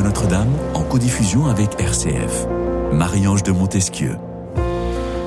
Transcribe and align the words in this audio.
Notre-Dame 0.00 0.48
en 0.74 0.82
codiffusion 0.82 1.46
avec 1.46 1.78
RCF. 1.78 2.46
Marie-Ange 2.92 3.42
de 3.42 3.52
Montesquieu. 3.52 4.16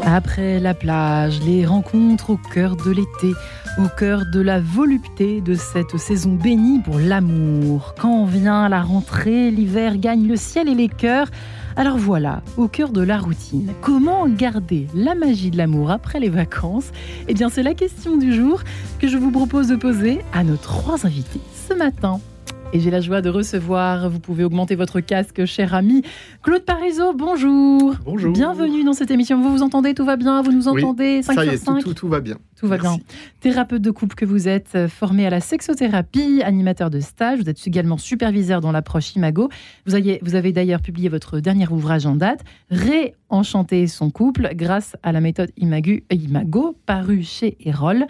Après 0.03 0.59
la 0.59 0.73
plage, 0.73 1.39
les 1.41 1.65
rencontres 1.65 2.31
au 2.31 2.37
cœur 2.37 2.75
de 2.75 2.91
l'été, 2.91 3.33
au 3.77 3.87
cœur 3.87 4.23
de 4.31 4.39
la 4.41 4.59
volupté 4.59 5.41
de 5.41 5.53
cette 5.53 5.97
saison 5.97 6.33
bénie 6.33 6.79
pour 6.79 6.99
l'amour. 6.99 7.95
Quand 7.99 8.25
vient 8.25 8.67
la 8.67 8.81
rentrée, 8.81 9.51
l'hiver 9.51 9.97
gagne 9.97 10.27
le 10.27 10.35
ciel 10.35 10.67
et 10.67 10.75
les 10.75 10.89
cœurs. 10.89 11.27
Alors 11.75 11.97
voilà, 11.97 12.41
au 12.57 12.67
cœur 12.67 12.89
de 12.89 13.01
la 13.01 13.17
routine, 13.17 13.71
comment 13.81 14.27
garder 14.27 14.87
la 14.95 15.15
magie 15.15 15.51
de 15.51 15.57
l'amour 15.57 15.91
après 15.91 16.19
les 16.19 16.29
vacances? 16.29 16.91
Eh 17.27 17.33
bien 17.33 17.49
c'est 17.49 17.63
la 17.63 17.73
question 17.73 18.17
du 18.17 18.33
jour 18.33 18.63
que 18.99 19.07
je 19.07 19.17
vous 19.17 19.31
propose 19.31 19.67
de 19.67 19.75
poser 19.75 20.21
à 20.33 20.43
nos 20.43 20.57
trois 20.57 21.05
invités 21.05 21.41
ce 21.67 21.73
matin. 21.73 22.19
Et 22.75 22.79
j'ai 22.81 22.91
la 22.91 22.99
joie 22.99 23.21
de 23.21 23.29
recevoir, 23.29 24.09
vous 24.09 24.19
pouvez 24.19 24.43
augmenter 24.43 24.75
votre 24.75 24.99
casque, 24.99 25.45
cher 25.45 25.73
ami. 25.73 26.01
Claude 26.43 26.65
Parizeau, 26.65 27.13
bonjour. 27.13 27.95
Bonjour. 28.03 28.33
Bienvenue 28.33 28.83
dans 28.83 28.91
cette 28.91 29.11
émission. 29.11 29.41
Vous 29.41 29.49
vous 29.49 29.61
entendez, 29.61 29.93
tout 29.93 30.03
va 30.03 30.17
bien? 30.17 30.41
Vous 30.41 30.51
nous 30.51 30.67
Oui, 30.67 30.83
entendez? 30.83 31.23
5 31.23 31.35
Ça 31.35 31.45
y 31.45 31.49
est, 31.51 31.55
5 31.57 31.75
tout, 31.75 31.83
tout- 31.87 31.93
tout 31.93 32.07
va 32.09 32.19
bien. 32.19 32.35
Tout 32.59 32.67
va 32.67 32.77
bien. 32.77 32.97
Thérapeute 33.39 33.81
de 33.81 33.91
couple 33.91 34.15
que 34.15 34.25
vous 34.25 34.49
êtes, 34.49 34.71
euh, 34.75 34.89
formé 34.89 35.25
à 35.25 35.29
la 35.29 35.39
sexothérapie, 35.39 36.41
animateur 36.43 36.89
de 36.89 36.99
stage, 36.99 37.39
vous 37.39 37.49
êtes 37.49 37.65
également 37.65 37.97
superviseur 37.97 38.59
dans 38.59 38.73
l'approche 38.73 39.15
Imago. 39.15 39.47
Vous 39.85 39.95
avez, 39.95 40.19
vous 40.21 40.35
avez 40.35 40.51
d'ailleurs 40.51 40.81
publié 40.81 41.07
votre 41.07 41.39
dernier 41.39 41.69
ouvrage 41.69 42.05
en 42.05 42.15
date, 42.15 42.41
Réenchanter 42.71 43.87
son 43.87 44.09
couple, 44.09 44.49
grâce 44.53 44.97
à 45.01 45.13
la 45.13 45.21
méthode 45.21 45.51
Imagu- 45.57 46.03
Imago, 46.11 46.75
paru 46.85 47.23
chez 47.23 47.55
Erol. 47.65 48.05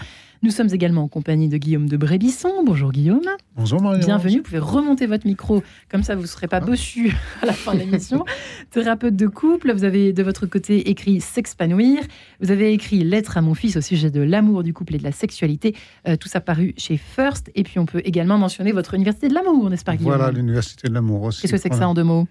Nous 0.45 0.51
sommes 0.51 0.69
également 0.71 1.01
en 1.01 1.07
compagnie 1.07 1.49
de 1.49 1.57
Guillaume 1.57 1.89
de 1.89 1.97
Brébisson. 1.97 2.51
Bonjour 2.63 2.91
Guillaume. 2.91 3.23
Bonjour 3.57 3.81
Marion. 3.81 4.05
Bienvenue, 4.05 4.37
vous 4.37 4.43
pouvez 4.43 4.59
remonter 4.59 5.07
votre 5.07 5.25
micro, 5.25 5.63
comme 5.89 6.03
ça 6.03 6.13
vous 6.13 6.21
ne 6.21 6.27
serez 6.27 6.47
pas 6.47 6.59
bossu 6.59 7.17
à 7.41 7.47
la 7.47 7.53
fin 7.53 7.73
de 7.73 7.79
l'émission. 7.79 8.23
Thérapeute 8.69 9.15
de 9.15 9.25
couple, 9.25 9.73
vous 9.73 9.85
avez 9.85 10.13
de 10.13 10.21
votre 10.21 10.45
côté 10.45 10.91
écrit 10.91 11.19
S'expanouir, 11.19 11.99
vous 12.41 12.51
avez 12.51 12.73
écrit 12.73 13.03
Lettre 13.03 13.37
à 13.37 13.41
mon 13.41 13.55
fils 13.55 13.75
au 13.75 13.81
sujet 13.81 14.11
de 14.11 14.21
l'amour 14.21 14.61
du 14.61 14.71
couple 14.71 14.93
et 14.93 14.97
de 14.99 15.03
la 15.03 15.11
sexualité, 15.11 15.75
Euh, 16.07 16.15
tout 16.15 16.27
ça 16.29 16.41
paru 16.41 16.75
chez 16.77 16.97
First, 16.97 17.49
et 17.55 17.63
puis 17.63 17.79
on 17.79 17.87
peut 17.87 18.03
également 18.05 18.37
mentionner 18.37 18.71
votre 18.71 18.93
université 18.93 19.29
de 19.29 19.33
l'amour, 19.33 19.71
n'est-ce 19.71 19.83
pas 19.83 19.95
Guillaume? 19.95 20.15
Voilà, 20.15 20.31
l'Université 20.31 20.87
de 20.89 20.93
l'amour 20.93 21.23
aussi. 21.23 21.41
Qu'est-ce 21.41 21.53
que 21.53 21.57
c'est 21.57 21.71
que 21.71 21.75
ça 21.75 21.89
en 21.89 21.95
deux 21.95 22.03
mots? 22.03 22.27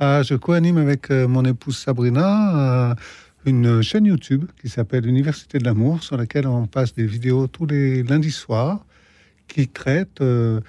Ah, 0.00 0.22
Je 0.22 0.34
co-anime 0.34 0.78
avec 0.78 1.10
euh, 1.10 1.28
mon 1.28 1.44
épouse 1.44 1.76
Sabrina 1.76 2.90
euh, 2.90 2.94
une 3.44 3.82
chaîne 3.82 4.06
YouTube 4.06 4.44
qui 4.60 4.68
s'appelle 4.68 5.06
Université 5.06 5.58
de 5.58 5.64
l'amour, 5.64 6.02
sur 6.02 6.16
laquelle 6.16 6.46
on 6.46 6.66
passe 6.66 6.94
des 6.94 7.06
vidéos 7.06 7.46
tous 7.46 7.66
les 7.66 8.02
lundis 8.02 8.30
soirs 8.30 8.84
qui 9.48 9.68
traitent 9.68 10.20
euh, 10.20 10.60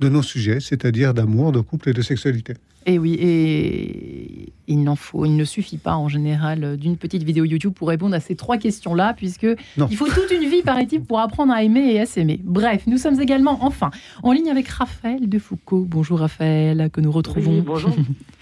de 0.00 0.08
nos 0.08 0.22
sujets, 0.22 0.60
c'est-à-dire 0.60 1.14
d'amour, 1.14 1.52
de 1.52 1.60
couple 1.60 1.90
et 1.90 1.92
de 1.92 2.02
sexualité. 2.02 2.54
Et 2.86 2.94
Eh 2.94 2.98
oui, 2.98 3.16
et 3.20 4.52
il 4.68 4.82
n'en 4.84 4.96
faut, 4.96 5.24
il 5.24 5.36
ne 5.36 5.44
suffit 5.44 5.76
pas 5.76 5.96
en 5.96 6.08
général 6.08 6.76
d'une 6.76 6.96
petite 6.96 7.22
vidéo 7.24 7.44
YouTube 7.44 7.72
pour 7.74 7.88
répondre 7.88 8.14
à 8.14 8.20
ces 8.20 8.36
trois 8.36 8.56
questions-là, 8.58 9.12
puisque 9.14 9.46
Non. 9.76 9.86
il 9.90 9.96
faut 9.96 10.06
toute 10.06 10.30
une 10.32 10.48
vie, 10.48 10.62
paraît-il, 10.62 11.02
pour 11.02 11.20
apprendre 11.20 11.52
à 11.52 11.62
aimer 11.62 11.92
et 11.92 12.00
à 12.00 12.06
s'aimer. 12.06 12.40
Bref, 12.42 12.84
nous 12.86 12.96
sommes 12.96 13.20
également, 13.20 13.58
enfin, 13.64 13.90
en 14.22 14.32
ligne 14.32 14.50
avec 14.50 14.68
Raphaël 14.68 15.28
de 15.28 15.38
Foucault. 15.38 15.84
Bonjour 15.88 16.20
Raphaël, 16.20 16.88
que 16.92 17.00
nous 17.00 17.10
retrouvons. 17.12 17.56
Oui, 17.56 17.60
bonjour. 17.60 17.90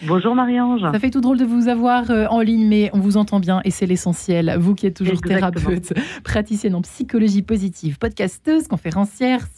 bonjour 0.06 0.34
Marie-Ange. 0.34 0.82
Ça 0.92 0.98
fait 0.98 1.10
tout 1.10 1.20
drôle 1.20 1.38
de 1.38 1.44
vous 1.44 1.68
avoir 1.68 2.10
euh, 2.10 2.26
en 2.28 2.40
ligne, 2.40 2.66
mais 2.68 2.90
on 2.92 3.00
vous 3.00 3.16
entend 3.16 3.40
bien 3.40 3.60
et 3.64 3.70
c'est 3.70 3.86
l'essentiel. 3.86 4.56
Vous 4.58 4.74
qui 4.74 4.86
êtes 4.86 4.94
toujours 4.96 5.14
Exactement. 5.14 5.50
thérapeute, 5.52 5.92
praticienne 6.22 6.74
en 6.74 6.82
psychologie 6.82 7.42
positive, 7.42 7.98
podcasteuse, 7.98 8.68
conférencière, 8.68 9.48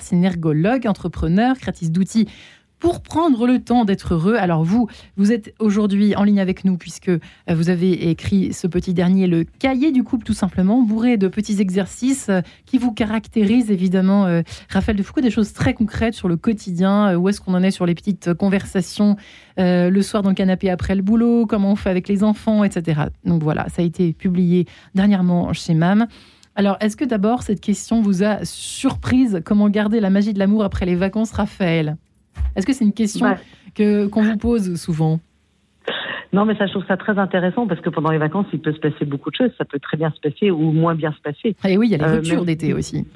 synergologue, 0.00 0.86
entrepreneur, 0.86 1.56
créatrice 1.58 1.90
d'outils 1.90 2.28
pour 2.82 3.00
prendre 3.00 3.46
le 3.46 3.60
temps 3.60 3.84
d'être 3.84 4.14
heureux. 4.14 4.34
Alors 4.34 4.64
vous, 4.64 4.88
vous 5.16 5.30
êtes 5.30 5.54
aujourd'hui 5.60 6.16
en 6.16 6.24
ligne 6.24 6.40
avec 6.40 6.64
nous 6.64 6.76
puisque 6.76 7.10
euh, 7.10 7.20
vous 7.48 7.70
avez 7.70 8.10
écrit 8.10 8.52
ce 8.52 8.66
petit 8.66 8.92
dernier, 8.92 9.28
le 9.28 9.44
cahier 9.44 9.92
du 9.92 10.02
couple 10.02 10.24
tout 10.24 10.32
simplement, 10.32 10.82
bourré 10.82 11.16
de 11.16 11.28
petits 11.28 11.60
exercices 11.60 12.28
euh, 12.28 12.40
qui 12.66 12.78
vous 12.78 12.90
caractérisent 12.90 13.70
évidemment, 13.70 14.26
euh, 14.26 14.42
Raphaël 14.68 14.96
de 14.96 15.02
Foucault, 15.04 15.20
des 15.20 15.30
choses 15.30 15.52
très 15.52 15.74
concrètes 15.74 16.14
sur 16.14 16.26
le 16.26 16.34
quotidien, 16.34 17.16
où 17.16 17.28
est-ce 17.28 17.40
qu'on 17.40 17.54
en 17.54 17.62
est 17.62 17.70
sur 17.70 17.86
les 17.86 17.94
petites 17.94 18.34
conversations 18.34 19.14
le 19.58 20.00
soir 20.00 20.24
dans 20.24 20.30
le 20.30 20.34
canapé 20.34 20.68
après 20.68 20.96
le 20.96 21.02
boulot, 21.02 21.46
comment 21.46 21.70
on 21.70 21.76
fait 21.76 21.90
avec 21.90 22.08
les 22.08 22.24
enfants, 22.24 22.64
etc. 22.64 23.02
Donc 23.24 23.44
voilà, 23.44 23.68
ça 23.68 23.82
a 23.82 23.84
été 23.84 24.12
publié 24.12 24.66
dernièrement 24.96 25.52
chez 25.52 25.74
MAM. 25.74 26.08
Alors, 26.56 26.78
est-ce 26.80 26.96
que 26.96 27.04
d'abord 27.04 27.44
cette 27.44 27.60
question 27.60 28.02
vous 28.02 28.24
a 28.24 28.44
surprise? 28.44 29.40
Comment 29.44 29.68
garder 29.68 30.00
la 30.00 30.10
magie 30.10 30.32
de 30.32 30.40
l'amour 30.40 30.64
après 30.64 30.84
les 30.84 30.96
vacances, 30.96 31.30
Raphaël? 31.30 31.96
Est-ce 32.56 32.66
que 32.66 32.72
c'est 32.72 32.84
une 32.84 32.92
question 32.92 33.34
que 33.74 34.06
qu'on 34.06 34.22
vous 34.22 34.36
pose 34.36 34.74
souvent? 34.80 35.20
Non, 36.34 36.46
mais 36.46 36.56
ça, 36.56 36.64
je 36.66 36.72
trouve 36.72 36.86
ça 36.86 36.96
très 36.96 37.18
intéressant 37.18 37.66
parce 37.66 37.80
que 37.82 37.90
pendant 37.90 38.10
les 38.10 38.16
vacances, 38.16 38.46
il 38.54 38.60
peut 38.60 38.72
se 38.72 38.78
passer 38.78 39.04
beaucoup 39.04 39.30
de 39.30 39.36
choses. 39.36 39.50
Ça 39.58 39.66
peut 39.66 39.78
très 39.78 39.98
bien 39.98 40.10
se 40.10 40.20
passer 40.20 40.50
ou 40.50 40.72
moins 40.72 40.94
bien 40.94 41.12
se 41.12 41.20
passer. 41.20 41.54
Et 41.68 41.76
oui, 41.76 41.88
il 41.88 41.90
y 41.90 41.94
a 41.94 41.98
les 41.98 42.04
Euh, 42.04 42.12
ruptures 42.16 42.44
d'été 42.46 42.72
aussi. 42.72 43.06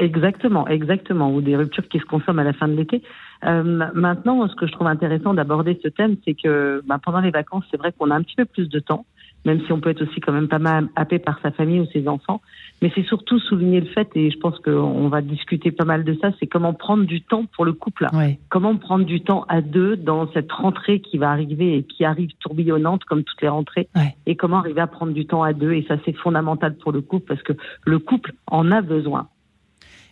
Exactement, 0.00 0.66
exactement, 0.66 1.32
ou 1.32 1.40
des 1.40 1.56
ruptures 1.56 1.86
qui 1.88 2.00
se 2.00 2.04
consomment 2.04 2.40
à 2.40 2.44
la 2.44 2.52
fin 2.52 2.66
de 2.66 2.74
l'été. 2.74 3.00
Euh, 3.44 3.62
ma- 3.62 3.92
maintenant, 3.92 4.48
ce 4.48 4.56
que 4.56 4.66
je 4.66 4.72
trouve 4.72 4.88
intéressant 4.88 5.34
d'aborder 5.34 5.78
ce 5.84 5.88
thème, 5.88 6.16
c'est 6.24 6.34
que 6.34 6.82
bah, 6.86 6.98
pendant 7.04 7.20
les 7.20 7.30
vacances, 7.30 7.64
c'est 7.70 7.76
vrai 7.76 7.92
qu'on 7.96 8.10
a 8.10 8.16
un 8.16 8.22
petit 8.22 8.34
peu 8.34 8.44
plus 8.44 8.68
de 8.68 8.80
temps, 8.80 9.06
même 9.44 9.60
si 9.64 9.72
on 9.72 9.80
peut 9.80 9.90
être 9.90 10.02
aussi 10.02 10.20
quand 10.20 10.32
même 10.32 10.48
pas 10.48 10.58
mal 10.58 10.88
happé 10.96 11.18
par 11.18 11.38
sa 11.40 11.50
famille 11.50 11.80
ou 11.80 11.86
ses 11.92 12.08
enfants. 12.08 12.40
Mais 12.82 12.90
c'est 12.94 13.04
surtout 13.04 13.38
souligner 13.38 13.80
le 13.80 13.86
fait, 13.86 14.08
et 14.14 14.30
je 14.30 14.38
pense 14.38 14.58
qu'on 14.58 15.08
va 15.08 15.22
discuter 15.22 15.70
pas 15.70 15.84
mal 15.84 16.04
de 16.04 16.16
ça, 16.20 16.30
c'est 16.38 16.46
comment 16.46 16.74
prendre 16.74 17.04
du 17.04 17.22
temps 17.22 17.44
pour 17.54 17.64
le 17.64 17.72
couple. 17.72 18.08
Comment 18.48 18.76
prendre 18.76 19.04
du 19.04 19.20
temps 19.20 19.44
à 19.48 19.60
deux 19.60 19.96
dans 19.96 20.30
cette 20.32 20.50
rentrée 20.50 21.00
qui 21.00 21.18
va 21.18 21.30
arriver 21.30 21.76
et 21.76 21.82
qui 21.82 22.04
arrive 22.04 22.30
tourbillonnante 22.40 23.04
comme 23.04 23.22
toutes 23.22 23.40
les 23.42 23.48
rentrées 23.48 23.88
et 24.26 24.36
comment 24.36 24.58
arriver 24.58 24.80
à 24.80 24.86
prendre 24.86 25.12
du 25.12 25.26
temps 25.26 25.42
à 25.42 25.52
deux 25.52 25.72
et 25.72 25.84
ça 25.88 25.96
c'est 26.04 26.12
fondamental 26.16 26.76
pour 26.76 26.92
le 26.92 27.00
couple 27.00 27.26
parce 27.26 27.42
que 27.42 27.52
le 27.84 27.98
couple 27.98 28.32
en 28.46 28.70
a 28.70 28.82
besoin. 28.82 29.28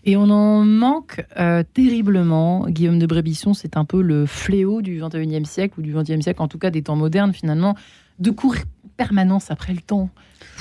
Et 0.05 0.17
on 0.17 0.31
en 0.31 0.65
manque 0.65 1.25
euh, 1.39 1.63
terriblement. 1.75 2.67
Guillaume 2.67 2.99
de 2.99 3.07
Brébisson, 3.07 3.55
c'est 3.55 3.77
un 3.77 3.85
peu 3.85 4.03
le 4.03 4.27
fléau 4.27 4.83
du 4.83 5.01
21e 5.01 5.45
siècle, 5.45 5.79
ou 5.79 5.83
du 5.83 5.95
20e 5.95 6.23
siècle, 6.23 6.43
en 6.43 6.49
tout 6.49 6.59
cas 6.59 6.71
des 6.71 6.83
temps 6.83 6.97
modernes 6.97 7.33
finalement, 7.33 7.77
de 8.19 8.31
courir 8.31 8.65
permanence 8.97 9.51
après 9.51 9.73
le 9.75 9.81
temps, 9.81 10.11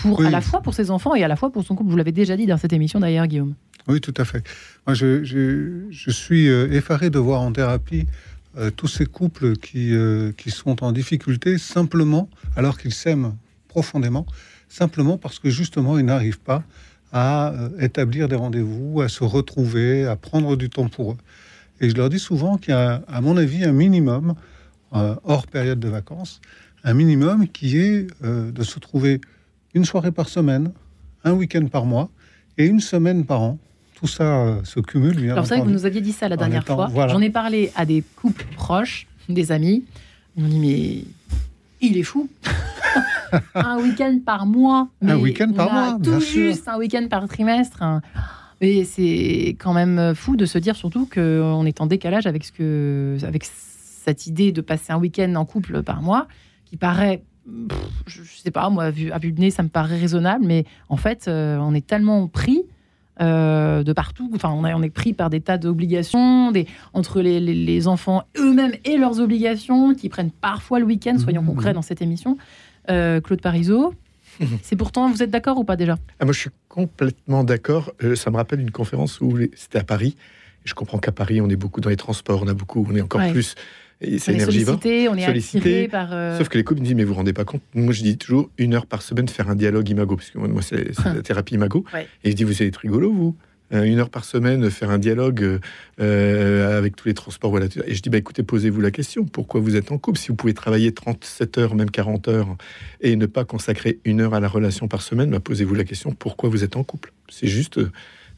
pour, 0.02 0.19
Oui. 0.19 0.28
à 0.28 0.30
la 0.30 0.42
fois 0.42 0.62
pour 0.62 0.74
ses 0.74 0.92
enfants 0.92 1.16
et 1.16 1.24
à 1.24 1.28
la 1.28 1.36
fois 1.36 1.52
pour 1.52 1.64
son 1.64 1.75
couple. 1.75 1.90
Vous 1.92 1.97
l'avez 1.97 2.12
déjà 2.12 2.36
dit 2.38 2.46
dans 2.46 2.58
cette 2.58 2.74
émission 2.74 3.00
d'ailleurs, 3.00 3.28
Guillaume. 3.28 3.56
Oui, 3.88 4.00
tout 4.00 4.14
à 4.18 4.25
fait. 4.25 4.44
Moi, 4.86 4.94
je, 4.94 5.24
je- 5.24 5.86
je 5.90 6.12
suis 6.12 6.47
euh, 6.50 6.72
effaré 6.72 7.09
de 7.09 7.18
voir 7.19 7.42
en 7.42 7.52
thérapie 7.52 8.06
euh, 8.58 8.69
tous 8.69 8.88
ces 8.88 9.06
couples 9.06 9.56
qui, 9.56 9.94
euh, 9.96 10.31
qui 10.34 10.52
sont 10.52 10.84
en 10.84 10.92
difficulté 10.92 11.58
simplement, 11.58 12.30
alors 12.56 12.78
qu'ils 12.78 12.94
s'aiment 12.94 13.36
profondément, 13.69 14.25
simplement 14.69 15.18
parce 15.18 15.40
que 15.40 15.50
justement, 15.50 15.98
ils 15.98 16.06
n'arrivent 16.06 16.40
pas 16.40 16.63
à 17.13 17.50
euh, 17.53 17.69
établir 17.80 18.28
des 18.28 18.36
rendez-vous, 18.36 19.02
à 19.02 19.09
se 19.09 19.24
retrouver, 19.24 20.06
à 20.06 20.16
prendre 20.16 20.56
du 20.58 20.69
temps 20.69 20.88
pour 20.90 21.13
eux. 21.13 21.18
Et 21.80 21.90
je 21.90 21.96
leur 21.96 22.09
dis 22.09 22.19
souvent 22.19 22.58
qu'il 22.58 22.74
y 22.74 22.78
a, 22.78 23.02
à 23.08 23.22
mon 23.22 23.36
avis, 23.38 23.63
un 23.66 23.72
minimum, 23.72 24.36
hors 24.92 25.48
période 25.48 25.80
de 25.80 25.88
vacances, 25.88 26.42
un 26.84 26.94
minimum 26.94 27.47
qui 27.47 27.78
est 27.78 28.08
euh, 28.24 28.52
de 28.52 28.64
se 28.64 28.80
trouver 28.80 29.22
une 29.74 29.86
soirée 29.86 30.12
par 30.12 30.30
semaine, 30.30 30.72
un 31.24 31.34
week-end 31.34 31.66
par 31.68 31.86
mois 31.86 32.09
et 32.58 32.66
une 32.66 32.80
semaine 32.80 33.25
par 33.25 33.42
an. 33.42 33.58
Tout 33.96 34.08
ça 34.08 34.24
euh, 34.24 34.64
se 34.64 34.80
cumule, 34.80 35.16
bien 35.16 35.34
Alors, 35.34 35.46
c'est 35.46 35.56
vrai 35.56 35.62
que 35.62 35.68
vous 35.68 35.74
nous 35.74 35.86
aviez 35.86 36.02
dit 36.02 36.12
ça 36.12 36.28
la 36.28 36.38
dernière 36.38 36.64
étant- 36.64 36.75
fois. 36.75 36.88
voilà. 36.92 37.14
J'en 37.14 37.22
ai 37.22 37.30
parlé 37.30 37.72
à 37.75 37.86
des 37.86 38.04
couples 38.16 38.45
proches, 38.56 39.07
des 39.30 39.51
amis. 39.51 39.83
Ils 40.36 40.44
m'ont 40.44 40.50
dit, 40.50 40.60
mais 40.60 41.04
il 41.88 41.98
est 41.98 42.04
fou. 42.04 42.28
un 43.56 43.77
week-end 43.80 44.19
par 44.25 44.45
mois. 44.45 44.89
Un 45.01 45.18
week-end 45.18 45.51
par 45.54 45.68
on 45.68 45.72
a 45.72 45.74
mois, 45.92 45.94
Tout 46.04 46.10
bien 46.12 46.19
sûr. 46.19 46.48
juste 46.51 46.68
un 46.68 46.77
week-end 46.77 47.07
par 47.10 47.27
trimestre. 47.27 47.81
un- 47.84 48.01
Et 48.60 48.84
c'est 48.86 49.56
quand 49.60 49.74
même 49.74 50.13
fou 50.16 50.36
de 50.36 50.45
se 50.45 50.57
dire 50.57 50.75
surtout 50.75 51.07
qu'on 51.12 51.66
est 51.66 51.80
en 51.80 51.86
décalage 51.86 52.25
avec, 52.25 52.44
ce 52.44 52.51
que, 52.51 53.18
avec 53.24 53.44
cette 53.45 54.25
idée 54.27 54.51
de 54.51 54.62
passer 54.62 54.92
un 54.94 54.98
week-end 54.98 55.34
en 55.36 55.45
couple 55.45 55.84
par 55.84 56.01
mois, 56.01 56.27
qui 56.71 56.77
paraît, 56.77 57.21
pff, 57.69 57.77
je, 58.07 58.23
sais 58.23 58.50
pas, 58.50 58.69
moi, 58.69 58.89
vu- 58.91 59.12
à 59.12 59.18
vue 59.19 59.33
de 59.33 59.39
nez, 59.41 59.51
ça 59.51 59.62
me 59.62 59.68
paraît 59.68 60.00
raisonnable, 60.00 60.45
mais 60.45 60.63
en 60.88 60.95
fait, 60.95 61.27
euh, 61.27 61.57
on 61.57 61.73
est 61.75 61.85
tellement 61.85 62.27
pris 62.27 62.63
euh, 63.19 63.83
de 63.83 63.91
partout. 63.94 64.31
Enfin, 64.33 64.50
on, 64.51 64.65
est- 64.65 64.73
on 64.73 64.81
est 64.81 64.89
pris 64.89 65.12
par 65.13 65.29
des 65.29 65.41
tas 65.41 65.57
d'obligations, 65.57 66.51
des, 66.51 66.65
entre 66.94 67.21
les, 67.21 67.39
les- 67.41 67.53
les 67.53 67.88
enfants 67.89 68.23
eux-mêmes 68.38 68.71
et 68.85 68.97
leurs 68.97 69.19
obligations, 69.19 69.94
qui 69.94 70.07
prennent 70.07 70.31
parfois 70.31 70.79
le 70.79 70.85
week-end, 70.85 71.18
soyons 71.19 71.41
Mmh. 71.41 71.45
concrets 71.45 71.73
dans 71.73 71.81
cette 71.81 72.01
émission. 72.01 72.38
Euh, 72.89 73.19
Claude 73.19 73.41
Parisot, 73.41 73.94
c'est 74.63 74.77
pourtant, 74.77 75.12
vous 75.12 75.21
êtes 75.21 75.29
d'accord 75.29 75.57
ou 75.57 75.65
pas 75.65 75.75
déjà? 75.75 75.97
Ah, 76.21 76.25
moi, 76.25 76.33
je 76.33 76.39
suis 76.39 76.50
complètement 76.69 77.44
d'accord. 77.44 77.91
Euh, 78.01 78.15
ça 78.15 78.31
me 78.31 78.38
rappelle 78.38 78.62
une 78.62 78.71
conférence 78.71 79.19
où 79.19 79.35
les- 79.35 79.51
c'était 79.56 79.79
à 79.79 79.83
Paris. 79.83 80.15
Je 80.63 80.74
comprends 80.74 80.97
qu'à 81.00 81.12
Paris, 81.12 81.41
on 81.41 81.50
est 81.50 81.56
beaucoup 81.57 81.81
dans 81.81 81.89
les 81.89 81.97
transports, 81.97 82.41
on 82.44 82.47
a 82.47 82.53
beaucoup, 82.53 82.88
on 82.89 82.95
est 82.95 83.01
encore 83.01 83.19
Ouais. 83.21 83.31
plus. 83.33 83.56
C'est 84.01 84.07
On 84.07 84.31
est 84.31 84.36
énergivore. 84.36 84.75
sollicité, 84.81 85.09
on 85.09 85.15
est 85.15 85.25
Sollicité, 85.25 85.88
par. 85.88 86.09
euh, 86.12 86.38
Sauf 86.38 86.50
que 86.50 86.57
les 86.57 86.63
couples 86.63 86.81
me 86.81 86.86
disent, 86.86 86.95
mais 86.95 87.03
vous 87.03 87.09
vous 87.09 87.15
rendez 87.15 87.33
pas 87.33 87.45
compte? 87.45 87.62
Moi, 87.75 87.94
je 87.94 88.01
dis 88.01 88.18
toujours 88.18 88.50
une 88.57 88.74
heure 88.74 88.88
par 88.88 89.01
semaine 89.03 89.27
faire 89.27 89.50
un 89.50 89.56
dialogue 89.56 89.88
imago, 89.89 90.15
parce 90.15 90.31
que 90.31 90.39
moi, 90.39 90.62
c'est 90.62 90.92
la 91.06 91.21
thérapie 91.24 91.53
imago. 91.56 91.86
Ouais. 91.94 92.07
Et 92.24 92.31
je 92.31 92.36
dis, 92.36 92.44
vous 92.44 92.63
êtes 92.63 92.77
rigolo, 92.77 93.12
vous 93.13 93.36
euh, 93.74 93.83
une 93.83 94.00
heure 94.00 94.09
par 94.09 94.25
semaine 94.25 94.69
faire 94.69 94.89
un 94.89 94.98
dialogue 94.98 95.59
euh, 96.01 96.77
avec 96.77 96.95
tous 96.95 97.07
les 97.07 97.13
transports. 97.13 97.51
Voilà. 97.51 97.68
Et 97.86 97.94
je 97.94 98.01
dis, 98.01 98.09
bah, 98.09 98.18
écoutez, 98.18 98.44
posez-vous 98.44 98.81
la 98.81 98.92
question, 98.92 99.24
pourquoi 99.24 99.62
vous 99.62 99.75
êtes 99.75 99.92
en 99.92 99.98
couple? 99.98 100.18
Si 100.19 100.27
vous 100.30 100.36
pouvez 100.36 100.53
travailler 100.53 100.92
37 100.94 101.57
heures, 101.57 101.75
même 101.75 101.89
40 101.92 102.27
heures, 102.27 102.57
et 103.01 103.15
ne 103.15 103.25
pas 103.27 103.45
consacrer 103.45 104.00
une 104.03 104.19
heure 104.21 104.33
à 104.33 104.39
la 104.39 104.48
relation 104.50 104.88
par 104.88 105.01
semaine, 105.01 105.30
bah, 105.30 105.39
posez-vous 105.39 105.75
la 105.75 105.83
question, 105.86 106.12
pourquoi 106.12 106.50
vous 106.50 106.63
êtes 106.63 106.75
en 106.75 106.83
couple? 106.83 107.13
C'est 107.30 107.48
juste 107.48 107.80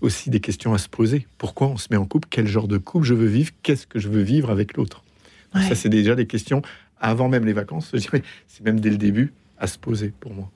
aussi 0.01 0.30
des 0.30 0.39
questions 0.39 0.74
à 0.74 0.77
se 0.77 0.89
poser. 0.89 1.25
Pourquoi 1.38 1.68
on 1.68 1.77
se 1.77 1.88
met 1.89 1.98
en 1.98 2.06
couple? 2.06 2.27
Quel 2.30 2.45
genre 2.45 2.68
de 2.68 2.77
couple 2.77 3.06
je 3.07 3.13
veux 3.13 3.25
vivre? 3.27 3.51
Qu'est-ce 3.63 3.88
que 3.88 3.98
je 4.00 4.10
veux 4.10 4.21
vivre 4.21 4.51
avec 4.51 4.75
l'autre? 4.77 5.04
Ça, 5.53 5.75
c'est 5.75 5.89
déjà 5.89 6.15
des 6.15 6.27
questions 6.27 6.61
avant 7.00 7.29
même 7.29 7.45
les 7.45 7.53
vacances. 7.53 7.89
Je 7.94 8.00
dirais, 8.00 8.23
c'est 8.47 8.65
même 8.65 8.79
dès 8.79 8.89
le 8.89 8.97
début 8.97 9.33
à 9.57 9.67
se 9.67 9.77
poser 9.77 10.13
pour 10.19 10.33
moi. 10.33 10.50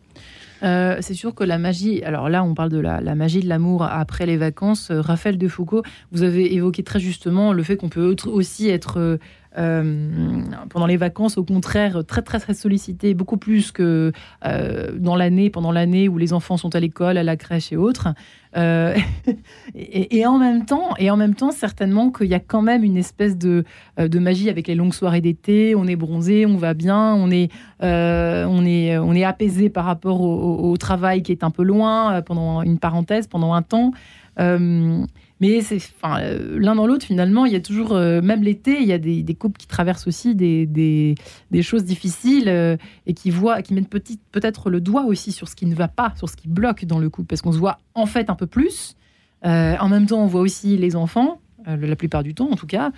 Euh, 0.63 0.97
c'est 1.01 1.13
sûr 1.13 1.35
que 1.35 1.44
la 1.44 1.59
magie, 1.59 2.03
alors 2.03 2.29
là 2.29 2.44
on 2.44 2.55
parle 2.55 2.69
de 2.69 2.79
la, 2.79 2.99
magie 3.13 3.41
de 3.41 3.47
l'amour 3.47 3.83
après 3.83 4.25
les 4.25 4.38
vacances. 4.38 4.89
Euh, 4.89 5.01
Raphaël 5.01 5.38
de 5.38 5.47
Foucault, 5.47 5.83
vous 6.11 6.23
avez 6.23 6.53
évoqué 6.55 6.81
très 6.81 6.99
justement 6.99 7.53
le 7.53 7.61
fait 7.61 7.77
qu'on 7.77 7.89
peut 7.89 8.15
aussi 8.25 8.67
être 8.67 8.99
euh, 8.99 9.17
pendant 9.55 10.85
les 10.85 10.97
vacances, 10.97 11.38
au 11.38 11.44
contraire, 11.44 12.03
très 12.05 12.21
très 12.21 12.39
très 12.39 12.53
sollicité, 12.53 13.13
beaucoup 13.13 13.38
plus 13.38 13.71
que 13.71 14.11
dans 14.44 15.15
l'année, 15.15 15.49
pendant 15.49 15.71
l'année 15.71 16.09
où 16.09 16.17
les 16.17 16.33
enfants 16.33 16.57
sont 16.57 16.75
à 16.75 16.79
l'école, 16.79 17.17
à 17.17 17.23
la 17.23 17.35
crèche 17.35 17.71
et 17.71 17.77
autres. 17.77 18.09
Euh, 18.55 18.95
et, 19.75 20.25
en 20.25 20.38
même 20.38 20.65
temps, 20.65 20.95
et 20.97 21.11
en 21.11 21.17
même 21.17 21.35
temps, 21.35 21.51
certainement 21.51 22.11
qu'il 22.11 22.27
y 22.27 22.33
a 22.33 22.39
quand 22.39 22.61
même 22.61 22.83
une 22.83 22.97
espèce 22.97 23.38
de, 23.38 23.63
euh, 23.99 24.19
magie 24.19 24.49
avec 24.49 24.67
les 24.67 24.75
longues 24.75 24.94
soirées 24.94 25.21
d'été. 25.21 25.75
On 25.75 25.85
est 25.85 25.95
bronzé, 25.95 26.45
on 26.45 26.57
va 26.57 26.73
bien, 26.73 27.13
on 27.15 27.29
est, 27.29 27.51
euh, 27.83 28.45
on 28.45 28.65
est, 28.65 28.97
on 28.97 29.13
est 29.13 29.23
apaisé 29.23 29.69
par 29.69 29.85
rapport 29.85 30.21
au, 30.21 30.75
travail 30.77 31.23
qui 31.23 31.31
est 31.31 31.44
un 31.44 31.49
peu 31.49 31.63
loin 31.63 32.21
pendant 32.21 32.61
une 32.61 32.77
parenthèse, 32.77 33.27
pendant 33.27 33.53
un 33.53 33.63
temps. 33.63 33.91
Mais 35.39 35.62
c'est, 35.62 35.78
enfin, 36.01 36.19
euh, 36.22 36.57
l'un 36.60 36.75
dans 36.75 36.88
l'autre, 36.88 37.06
finalement, 37.06 37.45
il 37.45 37.54
y 37.54 37.56
a 37.56 37.60
toujours, 37.60 37.94
euh, 37.94 38.22
même 38.22 38.42
l'été, 38.42 38.81
il 38.81 38.88
y 38.88 38.94
a 38.94 38.98
des, 38.98 39.22
des, 39.22 39.36
couples 39.36 39.57
qui 39.60 39.68
traversent 39.68 40.07
aussi 40.07 40.34
des, 40.34 40.66
des, 40.66 41.62
choses 41.62 41.86
difficiles 41.86 42.50
euh, 42.50 42.75
et 43.06 43.13
qui 43.13 43.30
voient, 43.30 43.62
qui 43.62 43.74
mettent 43.74 43.89
peut-être 43.89 44.69
le 44.69 44.81
doigt 44.81 45.06
aussi 45.06 45.31
sur 45.31 45.48
ce 45.48 45.56
qui 45.56 45.68
ne 45.68 45.75
va 45.75 45.88
pas, 45.88 46.13
sur 46.16 46.28
ce 46.28 46.36
qui 46.36 46.48
bloque 46.48 46.86
dans 46.86 47.00
le 47.00 47.10
couple, 47.10 47.28
parce 47.28 47.42
qu'on 47.42 47.51
se 47.51 47.60
voit 47.60 47.78
en 47.94 48.07
fait 48.07 48.30
un 48.30 48.36
peu 48.36 48.48
plus. 48.48 48.95
en 49.44 49.89
même 49.89 50.07
temps, 50.07 50.24
on 50.24 50.28
voit 50.28 50.42
aussi 50.42 50.75
les 50.78 50.95
enfants, 50.95 51.40
la 51.66 51.95
plupart 51.95 52.24
du 52.24 52.33
temps 52.33 52.50
en 52.50 52.56
tout 52.56 52.68
cas, 52.68 52.92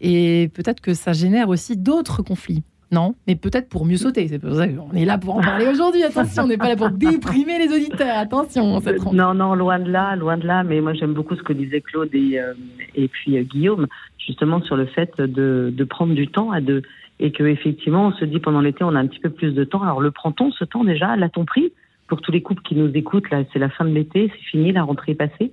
et 0.00 0.50
peut-être 0.52 0.80
que 0.80 0.92
ça 0.92 1.12
génère 1.12 1.48
aussi 1.48 1.76
d'autres 1.76 2.22
conflits. 2.22 2.62
Non, 2.92 3.16
mais 3.26 3.34
peut-être 3.34 3.68
pour 3.68 3.84
mieux 3.84 3.96
sauter. 3.96 4.28
C'est 4.28 4.38
pour 4.38 4.54
ça 4.54 4.68
qu'on 4.68 4.92
est 4.92 5.04
là 5.04 5.18
pour 5.18 5.36
en 5.36 5.40
parler 5.40 5.66
aujourd'hui. 5.66 6.04
Attention, 6.04 6.44
on 6.44 6.46
n'est 6.46 6.56
pas 6.56 6.68
là 6.68 6.76
pour 6.76 6.90
déprimer 6.90 7.58
les 7.58 7.74
auditeurs. 7.74 8.16
Attention. 8.16 8.80
non, 9.12 9.34
non, 9.34 9.54
loin 9.54 9.80
de 9.80 9.90
là, 9.90 10.14
loin 10.14 10.36
de 10.36 10.46
là. 10.46 10.62
Mais 10.62 10.80
moi, 10.80 10.94
j'aime 10.94 11.12
beaucoup 11.12 11.34
ce 11.34 11.42
que 11.42 11.52
disaient 11.52 11.80
Claude 11.80 12.10
et, 12.14 12.38
euh, 12.38 12.54
et 12.94 13.08
puis 13.08 13.36
euh, 13.36 13.42
Guillaume, 13.42 13.88
justement 14.18 14.62
sur 14.62 14.76
le 14.76 14.86
fait 14.86 15.20
de, 15.20 15.72
de 15.74 15.84
prendre 15.84 16.14
du 16.14 16.28
temps 16.28 16.52
à 16.52 16.60
deux. 16.60 16.82
Et 17.18 17.32
que 17.32 17.42
effectivement, 17.42 18.08
on 18.08 18.12
se 18.12 18.24
dit 18.24 18.38
pendant 18.38 18.60
l'été, 18.60 18.84
on 18.84 18.94
a 18.94 19.00
un 19.00 19.06
petit 19.06 19.20
peu 19.20 19.30
plus 19.30 19.52
de 19.52 19.64
temps. 19.64 19.82
Alors, 19.82 20.00
le 20.00 20.12
prend-on 20.12 20.52
ce 20.52 20.64
temps 20.64 20.84
déjà? 20.84 21.16
L'a-t-on 21.16 21.44
pris? 21.44 21.72
Pour 22.06 22.20
tous 22.20 22.30
les 22.30 22.40
couples 22.42 22.62
qui 22.62 22.76
nous 22.76 22.90
écoutent, 22.94 23.30
là, 23.30 23.42
c'est 23.52 23.58
la 23.58 23.68
fin 23.68 23.84
de 23.84 23.90
l'été, 23.90 24.30
c'est 24.32 24.44
fini, 24.50 24.70
la 24.70 24.84
rentrée 24.84 25.12
est 25.12 25.16
passée. 25.16 25.50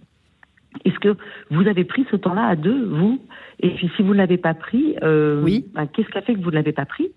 Est-ce 0.86 1.00
que 1.00 1.16
vous 1.50 1.68
avez 1.68 1.84
pris 1.84 2.06
ce 2.12 2.16
temps-là 2.16 2.46
à 2.46 2.56
deux, 2.56 2.86
vous? 2.86 3.20
Et 3.60 3.70
puis, 3.70 3.90
si 3.96 4.04
vous 4.04 4.14
ne 4.14 4.18
l'avez 4.18 4.38
pas 4.38 4.54
pris, 4.54 4.96
euh, 5.02 5.42
oui. 5.42 5.66
Ben, 5.74 5.88
qu'est-ce 5.88 6.10
qui 6.10 6.18
a 6.18 6.22
fait 6.22 6.36
que 6.36 6.42
vous 6.42 6.52
ne 6.52 6.56
l'avez 6.56 6.74
pas 6.74 6.86
pris? 6.86 7.10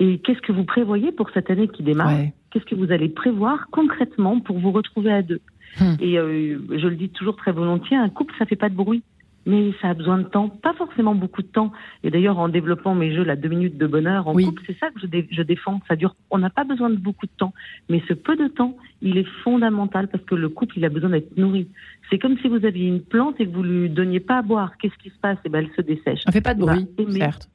Et 0.00 0.18
qu'est-ce 0.18 0.40
que 0.40 0.50
vous 0.50 0.64
prévoyez 0.64 1.12
pour 1.12 1.30
cette 1.30 1.50
année 1.50 1.68
qui 1.68 1.82
démarre 1.82 2.18
Qu'est-ce 2.50 2.64
que 2.64 2.74
vous 2.74 2.90
allez 2.90 3.08
prévoir 3.08 3.68
concrètement 3.70 4.40
pour 4.40 4.58
vous 4.58 4.72
retrouver 4.72 5.12
à 5.12 5.22
deux 5.22 5.40
hmm. 5.78 5.94
Et 6.00 6.18
euh, 6.18 6.58
je 6.70 6.88
le 6.88 6.96
dis 6.96 7.10
toujours 7.10 7.36
très 7.36 7.52
volontiers, 7.52 7.96
un 7.96 8.08
couple, 8.08 8.34
ça 8.38 8.46
fait 8.46 8.56
pas 8.56 8.70
de 8.70 8.74
bruit. 8.74 9.04
Mais 9.46 9.72
ça 9.80 9.88
a 9.88 9.94
besoin 9.94 10.18
de 10.18 10.24
temps, 10.24 10.50
pas 10.50 10.74
forcément 10.74 11.14
beaucoup 11.14 11.40
de 11.40 11.46
temps. 11.46 11.72
Et 12.04 12.10
d'ailleurs, 12.10 12.38
en 12.38 12.48
développant 12.48 12.94
mes 12.94 13.14
jeux, 13.14 13.24
la 13.24 13.36
deux 13.36 13.48
minutes 13.48 13.78
de 13.78 13.86
bonheur 13.86 14.28
en 14.28 14.34
couple, 14.34 14.62
c'est 14.66 14.78
ça 14.78 14.90
que 14.90 15.00
je, 15.00 15.06
je, 15.30 15.42
défends. 15.42 15.80
Ça 15.88 15.96
dure. 15.96 16.14
On 16.30 16.36
n'a 16.36 16.50
pas 16.50 16.64
besoin 16.64 16.90
de 16.90 16.96
beaucoup 16.96 17.24
de 17.24 17.32
temps, 17.38 17.54
mais 17.88 18.02
ce 18.06 18.12
peu 18.12 18.36
de 18.36 18.48
temps, 18.48 18.76
il 19.00 19.16
est 19.16 19.26
fondamental 19.42 20.08
parce 20.08 20.24
que 20.24 20.34
le 20.34 20.50
couple, 20.50 20.76
il 20.76 20.84
a 20.84 20.90
besoin 20.90 21.10
d'être 21.10 21.38
nourri. 21.38 21.68
C'est 22.10 22.18
comme 22.18 22.36
si 22.38 22.48
vous 22.48 22.66
aviez 22.66 22.86
une 22.86 23.00
plante 23.00 23.40
et 23.40 23.46
que 23.46 23.52
vous 23.52 23.62
lui 23.62 23.88
donniez 23.88 24.20
pas 24.20 24.38
à 24.38 24.42
boire. 24.42 24.76
Qu'est-ce 24.76 24.98
qui 25.02 25.08
se 25.08 25.18
passe? 25.18 25.38
Et 25.38 25.46
eh 25.46 25.48
ben, 25.48 25.64
elle 25.64 25.74
se 25.74 25.80
dessèche. 25.80 26.20
Ça 26.26 26.32
fait 26.32 26.42
pas 26.42 26.54
de 26.54 26.60
bruit, 26.60 26.86
certes 27.12 27.48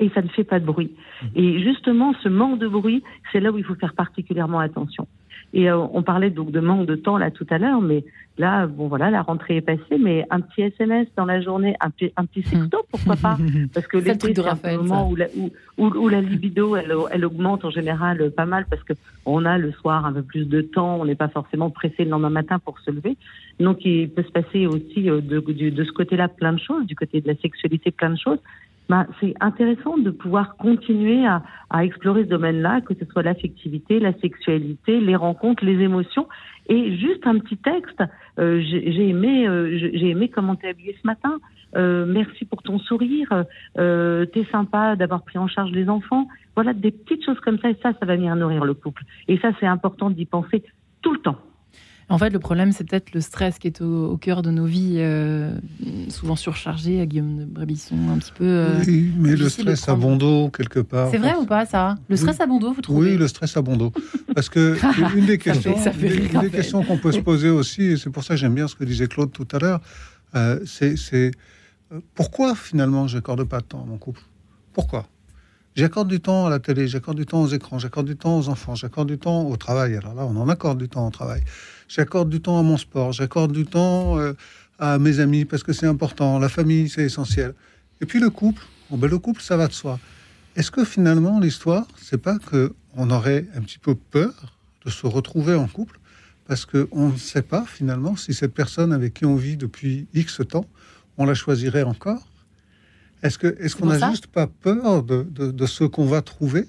et 0.00 0.10
ça 0.14 0.22
ne 0.22 0.28
fait 0.28 0.44
pas 0.44 0.58
de 0.58 0.64
bruit. 0.64 0.90
Mmh. 1.22 1.26
Et 1.36 1.62
justement, 1.62 2.14
ce 2.22 2.28
manque 2.28 2.58
de 2.58 2.68
bruit, 2.68 3.02
c'est 3.30 3.40
là 3.40 3.52
où 3.52 3.58
il 3.58 3.64
faut 3.64 3.74
faire 3.74 3.94
particulièrement 3.94 4.58
attention. 4.58 5.06
Et 5.52 5.68
euh, 5.68 5.78
on 5.92 6.02
parlait 6.02 6.30
donc 6.30 6.52
de 6.52 6.60
manque 6.60 6.86
de 6.86 6.94
temps 6.94 7.18
là 7.18 7.30
tout 7.30 7.46
à 7.50 7.58
l'heure, 7.58 7.80
mais 7.80 8.04
là, 8.38 8.68
bon 8.68 8.86
voilà, 8.86 9.10
la 9.10 9.22
rentrée 9.22 9.56
est 9.56 9.60
passée, 9.60 9.98
mais 9.98 10.24
un 10.30 10.40
petit 10.40 10.62
SMS 10.62 11.08
dans 11.16 11.24
la 11.24 11.40
journée, 11.40 11.74
un 11.80 11.90
petit, 11.90 12.12
un 12.16 12.24
petit 12.24 12.42
sexto, 12.42 12.84
pourquoi 12.88 13.16
pas 13.16 13.36
Parce 13.74 13.88
que 13.88 13.98
l'été, 13.98 14.32
c'est 14.32 14.68
un 14.68 14.76
moment 14.76 15.10
où 15.10 15.16
la, 15.16 15.26
où, 15.36 15.50
où, 15.76 16.08
la 16.08 16.20
libido, 16.20 16.76
elle, 16.76 16.94
elle, 17.10 17.24
augmente 17.24 17.64
en 17.64 17.70
général 17.70 18.30
pas 18.30 18.46
mal 18.46 18.66
parce 18.70 18.84
que 18.84 18.92
on 19.26 19.44
a 19.44 19.58
le 19.58 19.72
soir 19.72 20.06
un 20.06 20.12
peu 20.12 20.22
plus 20.22 20.48
de 20.48 20.60
temps, 20.60 21.00
on 21.00 21.04
n'est 21.04 21.16
pas 21.16 21.28
forcément 21.28 21.70
pressé 21.70 22.04
le 22.04 22.10
lendemain 22.10 22.30
matin 22.30 22.60
pour 22.60 22.78
se 22.78 22.92
lever. 22.92 23.16
Donc 23.58 23.84
il 23.84 24.08
peut 24.08 24.22
se 24.22 24.30
passer 24.30 24.66
aussi 24.66 25.10
euh, 25.10 25.20
de, 25.20 25.40
de, 25.40 25.70
de 25.70 25.84
ce 25.84 25.92
côté-là 25.92 26.28
plein 26.28 26.52
de 26.52 26.60
choses, 26.60 26.86
du 26.86 26.94
côté 26.94 27.20
de 27.20 27.26
la 27.26 27.34
sexualité 27.36 27.90
plein 27.90 28.10
de 28.10 28.18
choses. 28.18 28.38
Ben, 28.90 29.06
c'est 29.20 29.34
intéressant 29.40 29.98
de 29.98 30.10
pouvoir 30.10 30.56
continuer 30.56 31.24
à, 31.24 31.44
à 31.70 31.84
explorer 31.84 32.24
ce 32.24 32.28
domaine-là, 32.28 32.80
que 32.80 32.92
ce 32.94 33.04
soit 33.04 33.22
l'affectivité, 33.22 34.00
la 34.00 34.12
sexualité, 34.14 34.98
les 34.98 35.14
rencontres, 35.14 35.64
les 35.64 35.80
émotions. 35.80 36.26
Et 36.68 36.96
juste 36.96 37.24
un 37.24 37.38
petit 37.38 37.56
texte, 37.56 38.02
euh, 38.40 38.60
j'ai 38.60 39.08
aimé, 39.08 39.46
euh, 39.46 39.78
j'ai 39.78 40.08
aimé 40.08 40.28
comment 40.28 40.56
t'es 40.56 40.70
habillé 40.70 40.96
ce 41.00 41.06
matin. 41.06 41.38
Euh, 41.76 42.04
merci 42.04 42.44
pour 42.44 42.64
ton 42.64 42.80
sourire. 42.80 43.44
Euh, 43.78 44.26
t'es 44.26 44.44
sympa 44.50 44.96
d'avoir 44.96 45.22
pris 45.22 45.38
en 45.38 45.46
charge 45.46 45.70
les 45.70 45.88
enfants. 45.88 46.26
Voilà, 46.56 46.72
des 46.72 46.90
petites 46.90 47.24
choses 47.24 47.38
comme 47.38 47.60
ça. 47.60 47.70
Et 47.70 47.76
ça, 47.84 47.92
ça 47.92 48.06
va 48.06 48.16
venir 48.16 48.34
nourrir 48.34 48.64
le 48.64 48.74
couple. 48.74 49.04
Et 49.28 49.38
ça, 49.38 49.52
c'est 49.60 49.66
important 49.66 50.10
d'y 50.10 50.26
penser 50.26 50.64
tout 51.00 51.12
le 51.12 51.20
temps. 51.20 51.38
En 52.10 52.18
fait, 52.18 52.30
le 52.30 52.40
problème, 52.40 52.72
c'est 52.72 52.82
peut-être 52.82 53.14
le 53.14 53.20
stress 53.20 53.60
qui 53.60 53.68
est 53.68 53.80
au, 53.80 54.16
cœur 54.16 54.42
de 54.42 54.50
nos 54.50 54.66
vies, 54.66 54.96
euh, 54.98 55.54
souvent 56.08 56.34
surchargées, 56.34 57.00
à 57.00 57.06
Guillaume 57.06 57.38
de 57.38 57.44
Brébisson, 57.44 57.96
un 58.12 58.18
petit 58.18 58.32
peu. 58.32 58.44
Euh, 58.44 58.82
oui, 58.84 59.12
mais 59.16 59.36
le 59.36 59.48
stress 59.48 59.88
à 59.88 59.94
bon 59.94 60.16
dos, 60.16 60.50
quelque 60.50 60.80
part. 60.80 61.08
C'est 61.12 61.18
vrai 61.18 61.34
ou 61.36 61.46
pas, 61.46 61.66
ça? 61.66 61.94
Le 62.08 62.16
stress 62.16 62.40
à 62.40 62.46
bon 62.46 62.58
dos, 62.58 62.72
vous 62.72 62.82
trouvez? 62.82 63.12
Oui, 63.12 63.16
le 63.16 63.28
stress 63.28 63.56
à 63.56 63.62
bon 63.62 63.76
dos. 63.76 63.92
Parce 64.34 64.48
que 64.48 64.76
une 65.16 65.26
des 65.26 65.38
questions, 65.38 65.76
des 66.40 66.50
questions 66.50 66.82
qu'on 66.82 66.98
peut 66.98 67.12
se 67.12 67.20
poser 67.20 67.48
aussi, 67.48 67.82
et 67.82 67.96
c'est 67.96 68.10
pour 68.10 68.24
ça 68.24 68.34
que 68.34 68.40
j'aime 68.40 68.54
bien 68.54 68.66
ce 68.66 68.74
que 68.74 68.84
disait 68.84 69.06
Claude 69.06 69.30
tout 69.30 69.46
à 69.52 69.60
l'heure, 69.60 69.80
euh, 70.34 70.58
c'est 70.66 71.30
pourquoi 72.14 72.56
finalement 72.56 73.06
j'accorde 73.06 73.44
pas 73.44 73.60
de 73.60 73.66
temps 73.66 73.82
à 73.82 73.86
mon 73.86 73.98
couple? 73.98 74.22
Pourquoi? 74.72 75.06
J'accorde 75.76 76.08
du 76.08 76.20
temps 76.20 76.46
à 76.46 76.50
la 76.50 76.58
télé, 76.58 76.88
j'accorde 76.88 77.16
du 77.16 77.26
temps 77.26 77.42
aux 77.42 77.48
écrans, 77.48 77.78
j'accorde 77.78 78.06
du 78.06 78.16
temps 78.16 78.36
aux 78.36 78.48
enfants, 78.48 78.74
j'accorde 78.74 79.08
du 79.08 79.18
temps 79.18 79.46
au 79.46 79.56
travail. 79.56 79.94
Alors 79.96 80.14
là, 80.14 80.26
on 80.26 80.36
en 80.36 80.48
accorde 80.48 80.78
du 80.78 80.88
temps 80.88 81.06
au 81.06 81.10
travail. 81.10 81.42
J'accorde 81.90 82.30
du 82.30 82.40
temps 82.40 82.56
à 82.56 82.62
mon 82.62 82.76
sport, 82.76 83.10
j'accorde 83.10 83.50
du 83.50 83.66
temps 83.66 84.16
euh, 84.16 84.34
à 84.78 85.00
mes 85.00 85.18
amis 85.18 85.44
parce 85.44 85.64
que 85.64 85.72
c'est 85.72 85.86
important. 85.86 86.38
La 86.38 86.48
famille, 86.48 86.88
c'est 86.88 87.02
essentiel. 87.02 87.52
Et 88.00 88.06
puis 88.06 88.20
le 88.20 88.30
couple, 88.30 88.62
bon 88.90 88.96
ben 88.96 89.10
le 89.10 89.18
couple, 89.18 89.42
ça 89.42 89.56
va 89.56 89.66
de 89.66 89.72
soi. 89.72 89.98
Est-ce 90.54 90.70
que 90.70 90.84
finalement 90.84 91.40
l'histoire, 91.40 91.88
c'est 91.96 92.22
pas 92.22 92.38
que 92.38 92.74
on 92.94 93.10
aurait 93.10 93.44
un 93.56 93.60
petit 93.62 93.80
peu 93.80 93.96
peur 93.96 94.56
de 94.84 94.90
se 94.90 95.04
retrouver 95.08 95.56
en 95.56 95.66
couple 95.66 95.98
parce 96.46 96.64
qu'on 96.64 97.08
ne 97.08 97.16
sait 97.16 97.42
pas 97.42 97.64
finalement 97.66 98.14
si 98.14 98.34
cette 98.34 98.54
personne 98.54 98.92
avec 98.92 99.14
qui 99.14 99.26
on 99.26 99.34
vit 99.34 99.56
depuis 99.56 100.06
X 100.14 100.42
temps, 100.48 100.66
on 101.18 101.26
la 101.26 101.34
choisirait 101.34 101.82
encore? 101.82 102.24
Est-ce 103.24 103.74
qu'on 103.74 103.86
n'a 103.86 104.10
juste 104.10 104.28
pas 104.28 104.46
peur 104.46 105.02
de, 105.02 105.24
de, 105.24 105.66
ce 105.66 105.82
qu'on 105.82 106.06
va 106.06 106.22
trouver? 106.22 106.68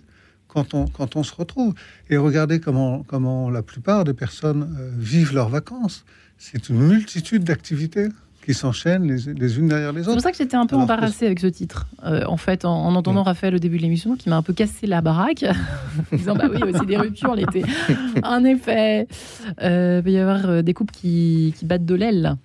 Quand 0.52 0.74
on, 0.74 0.86
quand 0.86 1.16
on 1.16 1.24
se 1.24 1.34
retrouve 1.34 1.74
Et 2.10 2.18
regardez 2.18 2.60
comment, 2.60 3.04
comment 3.04 3.50
la 3.50 3.62
plupart 3.62 4.04
des 4.04 4.14
personnes 4.14 4.76
euh, 4.80 4.90
vivent 4.98 5.34
leurs 5.34 5.50
vacances. 5.50 6.06
C'est 6.38 6.70
une 6.70 6.80
multitude 6.80 7.44
d'activités 7.44 8.10
qui 8.44 8.56
s'enchaînent 8.56 9.06
les, 9.06 9.60
unes 9.60 9.68
derrière 9.68 9.94
les 9.94 10.02
autres. 10.02 10.10
C'est 10.10 10.16
pour 10.16 10.22
ça 10.22 10.32
que 10.32 10.38
j'étais 10.38 10.58
un 10.58 10.66
peu 10.66 10.76
embarrassée 10.76 11.28
avec 11.28 11.40
ce 11.40 11.46
titre. 11.46 11.86
Euh, 12.04 12.24
en 12.26 12.38
fait, 12.38 12.66
en, 12.66 12.96
entendant 12.96 13.22
Raphaël 13.22 13.54
au 13.54 13.60
début 13.60 13.78
de 13.78 13.84
l'émission, 13.84 14.16
qui 14.16 14.30
m'a 14.30 14.38
un 14.38 14.42
peu 14.42 14.52
cassé 14.52 14.88
la 14.88 15.02
baraque, 15.02 15.46
en 16.12 16.16
disant 16.18 16.36
bah 16.36 16.46
oui, 16.52 16.60
aussi 16.64 16.86
des 16.88 16.98
ruptures 16.98 17.36
l'été. 17.36 17.64
En 18.24 18.44
effet, 18.44 19.08
euh, 19.62 20.02
il 20.04 20.04
va 20.04 20.10
y 20.10 20.18
avoir 20.18 20.64
des 20.64 20.74
couples 20.74 20.94
qui, 20.94 21.54
qui 21.56 21.66
battent 21.66 21.86
de 21.86 21.96
l'aile. 21.96 22.36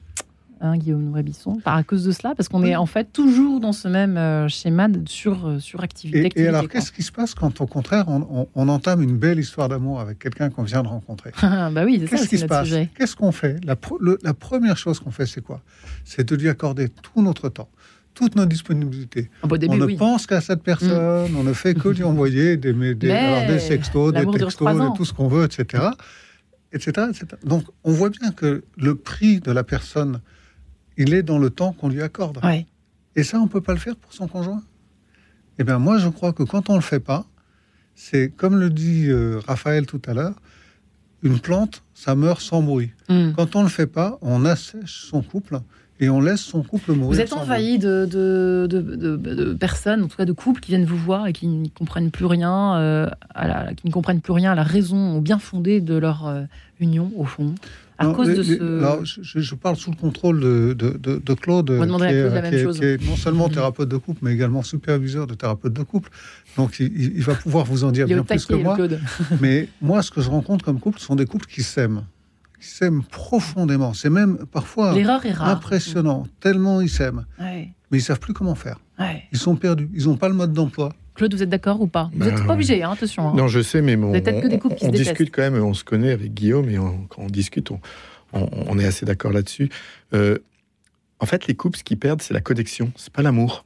Hein, 0.58 0.78
Guillaume 0.78 1.04
Noël-Bisson, 1.04 1.60
par 1.62 1.76
à 1.76 1.82
cause 1.82 2.04
de 2.04 2.12
cela, 2.12 2.34
parce 2.34 2.48
qu'on 2.48 2.64
est 2.64 2.76
en 2.76 2.86
fait 2.86 3.12
toujours 3.12 3.60
dans 3.60 3.75
ce 3.75 3.88
même 3.88 4.16
euh, 4.16 4.48
schéma 4.48 4.88
de 4.88 5.06
sur, 5.06 5.46
euh, 5.46 5.58
suractivité. 5.58 6.30
Et, 6.34 6.44
et 6.44 6.48
alors, 6.48 6.66
qu'est-ce 6.66 6.90
qui 6.90 7.02
se 7.02 7.12
passe 7.12 7.34
quand, 7.34 7.60
au 7.60 7.66
contraire, 7.66 8.06
on, 8.08 8.68
entame 8.68 9.02
une 9.02 9.18
belle 9.18 9.38
histoire 9.38 9.68
d'amour 9.68 10.00
avec 10.00 10.18
quelqu'un 10.18 10.48
qu'on 10.48 10.62
vient 10.62 10.82
de 10.82 10.88
rencontrer 10.88 11.32
Bah 11.42 11.84
oui, 11.84 11.98
c'est 12.00 12.08
Qu'est-ce 12.08 12.28
qui 12.28 12.38
se 12.38 12.46
passe 12.46 12.70
Qu'est-ce 12.96 13.14
qu'on 13.14 13.32
fait 13.32 13.62
la, 13.66 13.76
la, 14.22 14.32
première 14.32 14.78
chose 14.78 14.98
qu'on 14.98 15.10
fait, 15.10 15.26
c'est 15.26 15.42
quoi 15.42 15.60
C'est 16.04 16.26
de 16.26 16.34
lui 16.34 16.48
accorder 16.48 16.88
tout 16.88 17.22
notre 17.22 17.50
temps 17.50 17.68
toute 18.14 18.34
notre 18.34 18.48
disponibilité. 18.48 19.28
on 19.42 19.48
ne 19.48 19.94
pense 19.94 20.26
qu'à 20.26 20.40
cette 20.40 20.62
personne, 20.62 21.32
mm. 21.32 21.36
on 21.36 21.42
ne 21.42 21.52
fait 21.52 21.75
que 21.75 21.90
lui 21.90 22.02
envoyer 22.02 22.56
des, 22.56 22.72
des, 22.72 22.94
des 22.94 23.58
sextos, 23.58 24.10
des 24.14 24.25
textos, 24.25 24.94
tout 24.96 25.04
ce 25.04 25.12
qu'on 25.12 25.28
veut, 25.28 25.44
etc., 25.44 25.88
etc., 26.72 27.08
etc. 27.10 27.26
Donc, 27.44 27.64
on 27.84 27.92
voit 27.92 28.08
bien 28.08 28.32
que 28.32 28.64
le 28.78 28.94
prix 28.94 29.40
de 29.40 29.52
la 29.52 29.64
personne 29.64 30.20
il 30.96 31.14
est 31.14 31.22
dans 31.22 31.38
le 31.38 31.50
temps 31.50 31.72
qu'on 31.72 31.88
lui 31.88 32.02
accorde. 32.02 32.38
Ouais. 32.44 32.66
Et 33.14 33.22
ça, 33.22 33.38
on 33.40 33.48
peut 33.48 33.60
pas 33.60 33.72
le 33.72 33.78
faire 33.78 33.96
pour 33.96 34.12
son 34.12 34.28
conjoint? 34.28 34.62
Eh 35.58 35.64
bien, 35.64 35.78
moi, 35.78 35.98
je 35.98 36.08
crois 36.08 36.32
que 36.32 36.42
quand 36.42 36.68
on 36.70 36.74
le 36.74 36.80
fait 36.82 37.00
pas, 37.00 37.24
c'est 37.94 38.28
comme 38.30 38.56
le 38.60 38.68
dit 38.70 39.06
euh, 39.08 39.40
Raphaël 39.46 39.86
tout 39.86 40.02
à 40.06 40.12
l'heure, 40.14 40.34
une 41.22 41.38
plante, 41.38 41.82
ça 41.94 42.14
meurt 42.14 42.40
sans 42.40 42.62
bruit. 42.62 42.90
Hmm. 43.08 43.32
Quand 43.34 43.56
on 43.56 43.62
le 43.62 43.68
fait 43.68 43.86
pas, 43.86 44.18
on 44.20 44.44
assèche 44.44 45.06
son 45.10 45.22
couple 45.22 45.60
et 45.98 46.10
on 46.10 46.20
laisse 46.20 46.42
son 46.42 46.62
couple 46.62 46.92
mourir. 46.92 47.14
Vous 47.14 47.20
êtes 47.20 47.32
envahi 47.32 47.78
de, 47.78 48.04
de, 48.04 48.66
de, 48.68 48.96
de- 48.96 49.16
de 49.16 49.54
personnes, 49.54 50.02
en 50.02 50.08
tout 50.08 50.16
cas 50.18 50.26
de 50.26 50.32
couples, 50.32 50.60
qui 50.60 50.72
viennent 50.72 50.84
vous 50.84 50.98
voir 50.98 51.26
et 51.26 51.32
qui 51.32 51.46
ne 51.46 51.68
comprennent 51.68 52.10
plus 52.10 52.26
rien, 52.26 52.76
euh, 52.76 53.08
à 53.34 53.48
la, 53.48 53.74
qui 53.74 53.86
ne 53.86 53.92
comprennent 53.92 54.20
plus 54.20 54.34
rien 54.34 54.52
à 54.52 54.54
la 54.54 54.62
raison 54.62 55.16
au 55.16 55.22
bien 55.22 55.38
fondé 55.38 55.80
de 55.80 55.94
leur 55.94 56.26
euh, 56.26 56.42
union, 56.80 57.10
au 57.16 57.24
fond, 57.24 57.54
à 57.98 58.04
Non, 58.04 58.12
cause 58.14 58.28
de 58.28 58.42
ce. 58.42 58.78
alors, 58.78 59.00
je, 59.04 59.54
parle 59.54 59.76
sous 59.76 59.90
le 59.90 59.96
contrôle 59.96 60.40
de, 60.40 60.74
de- 60.74 60.98
de- 60.98 61.16
de 61.24 61.34
Claude, 61.34 61.66
qui, 61.68 61.72
est, 61.72 61.76
Claude 61.86 62.00
la 62.00 62.42
même 62.42 62.50
qui 62.50 62.56
est- 62.58 62.62
chose. 62.64 62.78
qui 62.78 62.84
est 62.84 63.02
non 63.06 63.16
seulement 63.16 63.48
Mhm. 63.48 63.54
thérapeute 63.54 63.88
de 63.88 63.96
couple, 63.96 64.20
mais 64.22 64.32
également 64.34 64.62
superviseur 64.62 65.26
de 65.26 65.34
thérapeute 65.34 65.72
de 65.72 65.82
couple. 65.82 66.10
Donc, 66.56 66.78
il, 66.80 67.22
va 67.22 67.34
pouvoir 67.34 67.64
vous 67.64 67.84
en 67.84 67.92
dire 67.92 68.06
bien 68.06 68.22
plus 68.22 68.44
que 68.44 68.52
taquet, 68.52 68.62
moi. 68.62 68.74
Claude. 68.74 69.00
Mais 69.40 69.68
moi, 69.80 70.02
ce 70.02 70.10
que 70.10 70.20
je 70.20 70.28
rencontre 70.28 70.64
comme 70.64 70.78
couple, 70.80 70.98
ce 71.00 71.06
sont 71.06 71.16
des 71.16 71.26
couples 71.26 71.46
qui 71.46 71.62
s'aiment, 71.62 72.04
qui 72.60 72.68
s'aiment 72.68 73.02
profondément. 73.02 73.94
C'est 73.94 74.10
même 74.10 74.38
parfois 74.52 74.92
impressionnant, 75.40 76.26
tellement 76.40 76.80
ils 76.80 76.90
s'aiment, 76.90 77.24
Ouais, 77.38 77.72
mais 77.90 77.98
ils 77.98 78.02
savent 78.02 78.20
plus 78.20 78.32
comment 78.34 78.54
faire. 78.54 78.78
ouais. 78.98 79.22
Ils 79.32 79.38
sont 79.38 79.56
perdus, 79.56 79.88
ils 79.94 80.04
n'ont 80.04 80.16
pas 80.16 80.28
le 80.28 80.34
mode 80.34 80.52
d'emploi. 80.52 80.92
Claude, 81.16 81.35
vous 81.35 81.42
êtes 81.42 81.49
d'accord 81.49 81.80
ou 81.80 81.87
pas 81.87 82.11
Vous 82.12 82.18
Bah, 82.20 82.26
n'êtes 82.26 82.37
pas 82.37 82.42
ouais. 82.49 82.52
obligé, 82.52 82.82
hein, 82.82 82.90
attention. 82.92 83.28
hein. 83.28 83.32
Non, 83.35 83.49
je 83.49 83.61
sais, 83.61 83.82
mais 83.82 83.96
mon, 83.96 84.08
Vous 84.08 84.12
peut-être 84.20 84.42
que 84.42 84.49
des 84.49 84.58
couples 84.58 84.75
qui 84.76 84.85
on, 84.85 84.88
se 84.88 84.92
on 84.92 84.96
discute 84.96 85.30
quand 85.35 85.42
même, 85.42 85.56
on 85.62 85.75
se 85.75 85.82
connaît 85.85 86.12
avec 86.12 86.35
Guillaume 86.35 86.68
et 86.68 86.78
on- 86.78 87.06
quand 87.08 87.23
on 87.23 87.26
discute, 87.26 87.70
on, 87.70 87.80
on- 88.32 88.49
on 88.68 88.78
est 88.78 88.85
assez 88.85 89.06
d'accord 89.06 89.32
là-dessus. 89.32 89.70
Euh, 90.14 90.38
en 91.18 91.26
fait, 91.26 91.46
les 91.46 91.54
couples, 91.54 91.78
ce 91.78 91.85
qu'ils 91.85 91.99
perdent, 91.99 92.20
c'est 92.23 92.35
la 92.35 92.40
connexion, 92.42 92.92
c'est 92.96 93.12
pas 93.12 93.23
l'amour. 93.23 93.64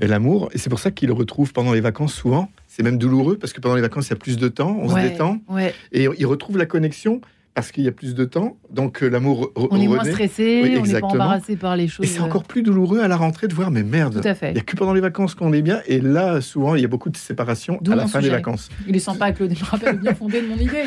Et 0.00 0.06
l'amour, 0.06 0.48
et 0.52 0.58
c'est 0.58 0.68
pour 0.70 0.78
ça 0.78 0.90
qu'ils 0.90 1.08
le 1.08 1.14
retrouvent 1.14 1.52
pendant 1.52 1.72
les 1.72 1.80
vacances 1.80 2.14
souvent. 2.14 2.50
C'est 2.68 2.82
même 2.82 2.98
douloureux 2.98 3.36
parce 3.36 3.52
que 3.52 3.60
pendant 3.60 3.74
les 3.76 3.80
vacances, 3.82 4.06
il 4.08 4.10
y 4.10 4.12
a 4.12 4.16
plus 4.16 4.36
de 4.36 4.48
temps, 4.48 4.76
on 4.80 4.92
Ouais, 4.92 5.02
se 5.04 5.08
détend 5.08 5.38
ouais. 5.48 5.74
et 5.92 6.06
ils 6.18 6.26
retrouvent 6.26 6.58
la 6.58 6.66
connexion 6.66 7.20
parce 7.56 7.72
qu'il 7.72 7.84
y 7.84 7.88
a 7.88 7.92
plus 7.92 8.14
de 8.14 8.26
temps. 8.26 8.58
Donc 8.70 9.02
euh, 9.02 9.08
l'amour 9.08 9.50
On 9.56 9.80
est 9.80 9.88
moins 9.88 10.04
stressé, 10.04 10.60
Oui, 10.62 10.76
on 10.78 10.82
n'est 10.82 11.00
pas 11.00 11.06
embarrassé 11.06 11.56
par 11.56 11.74
les 11.74 11.88
choses. 11.88 12.04
Et 12.04 12.08
c'est 12.08 12.20
encore 12.20 12.44
plus 12.44 12.62
douloureux 12.62 13.00
à 13.00 13.08
la 13.08 13.16
rentrée 13.16 13.48
de 13.48 13.54
voir, 13.54 13.70
mais 13.70 13.82
merde. 13.82 14.20
Tout 14.20 14.28
à 14.28 14.34
fait. 14.34 14.50
Il 14.50 14.54
n'y 14.54 14.60
a 14.60 14.62
que 14.62 14.76
pendant 14.76 14.92
les 14.92 15.00
vacances 15.00 15.34
qu'on 15.34 15.54
est 15.54 15.62
bien. 15.62 15.80
Et 15.86 15.98
là, 15.98 16.42
souvent, 16.42 16.74
il 16.74 16.82
y 16.82 16.84
a 16.84 16.88
beaucoup 16.88 17.08
de 17.08 17.16
séparations 17.16 17.80
à 17.90 17.94
la 17.94 18.06
fin 18.06 18.20
des 18.20 18.28
vacances. 18.28 18.68
Il 18.86 18.94
est 18.94 19.00
sympa, 19.00 19.32
Claude. 19.32 19.52
Il 19.52 19.58
me 19.58 19.64
rappelle 19.64 19.94
le 19.94 20.00
bien 20.02 20.14
fondé 20.14 20.42
de 20.42 20.48
mon 20.48 20.56
idée. 20.56 20.84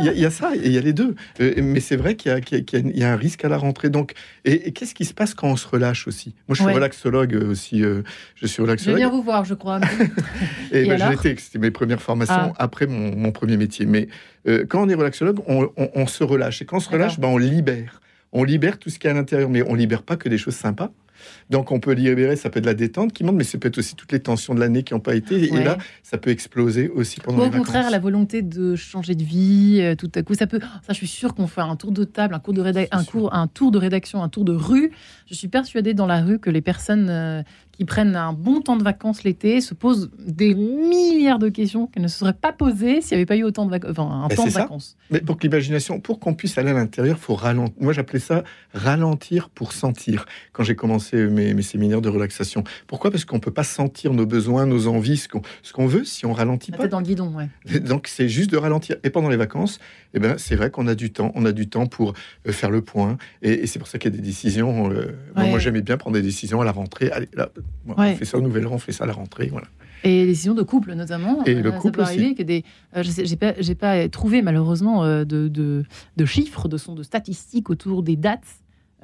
Il 0.00 0.04
y, 0.06 0.08
a- 0.08 0.12
il 0.12 0.18
y 0.20 0.24
a 0.24 0.30
ça 0.30 0.54
et 0.56 0.60
il 0.66 0.72
y 0.72 0.78
a 0.78 0.80
les 0.80 0.92
deux. 0.92 1.14
Euh, 1.40 1.54
mais 1.62 1.80
c'est 1.80 1.96
vrai 1.96 2.16
qu'il 2.16 2.32
y, 2.32 2.34
a- 2.34 2.40
qu'il 2.40 2.58
y 2.58 2.98
y 2.98 3.04
a- 3.04 3.12
un 3.12 3.16
risque 3.16 3.44
à 3.44 3.48
la 3.48 3.56
rentrée. 3.58 3.90
Donc, 3.90 4.12
et, 4.44 4.68
et 4.68 4.72
qu'est-ce 4.72 4.94
qui 4.94 5.04
se 5.04 5.14
passe 5.14 5.34
quand 5.34 5.48
on 5.48 5.56
se 5.56 5.68
relâche 5.68 6.08
aussi? 6.08 6.34
Moi, 6.48 6.54
je 6.54 6.60
suis 6.62 6.66
Ouais. 6.66 6.72
relaxologue 6.74 7.34
aussi. 7.48 7.82
euh, 7.84 8.02
je 8.34 8.46
suis 8.46 8.56
Je 8.56 8.62
relaxologue. 8.62 8.96
bien 8.98 9.08
vous 9.10 9.22
voir, 9.22 9.44
je 9.44 9.54
crois. 9.54 9.80
Et, 10.72 10.82
Et 10.82 10.88
ben, 10.88 10.98
je 10.98 11.02
alors? 11.04 11.20
c'était 11.22 11.58
mes 11.58 11.70
premières 11.70 12.02
formations 12.02 12.34
Ah. 12.36 12.52
après 12.58 12.86
mon, 12.86 13.14
mon 13.16 13.30
premier 13.32 13.56
métier. 13.56 13.86
Mais 13.86 14.08
euh, 14.48 14.64
quand 14.68 14.82
on 14.84 14.88
est 14.88 14.94
relaxologue, 14.94 15.40
on, 15.46 15.68
on- 15.76 15.90
on 15.94 16.06
se 16.06 16.24
relâche. 16.24 16.60
Et 16.62 16.64
quand 16.64 16.78
on 16.78 16.80
se 16.80 16.90
relâche, 16.90 17.18
ben, 17.20 17.28
on 17.28 17.38
libère. 17.38 18.00
On 18.32 18.42
libère 18.42 18.78
tout 18.78 18.90
ce 18.90 18.98
qui 18.98 19.06
est 19.06 19.10
à 19.10 19.14
l'intérieur. 19.14 19.48
Mais 19.48 19.62
on 19.62 19.74
libère 19.74 20.02
pas 20.02 20.16
que 20.16 20.28
des 20.28 20.38
choses 20.38 20.56
sympas. 20.56 20.90
Donc 21.50 21.70
on 21.72 21.80
peut 21.80 21.92
libérer, 21.92 22.36
ça 22.36 22.50
peut 22.50 22.58
être 22.58 22.66
la 22.66 22.74
détente 22.74 23.12
qui 23.12 23.24
monte, 23.24 23.36
mais 23.36 23.44
ça 23.44 23.58
peut 23.58 23.68
être 23.68 23.78
aussi 23.78 23.94
toutes 23.94 24.12
les 24.12 24.20
tensions 24.20 24.54
de 24.54 24.60
l'année 24.60 24.82
qui 24.82 24.94
n'ont 24.94 25.00
pas 25.00 25.14
été. 25.14 25.50
Ouais. 25.50 25.60
Et 25.60 25.64
là, 25.64 25.78
ça 26.02 26.18
peut 26.18 26.30
exploser 26.30 26.88
aussi 26.88 27.20
pendant 27.20 27.38
Ou 27.38 27.42
au 27.42 27.44
les 27.44 27.50
contraire, 27.50 27.82
vacances. 27.82 27.92
la 27.92 27.98
volonté 27.98 28.42
de 28.42 28.76
changer 28.76 29.14
de 29.14 29.24
vie, 29.24 29.78
euh, 29.80 29.94
tout 29.94 30.10
à 30.14 30.22
coup, 30.22 30.34
ça 30.34 30.46
peut. 30.46 30.60
Ça, 30.60 30.92
je 30.92 30.94
suis 30.94 31.06
sûre 31.06 31.34
qu'on 31.34 31.46
fait 31.46 31.60
un 31.60 31.76
tour 31.76 31.92
de 31.92 32.04
table, 32.04 32.34
un 32.34 32.38
cours 32.40 32.54
de 32.54 32.64
un 32.90 33.04
cours, 33.04 33.34
un 33.34 33.46
tour 33.46 33.70
de 33.70 33.78
rédaction, 33.78 34.22
un 34.22 34.28
tour 34.28 34.44
de 34.44 34.52
rue. 34.52 34.90
Je 35.26 35.34
suis 35.34 35.48
persuadée 35.48 35.94
dans 35.94 36.06
la 36.06 36.22
rue 36.22 36.38
que 36.38 36.50
les 36.50 36.60
personnes 36.60 37.08
euh, 37.10 37.42
qui 37.76 37.84
prennent 37.84 38.14
un 38.16 38.32
bon 38.32 38.60
temps 38.60 38.76
de 38.76 38.82
vacances 38.84 39.24
l'été 39.24 39.60
se 39.60 39.74
posent 39.74 40.10
des 40.18 40.54
milliards 40.54 41.38
de 41.38 41.48
questions 41.48 41.86
qu'elles 41.88 42.02
ne 42.04 42.08
se 42.08 42.18
seraient 42.18 42.32
pas 42.32 42.52
posées 42.52 43.00
s'il 43.00 43.16
n'y 43.16 43.20
avait 43.22 43.26
pas 43.26 43.36
eu 43.36 43.42
autant 43.44 43.66
de 43.66 43.70
vacances, 43.70 43.90
enfin 43.90 44.08
un 44.10 44.28
Ben, 44.28 44.36
temps 44.36 44.44
de 44.46 44.50
ça. 44.50 44.60
vacances. 44.62 44.96
Mais 45.10 45.20
pour 45.20 45.36
que 45.36 45.42
l'imagination, 45.42 46.00
pour 46.00 46.20
qu'on 46.20 46.34
puisse 46.34 46.56
aller 46.58 46.70
à 46.70 46.74
l'intérieur, 46.74 47.18
faut 47.18 47.34
ralentir. 47.34 47.74
Moi, 47.80 47.92
j'appelais 47.92 48.18
ça 48.20 48.44
ralentir 48.74 49.48
pour 49.50 49.72
sentir. 49.72 50.26
Quand 50.52 50.62
j'ai 50.64 50.76
commencé 50.76 51.26
mes, 51.26 51.54
mes 51.54 51.62
séminaires 51.62 52.00
de 52.00 52.08
relaxation, 52.08 52.64
pourquoi? 52.86 53.10
Parce 53.10 53.24
qu'on 53.24 53.40
peut 53.40 53.50
pas 53.50 53.64
sentir 53.64 54.12
nos 54.12 54.26
besoins, 54.26 54.66
nos 54.66 54.86
envies, 54.86 55.16
ce 55.16 55.28
qu'on 55.72 55.86
veut 55.86 56.04
si 56.04 56.26
on 56.26 56.32
ralentit 56.32 56.70
La 56.70 56.76
pas. 56.76 56.82
tête 56.84 56.92
dans 56.92 57.00
le 57.00 57.06
guidon, 57.06 57.32
ouais. 57.34 57.80
Donc 57.80 58.08
c'est 58.08 58.28
juste 58.28 58.50
de 58.50 58.56
ralentir. 58.56 58.96
Et 59.04 59.10
pendant 59.10 59.28
les 59.28 59.36
vacances, 59.36 59.78
eh 60.14 60.18
ben 60.20 60.36
c'est 60.38 60.56
vrai 60.56 60.70
qu'on 60.70 60.86
a 60.86 60.94
du 60.94 61.12
temps. 61.12 61.32
On 61.34 61.44
a 61.44 61.52
du 61.52 61.68
temps 61.68 61.86
pour 61.86 62.14
euh, 62.46 62.52
faire 62.52 62.70
le 62.70 62.82
point. 62.82 63.16
Et, 63.42 63.52
et 63.64 63.66
c'est 63.66 63.78
pour 63.78 63.88
ça 63.88 63.98
qu'il 63.98 64.12
y 64.12 64.14
a 64.14 64.16
des 64.16 64.22
décisions. 64.22 64.90
euh, 64.90 65.12
Ouais. 65.36 65.50
moi, 65.50 65.58
j'aimais 65.58 65.82
bien 65.82 65.96
prendre 65.96 66.14
des 66.16 66.22
décisions 66.22 66.60
à 66.60 66.64
la 66.64 66.70
rentrée. 66.72 67.10
Allez, 67.10 67.28
là, 67.34 67.48
bon, 67.86 67.94
Ouais. 67.96 68.12
on 68.14 68.16
fait 68.16 68.24
ça 68.24 68.38
au 68.38 68.40
nouvel 68.40 68.66
an, 68.66 68.72
on 68.72 68.78
fait 68.78 68.92
ça 68.92 69.04
à 69.04 69.06
la 69.06 69.12
rentrée. 69.12 69.48
Voilà. 69.50 69.66
Et 70.04 70.20
les 70.20 70.26
décisions 70.26 70.54
de 70.54 70.62
couple, 70.62 70.92
notamment. 70.94 71.44
Et 71.44 71.54
le 71.54 71.70
ça 71.70 71.76
couple 71.78 71.96
peut 71.98 72.02
aussi. 72.02 72.12
arriver 72.18 72.34
que 72.34 72.42
des. 72.42 72.62
euh, 72.96 73.02
j'ai 73.02 73.36
pas, 73.36 73.54
j'ai 73.58 73.74
pas 73.74 74.08
trouvé 74.08 74.42
malheureusement 74.42 75.02
euh, 75.04 75.24
de, 75.24 75.48
de, 75.48 75.84
de 76.16 76.24
chiffres, 76.26 76.68
de 76.68 76.76
son, 76.76 76.94
de 76.94 77.02
statistiques 77.02 77.70
autour 77.70 78.02
des 78.02 78.16
dates 78.16 78.42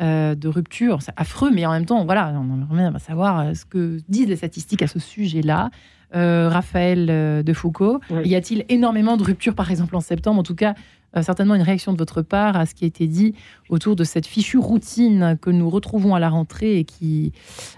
euh, 0.02 0.34
de 0.34 0.48
rupture. 0.48 1.00
C'est 1.02 1.12
affreux, 1.16 1.50
mais 1.50 1.64
en 1.66 1.72
même 1.72 1.86
temps, 1.86 2.04
voilà, 2.04 2.32
on 2.38 2.44
aimerait 2.74 2.90
bien 2.90 2.98
savoir 2.98 3.40
euh, 3.40 3.54
ce 3.54 3.64
que 3.64 3.98
disent 4.08 4.28
les 4.28 4.36
statistiques 4.36 4.82
à 4.82 4.86
ce 4.86 4.98
sujet-là. 4.98 5.70
Euh, 6.16 6.48
Raphaël 6.48 7.06
euh, 7.08 7.42
de 7.44 7.52
Foucault, 7.52 8.00
Oui. 8.10 8.28
y 8.28 8.34
a-t-il 8.34 8.64
énormément 8.68 9.16
de 9.16 9.22
ruptures, 9.22 9.54
par 9.54 9.70
exemple 9.70 9.94
en 9.94 10.00
septembre? 10.00 10.40
En 10.40 10.42
tout 10.42 10.56
cas, 10.56 10.74
euh, 11.16 11.22
certainement 11.22 11.54
une 11.54 11.62
réaction 11.62 11.92
de 11.92 11.98
votre 11.98 12.22
part 12.22 12.56
à 12.56 12.66
ce 12.66 12.74
qui 12.74 12.84
a 12.84 12.86
été 12.86 13.06
dit 13.06 13.34
autour 13.68 13.96
de 13.96 14.04
cette 14.04 14.26
fichue 14.26 14.58
routine 14.58 15.36
que 15.40 15.50
nous 15.50 15.68
retrouvons 15.70 16.14
à 16.14 16.20
la 16.20 16.28
rentrée 16.28 16.78
et 16.78 16.84
qui 16.84 17.32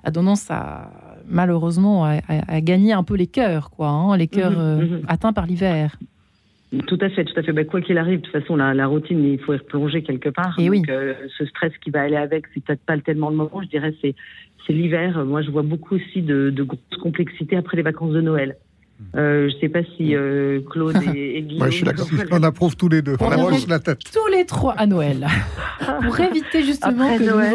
a 0.05 0.11
tendance 0.11 0.51
à 0.51 0.91
malheureusement 1.27 2.05
à, 2.05 2.17
à- 2.29 2.55
à 2.57 2.61
gagner 2.61 2.93
un 2.93 3.05
peu 3.05 3.15
les 3.15 3.27
cœurs, 3.27 3.71
quoi, 3.71 3.89
hein, 3.89 4.17
les 4.17 4.29
cœurs 4.29 4.53
Mhm, 4.53 4.59
euh, 4.59 4.77
mhm. 4.99 5.01
atteints 5.09 5.33
par 5.33 5.47
l'hiver. 5.47 5.97
Tout 6.87 6.99
à 7.03 7.11
fait, 7.11 7.25
tout 7.25 7.39
à 7.39 7.43
fait. 7.43 7.53
Ben, 7.53 7.67
quoi 7.67 7.83
qu'il 7.83 7.99
arrive, 7.99 8.21
de 8.21 8.25
toute 8.25 8.33
façon, 8.41 8.57
la, 8.57 8.73
la 8.73 8.87
routine, 8.87 9.23
il 9.25 9.39
faut 9.39 9.53
y 9.53 9.59
replonger 9.59 10.03
quelque 10.03 10.31
part. 10.31 10.59
Et 10.59 10.65
Donc, 10.65 10.71
oui. 10.73 10.83
euh, 10.89 11.12
ce 11.37 11.45
stress 11.45 11.71
qui 11.85 11.91
va 11.91 12.01
aller 12.01 12.17
avec, 12.17 12.47
c'est 12.55 12.65
peut-être 12.65 12.81
pas 12.87 12.97
tellement 12.99 13.29
le 13.29 13.37
moment. 13.37 13.61
Je 13.62 13.69
dirais, 13.69 13.95
c'est 14.01 14.15
c'est 14.67 14.73
l'hiver. 14.73 15.23
Moi, 15.27 15.43
je 15.43 15.51
vois 15.51 15.62
beaucoup 15.62 15.97
aussi 15.97 16.23
de, 16.23 16.49
de 16.51 16.62
grosses 16.62 16.81
complexités 17.03 17.57
après 17.57 17.77
les 17.77 17.83
vacances 17.83 18.12
de 18.12 18.21
Noël. 18.23 18.57
Euh, 19.17 19.49
je 19.51 19.57
sais 19.61 19.69
pas 19.69 19.83
si 19.97 20.15
euh, 20.17 20.61
Claude 20.71 20.97
et, 21.15 21.39
et 21.39 21.43
Guillaume. 21.49 21.63
Ouais, 21.63 21.71
je 21.71 21.77
suis 21.77 21.85
d'accord. 21.85 22.07
On 22.31 22.43
approuve 22.43 22.77
tous 22.77 22.89
les 22.89 23.03
deux. 23.03 23.17
On 23.21 23.25
On 23.27 23.51
la 23.69 23.79
tête. 23.79 24.01
Tous 24.13 24.27
les 24.33 24.45
trois 24.47 24.75
à 24.75 24.87
Noël, 24.87 25.27
pour 26.03 26.19
éviter 26.21 26.63
justement 26.63 27.05
Après 27.05 27.19
que 27.19 27.25
Noël. 27.25 27.55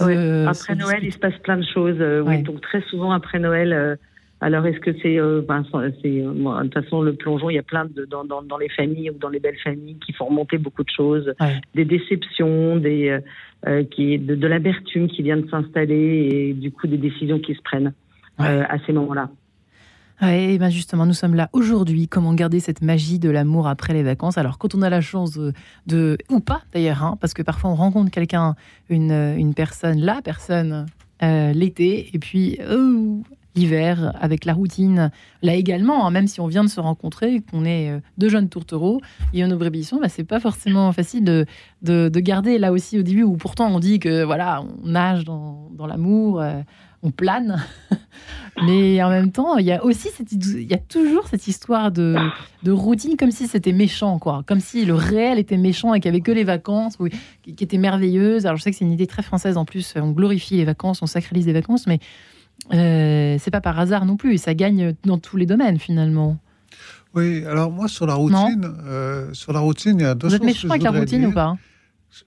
Ouais, 0.00 0.46
Après 0.48 0.74
se 0.74 0.78
Noël, 0.78 1.00
il 1.02 1.12
se 1.12 1.18
passe 1.18 1.36
plein 1.42 1.56
de 1.56 1.64
choses. 1.74 1.96
euh, 2.00 2.22
Ouais. 2.22 2.36
Oui, 2.38 2.42
donc 2.42 2.60
très 2.60 2.82
souvent 2.82 3.12
après 3.12 3.38
Noël. 3.38 3.72
euh, 3.72 3.96
alors, 4.40 4.66
est-ce 4.66 4.80
que 4.80 4.90
c'est, 5.00 5.20
euh, 5.20 5.40
ben, 5.46 5.64
c'est, 5.72 5.78
euh, 6.20 6.32
de 6.32 6.62
toute 6.68 6.74
façon, 6.74 7.00
le 7.00 7.12
plongeon, 7.12 7.48
il 7.50 7.54
y 7.54 7.58
a 7.58 7.62
plein 7.62 7.84
de 7.84 8.04
dans, 8.04 8.24
dans, 8.24 8.42
dans 8.42 8.58
les 8.58 8.68
familles 8.68 9.10
ou 9.10 9.18
dans 9.18 9.28
les 9.28 9.38
belles 9.38 9.58
familles 9.62 9.96
qui 10.04 10.12
font 10.12 10.24
remonter 10.26 10.58
beaucoup 10.58 10.82
de 10.82 10.90
choses, 10.90 11.32
Ouais. 11.40 11.60
des 11.76 11.84
déceptions, 11.84 12.76
des 12.76 13.18
qui 13.92 14.18
de, 14.18 14.34
de 14.34 14.46
l'amertume 14.48 15.06
qui 15.06 15.22
vient 15.22 15.36
de 15.36 15.48
s'installer 15.48 16.28
et 16.32 16.52
du 16.54 16.72
coup 16.72 16.88
des 16.88 16.96
décisions 16.96 17.38
qui 17.38 17.54
se 17.54 17.62
prennent 17.62 17.92
euh, 18.40 18.64
à 18.68 18.78
ces 18.84 18.92
moments-là. 18.92 19.30
Ouais, 20.22 20.54
et 20.54 20.58
ben 20.58 20.70
justement, 20.70 21.04
nous 21.04 21.14
sommes 21.14 21.34
là 21.34 21.50
aujourd'hui. 21.52 22.06
Comment 22.06 22.32
garder 22.32 22.60
cette 22.60 22.80
magie 22.80 23.18
de 23.18 23.28
l'amour 23.28 23.66
après 23.66 23.92
les 23.92 24.04
vacances? 24.04 24.38
Alors, 24.38 24.56
quand 24.56 24.72
on 24.76 24.82
a 24.82 24.88
la 24.88 25.00
chance 25.00 25.36
de, 25.86 26.16
ou 26.30 26.38
pas 26.38 26.62
d'ailleurs, 26.72 27.02
hein, 27.02 27.18
parce 27.20 27.34
que 27.34 27.42
parfois 27.42 27.70
on 27.70 27.74
rencontre 27.74 28.12
quelqu'un, 28.12 28.54
une, 28.88 29.52
personne, 29.56 29.98
la 29.98 30.22
personne, 30.22 30.86
euh, 31.24 31.52
l'été, 31.52 32.08
et 32.14 32.20
puis 32.20 32.56
oh, 32.70 33.20
l'hiver 33.56 34.12
avec 34.20 34.44
la 34.44 34.54
routine. 34.54 35.10
Là 35.42 35.54
également, 35.54 36.06
hein, 36.06 36.12
même 36.12 36.28
si 36.28 36.40
on 36.40 36.46
vient 36.46 36.62
de 36.62 36.68
se 36.68 36.78
rencontrer, 36.78 37.40
qu'on 37.50 37.64
est 37.64 37.90
euh, 37.90 37.98
deux 38.16 38.28
jeunes 38.28 38.48
tourtereaux, 38.48 39.00
et 39.34 39.44
nos 39.44 39.56
brébissons, 39.56 39.98
bah, 40.00 40.08
c'est 40.08 40.22
pas 40.22 40.38
forcément 40.38 40.92
facile 40.92 41.24
de, 41.24 41.46
de, 41.82 42.08
de 42.08 42.20
garder 42.20 42.58
là 42.58 42.70
aussi 42.70 42.96
au 42.96 43.02
début 43.02 43.24
où 43.24 43.36
pourtant 43.36 43.68
on 43.74 43.80
dit 43.80 43.98
que 43.98 44.22
voilà, 44.22 44.62
on 44.62 44.86
nage 44.86 45.24
dans, 45.24 45.68
dans 45.72 45.88
l'amour, 45.88 46.40
euh, 46.40 46.60
on 47.02 47.10
plane. 47.10 47.62
Mais 48.66 49.02
en 49.02 49.08
même 49.08 49.32
temps, 49.32 49.56
il 49.56 49.64
y 49.64 49.72
a 49.72 49.82
aussi 49.82 50.08
cette, 50.14 50.30
il 50.30 50.70
y 50.70 50.74
a 50.74 50.78
toujours 50.78 51.26
cette 51.26 51.48
histoire 51.48 51.90
de, 51.90 52.14
de 52.62 52.70
routine 52.70 53.16
comme 53.16 53.30
si 53.30 53.48
c'était 53.48 53.72
méchant, 53.72 54.18
quoi. 54.18 54.44
Comme 54.46 54.60
si 54.60 54.84
le 54.84 54.94
réel 54.94 55.38
était 55.38 55.56
méchant 55.56 55.94
et 55.94 56.00
qu'il 56.00 56.10
n'y 56.10 56.16
avait 56.16 56.22
que 56.22 56.32
les 56.32 56.44
vacances 56.44 56.98
qui, 57.42 57.50
étaient 57.50 57.78
merveilleuses. 57.78 58.44
Alors 58.44 58.58
je 58.58 58.62
sais 58.62 58.70
que 58.70 58.76
c'est 58.76 58.84
une 58.84 58.92
idée 58.92 59.06
très 59.06 59.22
française 59.22 59.56
en 59.56 59.64
plus. 59.64 59.94
On 59.96 60.10
glorifie 60.10 60.58
les 60.58 60.64
vacances, 60.66 61.00
on 61.02 61.06
sacralise 61.06 61.46
les 61.46 61.54
vacances, 61.54 61.86
mais 61.86 61.98
euh, 62.74 63.36
c'est 63.40 63.50
pas 63.50 63.62
par 63.62 63.78
hasard 63.78 64.04
non 64.04 64.16
plus. 64.16 64.34
Et 64.34 64.38
ça 64.38 64.52
gagne 64.54 64.94
dans 65.04 65.18
tous 65.18 65.38
les 65.38 65.46
domaines 65.46 65.78
finalement. 65.78 66.36
Oui, 67.14 67.44
alors 67.46 67.70
moi 67.70 67.88
sur 67.88 68.06
la 68.06 68.14
routine, 68.14 68.70
euh, 68.86 69.32
sur 69.32 69.52
la 69.52 69.60
routine, 69.60 69.98
il 69.98 70.02
y 70.02 70.06
a 70.06 70.14
deux 70.14 70.28
Vous 70.28 70.34
êtes 70.34 70.44
méchant 70.44 70.68
avec 70.68 70.82
la 70.82 70.90
routine 70.90 71.20
dire. 71.20 71.28
ou 71.30 71.32
pas? 71.32 71.56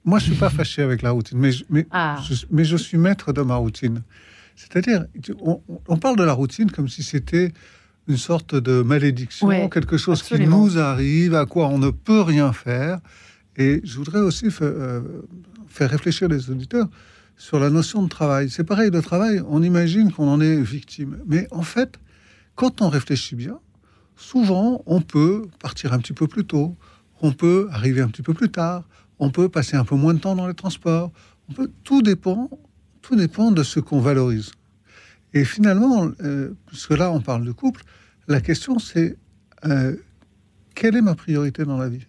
Moi, 0.03 0.17
je 0.17 0.25
suis 0.25 0.35
pas 0.35 0.49
fâché 0.49 0.81
avec 0.81 1.03
la 1.03 1.11
routine, 1.11 1.37
mais 1.37 1.51
je, 1.51 1.63
mais, 1.69 1.85
Ah. 1.91 2.17
je, 2.27 2.45
mais 2.49 2.63
je 2.63 2.75
suis 2.75 2.97
maître 2.97 3.31
de 3.33 3.41
ma 3.43 3.55
routine. 3.55 4.01
C'est-à-dire, 4.55 5.05
on, 5.41 5.61
on 5.87 5.97
parle 5.97 6.15
de 6.17 6.23
la 6.23 6.33
routine 6.33 6.71
comme 6.71 6.87
si 6.87 7.03
c'était 7.03 7.51
une 8.07 8.17
sorte 8.17 8.55
de 8.55 8.81
malédiction, 8.81 9.47
Ouais, 9.47 9.69
quelque 9.71 9.97
chose 9.97 10.19
absolument. 10.19 10.67
qui 10.67 10.73
nous 10.75 10.79
arrive, 10.79 11.33
à 11.35 11.45
quoi 11.45 11.67
on 11.67 11.79
ne 11.79 11.89
peut 11.89 12.21
rien 12.21 12.53
faire. 12.53 12.99
Et 13.57 13.81
je 13.83 13.97
voudrais 13.97 14.19
aussi 14.19 14.49
faire 14.51 15.89
réfléchir 15.89 16.27
les 16.27 16.49
auditeurs 16.49 16.87
sur 17.37 17.59
la 17.59 17.69
notion 17.69 18.03
de 18.03 18.07
travail. 18.09 18.49
C'est 18.49 18.63
pareil, 18.63 18.91
le 18.91 19.01
travail, 19.01 19.41
on 19.47 19.63
imagine 19.63 20.11
qu'on 20.11 20.27
en 20.27 20.39
est 20.39 20.61
victime. 20.61 21.17
Mais 21.25 21.47
en 21.51 21.63
fait, 21.63 21.99
quand 22.55 22.81
on 22.81 22.89
réfléchit 22.89 23.35
bien, 23.35 23.59
souvent, 24.15 24.83
on 24.85 25.01
peut 25.01 25.47
partir 25.59 25.93
un 25.93 25.99
petit 25.99 26.13
peu 26.13 26.27
plus 26.27 26.45
tôt, 26.45 26.75
on 27.21 27.31
peut 27.31 27.67
arriver 27.71 28.01
un 28.01 28.07
petit 28.07 28.21
peu 28.21 28.33
plus 28.33 28.49
tard, 28.49 28.83
on 29.19 29.29
peut 29.31 29.49
passer 29.49 29.75
un 29.77 29.85
peu 29.85 29.95
moins 29.95 30.13
de 30.13 30.19
temps 30.19 30.35
dans 30.35 30.47
les 30.47 30.53
transports. 30.53 31.11
On 31.49 31.53
peut, 31.53 31.71
tout 31.83 32.01
dépend, 32.01 32.49
tout 33.05 33.15
dépend 33.15 33.51
de 33.51 33.61
ce 33.61 33.79
qu'on 33.79 33.99
valorise. 33.99 34.51
Et 35.33 35.45
finalement, 35.45 36.11
euh, 36.21 36.53
puisque 36.65 36.91
là 36.91 37.11
on 37.11 37.21
parle 37.21 37.45
de 37.45 37.51
couple, 37.51 37.83
la 38.27 38.41
question 38.41 38.79
c'est 38.79 39.15
euh, 39.65 39.95
quelle 40.73 40.95
est 40.95 41.01
ma 41.01 41.13
priorité 41.13 41.65
dans 41.65 41.77
la 41.77 41.87
vie? 41.87 42.05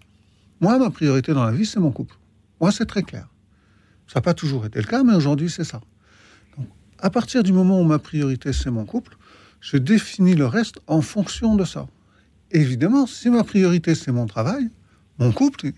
Moi, 0.61 0.79
ma 0.79 0.91
priorité 0.91 1.35
dans 1.35 1.45
la 1.45 1.53
vie, 1.53 1.67
c'est 1.67 1.81
mon 1.81 1.93
couple. 1.93 2.17
Moi, 2.61 2.73
c'est 2.73 2.87
très 2.87 3.03
clair. 3.03 3.29
Ça 4.07 4.21
n'a 4.21 4.23
pas 4.23 4.33
toujours 4.33 4.65
été 4.65 4.81
le 4.81 4.87
cas, 4.87 5.03
mais 5.05 5.15
aujourd'hui, 5.15 5.50
c'est 5.50 5.65
ça. 5.65 5.81
Donc, 6.57 6.67
à 6.99 7.11
partir 7.11 7.43
du 7.43 7.53
moment 7.53 7.81
où 7.81 7.85
ma 7.85 7.99
priorité, 7.99 8.53
c'est 8.53 8.71
mon 8.71 8.87
couple, 8.87 9.17
je 9.61 9.76
définis 9.76 10.35
le 10.35 10.47
reste 10.47 10.81
en 10.87 11.03
fonction 11.03 11.57
de 11.57 11.65
ça. 11.65 11.87
Évidemment, 12.53 13.07
si 13.07 13.29
ma 13.29 13.45
priorité, 13.45 13.95
c'est 13.95 14.12
mon 14.12 14.26
travail, 14.26 14.71
mon 15.19 15.31
couple, 15.33 15.73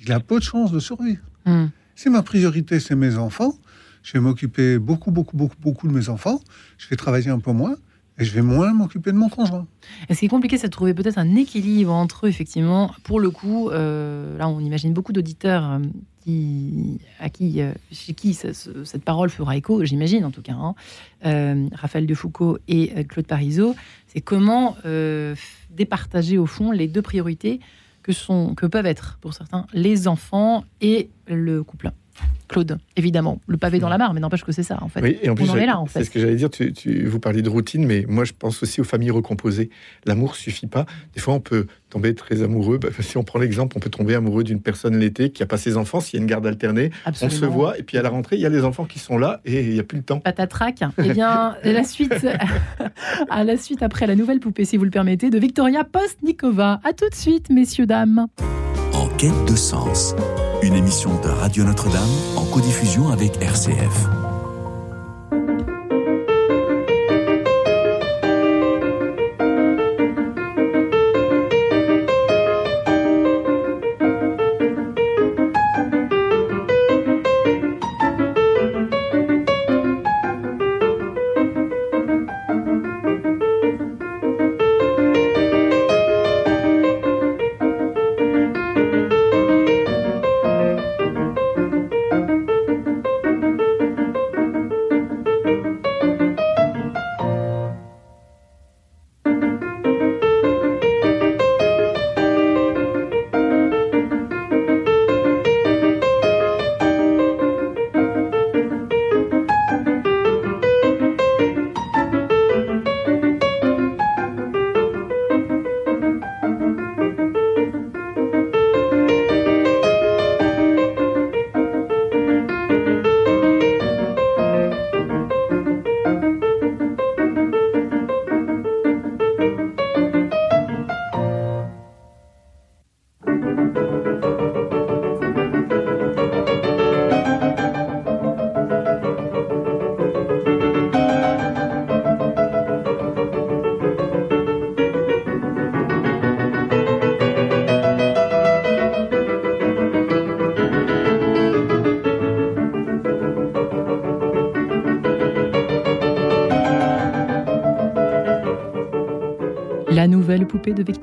il 0.00 0.12
a 0.12 0.20
peu 0.20 0.38
de 0.38 0.44
chances 0.44 0.72
de 0.72 0.80
survivre. 0.80 1.22
Hmm. 1.46 1.66
Si 1.94 2.10
ma 2.10 2.22
priorité, 2.22 2.80
c'est 2.80 2.96
mes 2.96 3.16
enfants, 3.16 3.56
je 4.04 4.12
vais 4.12 4.20
m'occuper 4.20 4.78
beaucoup, 4.78 5.10
beaucoup, 5.10 5.36
beaucoup, 5.36 5.56
beaucoup 5.60 5.88
de 5.88 5.92
mes 5.92 6.08
enfants, 6.08 6.40
je 6.78 6.88
vais 6.88 6.96
travailler 6.96 7.30
un 7.30 7.40
peu 7.40 7.50
moins, 7.50 7.74
et 8.18 8.24
je 8.24 8.32
vais 8.32 8.42
moins 8.42 8.72
m'occuper 8.72 9.10
de 9.10 9.16
mon 9.16 9.28
conjoint. 9.28 9.66
Et 10.08 10.14
ce 10.14 10.20
qui 10.20 10.26
est 10.26 10.28
compliqué, 10.28 10.56
c'est 10.56 10.68
de 10.68 10.72
trouver 10.72 10.94
peut-être 10.94 11.18
un 11.18 11.34
équilibre 11.34 11.92
entre, 11.92 12.28
effectivement, 12.28 12.94
pour 13.02 13.18
le 13.18 13.30
coup, 13.30 13.70
euh, 13.70 14.38
là 14.38 14.48
on 14.48 14.60
imagine 14.60 14.92
beaucoup 14.92 15.12
d'auditeurs 15.12 15.64
euh, 15.64 15.78
à 17.18 17.28
qui, 17.28 17.60
euh, 17.60 17.72
chez 17.90 18.12
qui 18.12 18.34
cette 18.34 19.04
parole 19.04 19.30
fera 19.30 19.56
écho, 19.56 19.84
j'imagine 19.84 20.24
en 20.24 20.30
tout 20.30 20.42
cas, 20.42 20.54
hein. 20.54 20.74
Raphaël 21.72 22.06
de 22.06 22.14
Foucault 22.14 22.58
et 22.68 23.04
Claude 23.06 23.26
Parisot, 23.26 23.74
c'est 24.06 24.20
comment 24.20 24.76
départager 25.70 26.38
au 26.38 26.46
fond 26.46 26.70
les 26.70 26.86
deux 26.86 27.02
priorités 27.02 27.58
que, 28.02 28.12
sont, 28.12 28.54
que 28.54 28.66
peuvent 28.66 28.86
être 28.86 29.18
pour 29.22 29.32
certains 29.32 29.66
les 29.72 30.06
enfants 30.06 30.64
et 30.82 31.08
le 31.26 31.64
couple. 31.64 31.90
Claude, 32.48 32.78
évidemment. 32.96 33.40
Le 33.46 33.56
pavé 33.56 33.78
dans 33.78 33.88
la 33.88 33.98
mare, 33.98 34.12
mais 34.12 34.20
n'empêche 34.20 34.44
que 34.44 34.52
c'est 34.52 34.62
ça, 34.62 34.78
en 34.82 34.88
fait. 34.88 35.00
Oui, 35.00 35.18
et 35.22 35.30
en 35.30 35.34
plus, 35.34 35.46
C'est 35.88 36.04
ce 36.04 36.10
que 36.10 36.20
j'allais 36.20 36.36
dire. 36.36 36.50
Tu, 36.50 37.06
vous 37.06 37.18
parliez 37.18 37.42
de 37.42 37.48
routine, 37.48 37.86
mais 37.86 38.04
moi, 38.08 38.24
je 38.24 38.32
pense 38.38 38.62
aussi 38.62 38.80
aux 38.80 38.84
familles 38.84 39.10
recomposées. 39.10 39.70
L'amour 40.04 40.36
suffit 40.36 40.66
pas. 40.66 40.84
Des 41.14 41.20
fois, 41.20 41.34
on 41.34 41.40
peut 41.40 41.66
tomber 41.88 42.14
très 42.14 42.42
amoureux. 42.42 42.78
Bah, 42.78 42.88
si 43.00 43.16
on 43.16 43.24
prend 43.24 43.38
l'exemple, 43.38 43.76
on 43.76 43.80
peut 43.80 43.90
tomber 43.90 44.14
amoureux 44.14 44.44
d'une 44.44 44.60
personne 44.60 44.98
l'été 44.98 45.30
qui 45.30 45.42
a 45.42 45.46
pas 45.46 45.56
ses 45.56 45.76
enfants. 45.76 46.00
S'il 46.00 46.18
y 46.18 46.20
a 46.20 46.22
une 46.22 46.28
garde 46.28 46.46
alternée, 46.46 46.90
on 47.06 47.30
se 47.30 47.44
voit. 47.46 47.78
Et 47.78 47.82
puis, 47.82 47.96
à 47.96 48.02
la 48.02 48.10
rentrée, 48.10 48.36
il 48.36 48.42
y 48.42 48.46
a 48.46 48.50
les 48.50 48.64
enfants 48.64 48.84
qui 48.84 48.98
sont 48.98 49.16
là 49.16 49.40
et 49.44 49.62
il 49.62 49.72
n'y 49.72 49.80
a 49.80 49.84
plus 49.84 49.98
le 49.98 50.04
temps. 50.04 50.20
Patatrac. 50.20 50.82
Eh 51.04 51.12
bien, 51.12 51.56
la 51.62 51.84
suite, 51.84 52.26
à 53.30 53.44
la 53.44 53.56
suite, 53.56 53.82
après 53.82 54.06
la 54.06 54.14
nouvelle 54.14 54.40
poupée, 54.40 54.64
si 54.64 54.76
vous 54.76 54.84
le 54.84 54.90
permettez, 54.90 55.28
de 55.28 55.38
Victoria 55.38 55.84
Postnikova. 55.84 56.80
À 56.82 56.92
tout 56.92 57.08
de 57.08 57.14
suite, 57.14 57.50
messieurs, 57.50 57.86
dames. 57.86 58.26
En 58.92 59.08
quête 59.16 59.44
de 59.46 59.56
sens 59.56 60.14
une 60.64 60.74
émission 60.74 61.20
de 61.20 61.28
Radio 61.28 61.62
Notre-Dame 61.62 62.08
en 62.36 62.44
codiffusion 62.46 63.10
avec 63.10 63.36
RCF. 63.42 64.23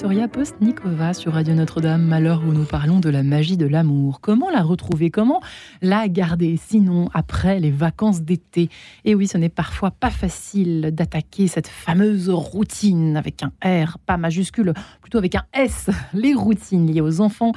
Victoria 0.02 0.28
Postnikova 0.28 1.14
sur 1.14 1.34
Radio 1.34 1.54
Notre-Dame, 1.54 2.12
à 2.12 2.20
l'heure 2.20 2.42
où 2.44 2.54
nous 2.54 2.66
parlons 2.66 3.00
de 3.00 3.08
la 3.08 3.22
magie 3.22 3.56
de 3.56 3.68
l'amour. 3.68 4.20
Comment 4.20 4.50
la 4.50 4.64
retrouver? 4.64 5.12
Comment 5.12 5.42
la 5.84 6.08
garder? 6.08 6.58
Sinon, 6.58 7.08
après 7.14 7.60
les 7.60 7.70
vacances 7.70 8.24
d'été. 8.24 8.70
Et 9.06 9.14
oui, 9.14 9.28
ce 9.28 9.38
n'est 9.38 9.48
parfois 9.48 9.92
pas 9.92 10.10
facile 10.10 10.90
d'attaquer 10.92 11.46
cette 11.46 11.68
fameuse 11.68 12.32
routine 12.32 13.16
avec 13.16 13.44
un 13.44 13.52
R, 13.64 14.00
pas 14.00 14.18
majuscule, 14.18 14.74
plutôt 15.12 15.17
avec 15.17 15.36
un 15.36 15.43
S. 15.52 15.89
Les 16.13 16.34
routines 16.34 16.89
liées 16.89 17.02
aux 17.02 17.19
enfants, 17.19 17.52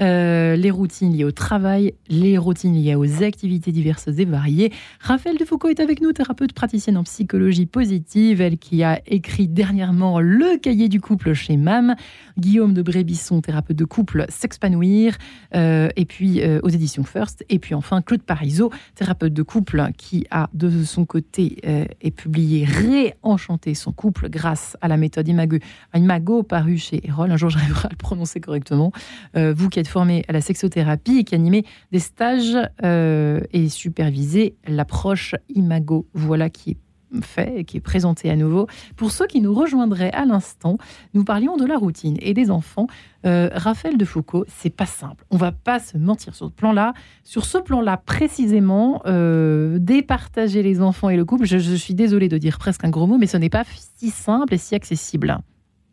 euh, 0.00 0.54
les 0.54 0.70
routines 0.70 1.12
liées 1.12 1.24
au 1.24 1.32
travail, 1.32 1.94
les 2.08 2.38
routines 2.38 2.72
liées 2.72 2.94
aux 2.94 3.24
activités 3.24 3.72
diverses 3.72 4.06
et 4.16 4.24
variées. 4.24 4.72
Raphaël 5.00 5.36
Defoucault 5.36 5.70
est 5.70 5.80
avec 5.80 6.00
nous, 6.00 6.12
thérapeute 6.12 6.52
praticienne 6.52 6.96
en 6.96 7.02
psychologie 7.02 7.66
positive, 7.66 8.40
elle 8.40 8.58
qui 8.58 8.84
a 8.84 9.00
écrit 9.08 9.48
dernièrement 9.48 10.20
le 10.20 10.56
cahier 10.56 10.88
du 10.88 11.00
couple 11.00 11.32
chez 11.32 11.56
MAM, 11.56 11.96
Guillaume 12.38 12.74
de 12.74 12.82
Brébisson, 12.82 13.40
thérapeute 13.40 13.76
de 13.76 13.84
couple, 13.84 14.26
S'expanouir, 14.28 15.16
euh, 15.56 15.88
et 15.96 16.04
puis 16.04 16.40
euh, 16.42 16.60
aux 16.62 16.68
éditions 16.68 17.02
First, 17.02 17.44
et 17.48 17.58
puis 17.58 17.74
enfin 17.74 18.02
Claude 18.02 18.22
Parisot, 18.22 18.70
thérapeute 18.94 19.34
de 19.34 19.42
couple, 19.42 19.84
qui 19.98 20.28
a 20.30 20.48
de 20.54 20.84
son 20.84 21.04
côté 21.06 21.56
euh, 21.66 21.86
et 22.02 22.12
publié 22.12 22.64
Réenchanter 22.64 23.74
son 23.74 23.90
couple 23.90 24.28
grâce 24.30 24.76
à 24.80 24.86
la 24.86 24.96
méthode 24.96 25.26
Imago, 25.26 25.58
Imago 25.92 26.44
parue 26.44 26.78
chez 26.78 26.99
Erol. 27.04 27.30
Un 27.30 27.36
jour, 27.36 27.50
j'arriverai 27.50 27.86
à 27.86 27.90
le 27.90 27.96
prononcer 27.96 28.40
correctement. 28.40 28.92
vous 29.34 29.68
qui 29.68 29.78
êtes 29.78 29.88
formé 29.88 30.24
à 30.28 30.32
la 30.32 30.40
sexothérapie 30.40 31.18
et 31.18 31.24
qui 31.24 31.34
animez 31.34 31.64
des 31.92 31.98
stages 31.98 32.56
et 32.82 33.68
supervisez 33.68 34.56
l'approche 34.66 35.34
Imago. 35.48 36.06
Voilà 36.14 36.50
qui 36.50 36.70
est 36.72 36.76
fait, 37.22 37.64
qui 37.64 37.78
est 37.78 37.80
présenté 37.80 38.30
à 38.30 38.36
nouveau. 38.36 38.66
Pour 38.96 39.10
ceux 39.10 39.26
qui 39.26 39.40
nous 39.40 39.52
rejoindraient 39.52 40.12
à 40.12 40.24
l'instant, 40.24 40.78
nous 41.14 41.24
parlions 41.24 41.56
de 41.56 41.64
la 41.64 41.76
routine 41.76 42.16
et 42.20 42.34
des 42.34 42.50
enfants. 42.50 42.86
Euh, 43.26 43.50
Raphaël 43.52 43.98
de 43.98 44.04
Foucault, 44.04 44.44
c'est 44.48 44.74
pas 44.74 44.86
simple. 44.86 45.24
On 45.30 45.36
va 45.36 45.52
pas 45.52 45.78
se 45.78 45.98
mentir 45.98 46.34
sur 46.34 46.46
ce 46.46 46.52
plan-là. 46.52 46.94
Sur 47.24 47.44
ce 47.44 47.58
plan-là, 47.58 47.96
précisément, 47.96 49.02
euh, 49.06 49.78
départager 49.78 50.62
les 50.62 50.80
enfants 50.80 51.10
et 51.10 51.16
le 51.16 51.24
couple, 51.24 51.46
je, 51.46 51.58
suis 51.58 51.94
désolée 51.94 52.28
de 52.28 52.38
dire 52.38 52.58
presque 52.58 52.84
un 52.84 52.90
gros 52.90 53.06
mot, 53.06 53.18
mais 53.18 53.26
ce 53.26 53.36
n'est 53.36 53.50
pas 53.50 53.64
si 53.96 54.10
simple 54.10 54.54
et 54.54 54.58
si 54.58 54.74
accessible. 54.74 55.38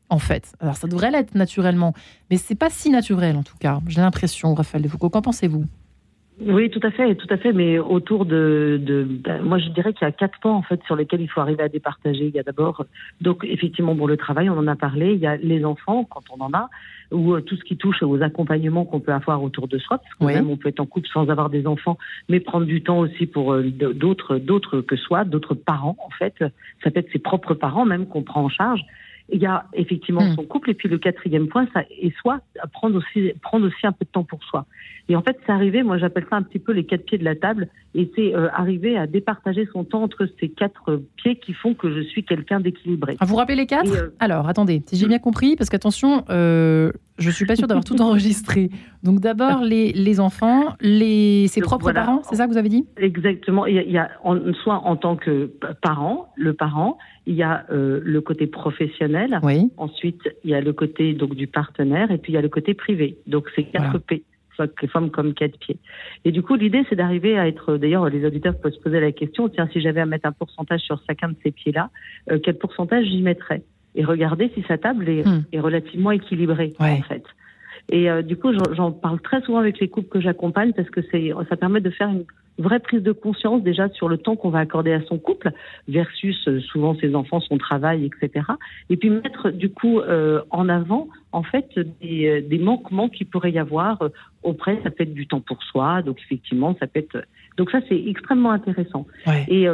En 0.10 0.20
fait, 0.20 0.54
alors 0.62 0.76
ça 0.76 0.88
devrait 0.88 1.12
l'être 1.12 1.36
naturellement, 1.36 1.94
mais 2.32 2.38
c'est 2.38 2.58
pas 2.58 2.70
si 2.70 2.90
naturel 2.90 3.36
en 3.36 3.44
tout 3.44 3.58
cas. 3.60 3.80
J'ai 3.88 4.02
l'impression, 4.02 4.54
Raphaël 4.54 4.84
de 4.84 4.88
Foucault. 4.88 5.10
Qu'en 5.10 5.22
pensez-vous? 5.22 5.66
Oui, 6.40 6.70
tout 6.70 6.80
à 6.84 6.92
fait, 6.92 7.16
tout 7.16 7.28
à 7.32 7.38
fait, 7.38 7.52
mais 7.52 7.80
autour 7.80 8.26
de, 8.26 8.80
de 8.80 9.04
ben, 9.04 9.42
moi 9.42 9.58
je 9.58 9.70
dirais 9.70 9.92
qu'il 9.94 10.06
y 10.06 10.08
a 10.08 10.12
quatre 10.12 10.40
points 10.40 10.54
en 10.54 10.62
fait 10.62 10.80
sur 10.86 10.96
lesquels 10.96 11.20
il 11.20 11.28
faut 11.28 11.42
arriver 11.42 11.64
à 11.64 11.68
départager. 11.68 12.28
Il 12.28 12.36
y 12.36 12.40
a 12.40 12.44
d'abord, 12.44 12.86
donc 13.22 13.44
effectivement 13.44 13.96
pour 13.96 14.08
le 14.08 14.18
travail, 14.18 14.48
on 14.48 14.58
en 14.58 14.68
a 14.68 14.76
parlé. 14.76 15.14
Il 15.14 15.20
y 15.20 15.26
a 15.26 15.36
les 15.36 15.66
enfants 15.66 16.04
quand 16.04 16.22
on 16.30 16.40
en 16.44 16.54
a, 16.54 16.70
ou 17.12 17.34
euh, 17.34 17.42
tout 17.42 17.56
ce 17.56 17.64
qui 17.64 17.76
touche 17.76 18.04
aux 18.04 18.22
accompagnements 18.22 18.86
qu'on 18.86 19.00
peut 19.00 19.14
avoir 19.14 19.42
autour 19.42 19.68
de 19.68 19.80
soi, 19.80 19.98
parce 19.98 20.14
que 20.14 20.26
même 20.26 20.52
on 20.52 20.58
peut 20.58 20.70
être 20.70 20.80
en 20.80 20.86
couple 20.86 21.08
sans 21.12 21.28
avoir 21.30 21.50
des 21.50 21.66
enfants, 21.66 21.98
mais 22.30 22.40
prendre 22.40 22.68
du 22.68 22.84
temps 22.84 23.00
aussi 23.00 23.26
pour 23.26 23.54
euh, 23.54 23.64
d'autres, 23.72 24.38
d'autres 24.38 24.82
que 24.82 24.96
soi, 24.96 25.26
d'autres 25.26 25.56
parents 25.56 25.98
en 26.06 26.12
fait. 26.12 26.36
Ça 26.84 26.92
peut 26.92 27.00
être 27.00 27.12
ses 27.12 27.20
propres 27.20 27.56
parents 27.56 27.86
même 27.86 28.06
qu'on 28.06 28.22
prend 28.22 28.44
en 28.44 28.50
charge. 28.50 28.82
Il 29.30 29.42
y 29.42 29.46
a 29.46 29.66
effectivement 29.74 30.24
hmm. 30.24 30.36
son 30.36 30.44
couple, 30.44 30.72
et 30.72 30.74
puis 30.74 30.88
le 30.88 30.98
quatrième 30.98 31.48
point, 31.48 31.68
ça 31.74 31.82
est 31.90 32.16
soit 32.18 32.40
prendre 32.72 32.98
aussi, 32.98 33.34
prendre 33.42 33.68
aussi 33.68 33.86
un 33.86 33.92
peu 33.92 34.06
de 34.06 34.10
temps 34.10 34.24
pour 34.24 34.44
soi. 34.44 34.66
Et 35.10 35.16
en 35.16 35.22
fait, 35.22 35.38
c'est 35.46 35.52
arrivé, 35.52 35.84
moi 35.84 35.98
j'appelle 35.98 36.26
ça 36.30 36.36
un 36.36 36.44
petit 36.44 36.60
peu 36.60 36.72
les 36.72 36.86
quatre 36.86 37.06
pieds 37.06 37.18
de 37.18 37.24
la 37.24 37.36
table, 37.36 37.68
et 37.96 38.12
c'est 38.16 38.36
euh, 38.36 38.50
arriver 38.54 38.98
à 38.98 39.08
départager 39.08 39.68
son 39.72 39.84
temps 39.84 40.04
entre 40.04 40.28
ces 40.40 40.50
quatre 40.50 41.02
pieds 41.18 41.38
qui 41.38 41.54
font 41.54 41.74
que 41.74 41.94
je 41.94 42.02
suis 42.02 42.24
quelqu'un 42.24 42.60
d'équilibré. 42.60 43.18
Ah, 43.20 43.26
vous 43.26 43.36
rappelez 43.36 43.56
les 43.56 43.68
quatre? 43.68 43.92
Euh, 43.92 44.10
Alors, 44.20 44.48
attendez, 44.48 44.82
si 44.86 44.98
j'ai 44.98 45.08
bien 45.08 45.20
compris, 45.20 45.56
parce 45.56 45.70
qu'attention, 45.70 46.24
euh, 46.30 46.92
je 47.18 47.30
suis 47.30 47.46
pas 47.46 47.56
sûre 47.56 47.68
d'avoir 47.68 47.84
tout 47.84 48.00
enregistré. 48.02 48.70
Donc 49.04 49.20
d'abord 49.20 49.64
les, 49.64 49.92
les 49.92 50.20
enfants, 50.20 50.76
les, 50.82 51.48
ses 51.48 51.62
propres 51.62 51.92
parents, 51.92 52.22
c'est 52.24 52.36
ça 52.36 52.46
que 52.46 52.52
vous 52.52 52.58
avez 52.58 52.70
dit? 52.70 52.86
Exactement. 52.98 53.66
Il 53.66 53.76
y 53.76 53.80
a, 53.80 53.84
il 53.84 53.92
y 53.92 53.98
a 53.98 54.10
en, 54.24 54.54
soit 54.54 54.76
en 54.76 54.96
tant 54.96 55.16
que 55.16 55.52
parent, 55.82 56.32
le 56.36 56.54
parent, 56.54 56.98
il 57.26 57.36
y 57.36 57.44
a 57.44 57.66
euh, 57.72 58.00
le 58.04 58.22
côté 58.22 58.48
professionnel. 58.48 59.40
Oui. 59.44 59.72
Ensuite, 59.78 60.22
il 60.44 60.52
y 60.52 60.54
a 60.54 60.62
le 60.62 60.74
côté 60.74 61.14
donc 61.14 61.36
du 61.36 61.48
partenaire 61.48 62.12
et 62.12 62.18
puis 62.18 62.34
il 62.34 62.36
y 62.36 62.40
a 62.40 62.42
le 62.42 62.50
côté 62.50 62.74
privé. 62.74 63.18
Donc 63.28 63.48
c'est 63.56 63.64
quatre 63.64 63.98
P 64.00 64.24
soit 64.56 64.72
les 64.82 64.88
femmes 64.88 65.12
comme 65.12 65.34
quatre 65.34 65.58
pieds. 65.60 65.78
Et 66.26 66.32
du 66.32 66.42
coup, 66.42 66.56
l'idée, 66.56 66.84
c'est 66.90 66.96
d'arriver 66.96 67.38
à 67.38 67.48
être. 67.48 67.78
D'ailleurs, 67.78 68.10
les 68.10 68.26
auditeurs 68.26 68.58
peuvent 68.60 68.74
se 68.74 68.80
poser 68.80 69.00
la 69.00 69.12
question 69.12 69.48
tiens, 69.50 69.70
si 69.72 69.80
j'avais 69.80 70.02
à 70.02 70.06
mettre 70.06 70.28
un 70.28 70.32
pourcentage 70.32 70.82
sur 70.82 71.00
chacun 71.08 71.30
de 71.30 71.36
ces 71.44 71.52
pieds-là, 71.52 71.92
euh, 72.32 72.40
quel 72.44 72.58
pourcentage 72.58 73.06
j'y 73.06 73.22
mettrais? 73.22 73.62
Et 73.98 74.06
regarder 74.06 74.50
si 74.54 74.64
sa 74.68 74.78
table 74.78 75.10
est, 75.10 75.28
hmm. 75.28 75.44
est 75.52 75.60
relativement 75.60 76.12
équilibrée, 76.12 76.74
en 76.80 77.02
fait. 77.02 77.24
Et 77.90 78.10
euh, 78.10 78.22
du 78.22 78.36
coup, 78.36 78.50
j'en 78.74 78.92
parle 78.92 79.20
très 79.22 79.42
souvent 79.42 79.60
avec 79.60 79.80
les 79.80 79.88
couples 79.88 80.10
que 80.10 80.20
j'accompagne 80.20 80.74
parce 80.74 80.90
que 80.90 81.02
c'est, 81.12 81.32
ça 81.50 81.56
permet 81.56 81.80
de 81.80 81.90
faire 81.90 82.10
une 82.10 82.26
vraie 82.60 82.80
prise 82.80 83.02
de 83.02 83.12
conscience 83.12 83.64
déjà 83.64 83.88
sur 83.90 84.10
le 84.10 84.18
temps 84.18 84.36
qu'on 84.36 84.50
va 84.50 84.60
accorder 84.60 84.92
à 84.92 85.02
son 85.04 85.18
couple 85.20 85.52
versus 85.88 86.48
euh, 86.48 86.60
souvent 86.60 86.96
ses 86.96 87.16
enfants, 87.16 87.40
son 87.40 87.58
travail, 87.58 88.06
etc. 88.06 88.46
Et 88.90 88.98
puis 88.98 89.10
mettre 89.10 89.52
du 89.52 89.70
coup 89.70 90.00
euh, 90.00 90.42
en 90.50 90.68
avant 90.68 91.08
en 91.32 91.44
fait 91.44 91.80
des, 92.02 92.42
des 92.42 92.58
manquements 92.58 93.10
qu'il 93.10 93.28
pourrait 93.28 93.52
y 93.52 93.60
avoir 93.60 94.04
auprès. 94.44 94.80
Ça 94.84 94.90
peut 94.90 95.04
être 95.04 95.14
du 95.14 95.28
temps 95.28 95.42
pour 95.42 95.64
soi, 95.64 96.02
donc 96.02 96.20
effectivement, 96.20 96.76
ça 96.80 96.88
peut 96.88 97.00
être. 97.00 97.26
Donc 97.58 97.72
ça, 97.72 97.80
c'est 97.88 98.04
extrêmement 98.08 98.52
intéressant. 98.52 99.06
Ouais. 99.26 99.46
Et 99.48 99.68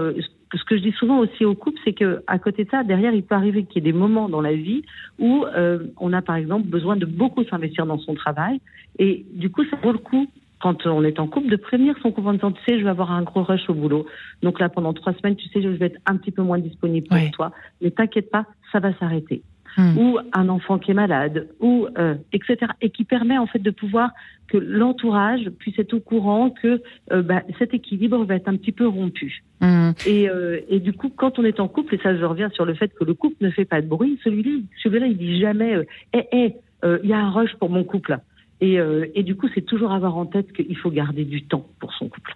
ce 0.57 0.63
que 0.63 0.77
je 0.77 0.83
dis 0.83 0.91
souvent 0.91 1.19
aussi 1.19 1.45
aux 1.45 1.55
couples, 1.55 1.79
c'est 1.83 1.93
que 1.93 2.23
à 2.27 2.39
côté 2.39 2.65
de 2.65 2.69
ça, 2.69 2.83
derrière, 2.83 3.13
il 3.13 3.23
peut 3.23 3.35
arriver 3.35 3.63
qu'il 3.63 3.83
y 3.83 3.87
ait 3.87 3.91
des 3.91 3.97
moments 3.97 4.29
dans 4.29 4.41
la 4.41 4.53
vie 4.53 4.83
où 5.19 5.45
euh, 5.45 5.87
on 5.97 6.13
a 6.13 6.21
par 6.21 6.35
exemple 6.35 6.67
besoin 6.67 6.95
de 6.95 7.05
beaucoup 7.05 7.43
s'investir 7.43 7.85
dans 7.85 7.99
son 7.99 8.13
travail, 8.13 8.59
et 8.99 9.25
du 9.33 9.49
coup, 9.49 9.63
ça 9.65 9.77
vaut 9.81 9.91
le 9.91 9.97
coup 9.97 10.27
quand 10.59 10.85
on 10.85 11.03
est 11.03 11.19
en 11.19 11.27
couple 11.27 11.49
de 11.49 11.57
prévenir 11.57 11.93
son 12.01 12.11
couple 12.13 12.29
en 12.29 12.33
disant 12.33 12.51
tu 12.51 12.61
sais 12.63 12.79
je 12.79 12.83
vais 12.85 12.89
avoir 12.89 13.11
un 13.11 13.23
gros 13.23 13.43
rush 13.43 13.69
au 13.69 13.73
boulot. 13.73 14.05
Donc 14.43 14.61
là 14.61 14.69
pendant 14.69 14.93
trois 14.93 15.13
semaines 15.13 15.35
tu 15.35 15.49
sais 15.49 15.61
je 15.61 15.67
vais 15.67 15.87
être 15.87 15.99
un 16.05 16.15
petit 16.15 16.31
peu 16.31 16.41
moins 16.41 16.57
disponible 16.57 17.05
pour 17.07 17.31
toi. 17.31 17.51
Mais 17.81 17.91
t'inquiète 17.91 18.31
pas 18.31 18.45
ça 18.71 18.79
va 18.79 18.93
s'arrêter 18.97 19.43
Hmm. 19.75 19.97
ou 19.97 20.19
un 20.33 20.49
enfant 20.49 20.77
qui 20.77 20.91
est 20.91 20.93
malade, 20.93 21.47
ou 21.59 21.87
euh, 21.97 22.13
etc. 22.31 22.71
Et 22.81 22.91
qui 22.91 23.05
permet 23.05 23.39
en 23.39 23.47
fait 23.47 23.59
de 23.59 23.71
pouvoir 23.71 24.11
que 24.47 24.57
l'entourage 24.57 25.49
puisse 25.57 25.79
être 25.79 25.93
au 25.93 25.99
courant 25.99 26.51
que 26.51 26.81
euh, 27.11 27.23
bah, 27.23 27.41
cet 27.57 27.73
équilibre 27.73 28.23
va 28.23 28.35
être 28.35 28.47
un 28.47 28.55
petit 28.55 28.71
peu 28.71 28.87
rompu. 28.87 29.43
Hmm. 29.61 29.91
Et, 30.05 30.29
euh, 30.29 30.59
et, 30.69 30.79
du 30.79 30.93
coup, 30.93 31.09
quand 31.09 31.39
on 31.39 31.43
est 31.43 31.59
en 31.59 31.67
couple, 31.67 31.95
et 31.95 31.99
ça 32.03 32.15
je 32.15 32.23
reviens 32.23 32.51
sur 32.51 32.65
le 32.65 32.75
fait 32.75 32.93
que 32.93 33.03
le 33.03 33.15
couple 33.15 33.37
ne 33.41 33.49
fait 33.49 33.65
pas 33.65 33.81
de 33.81 33.87
bruit, 33.87 34.19
celui-là, 34.23 34.59
celui-là, 34.83 35.07
il 35.07 35.17
dit 35.17 35.39
jamais, 35.39 35.75
eh, 36.13 36.27
eh, 36.31 36.55
il 37.03 37.09
y 37.09 37.13
a 37.13 37.19
un 37.19 37.31
rush 37.31 37.55
pour 37.55 37.69
mon 37.69 37.83
couple. 37.83 38.19
Et, 38.61 38.77
et 39.15 39.23
du 39.23 39.35
coup, 39.35 39.47
c'est 39.53 39.61
toujours 39.61 39.91
avoir 39.91 40.15
en 40.15 40.25
tête 40.25 40.53
qu'il 40.53 40.77
faut 40.77 40.91
garder 40.91 41.25
du 41.25 41.43
temps 41.43 41.65
pour 41.79 41.93
son 41.93 42.07
couple. 42.07 42.33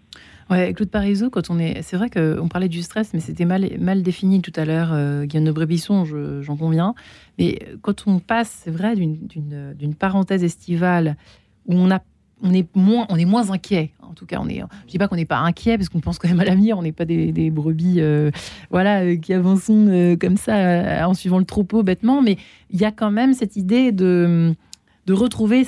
Ouais, 0.50 0.74
Claude 0.74 0.90
Parisot, 0.90 1.30
quand 1.30 1.50
on 1.50 1.60
est, 1.60 1.82
c'est 1.82 1.98
vrai 1.98 2.10
qu'on 2.10 2.48
parlait 2.48 2.70
du 2.70 2.82
stress, 2.82 3.14
mais 3.14 3.20
c'était 3.20 3.44
mal, 3.44 3.70
mal 3.80 4.02
défini 4.02 4.42
tout 4.42 4.54
à 4.56 4.64
l'heure. 4.64 4.90
Euh, 4.94 5.26
Guillaume 5.26 5.46
de 5.46 5.52
Brébisson, 5.52 6.06
j'en 6.42 6.56
conviens. 6.56 6.96
Mais 7.38 7.60
quand 7.82 8.06
on 8.08 8.20
passe, 8.20 8.62
c'est 8.64 8.72
vrai, 8.72 8.96
d'une 8.96 9.96
parenthèse 9.96 10.44
estivale 10.44 11.18
où 11.66 11.76
on 11.76 11.92
a 11.92 12.00
on 12.44 12.54
est 12.54 12.68
moins, 12.76 13.08
on 13.10 13.18
est 13.18 13.26
moins 13.26 13.50
inquiet. 13.50 13.92
En 14.02 14.14
tout 14.14 14.28
cas, 14.28 14.38
on 14.40 14.48
est. 14.48 14.62
Je 14.86 14.92
dis 14.92 14.98
pas 15.00 15.08
qu'on 15.08 15.16
n'est 15.16 15.26
pas 15.26 15.40
inquiet 15.40 15.76
parce 15.76 15.90
qu'on 15.90 16.00
pense 16.00 16.20
quand 16.20 16.28
même 16.28 16.40
à 16.40 16.46
l'avenir. 16.46 16.78
On 16.78 16.84
n'est 16.84 16.92
pas 16.92 17.06
des, 17.06 17.50
brebis, 17.50 17.96
euh, 17.98 18.30
voilà, 18.70 19.02
euh, 19.02 19.18
qui 19.18 19.34
avancent 19.34 19.72
comme 20.20 20.38
ça 20.38 21.08
en 21.08 21.16
suivant 21.16 21.40
le 21.40 21.46
troupeau 21.46 21.82
bêtement. 21.82 22.22
Mais 22.22 22.38
il 22.70 22.80
y 22.80 22.86
a 22.86 22.92
quand 22.92 23.10
même 23.10 23.34
cette 23.34 23.56
idée 23.56 23.92
de 23.92 24.54
de 25.08 25.14
retrouver 25.14 25.66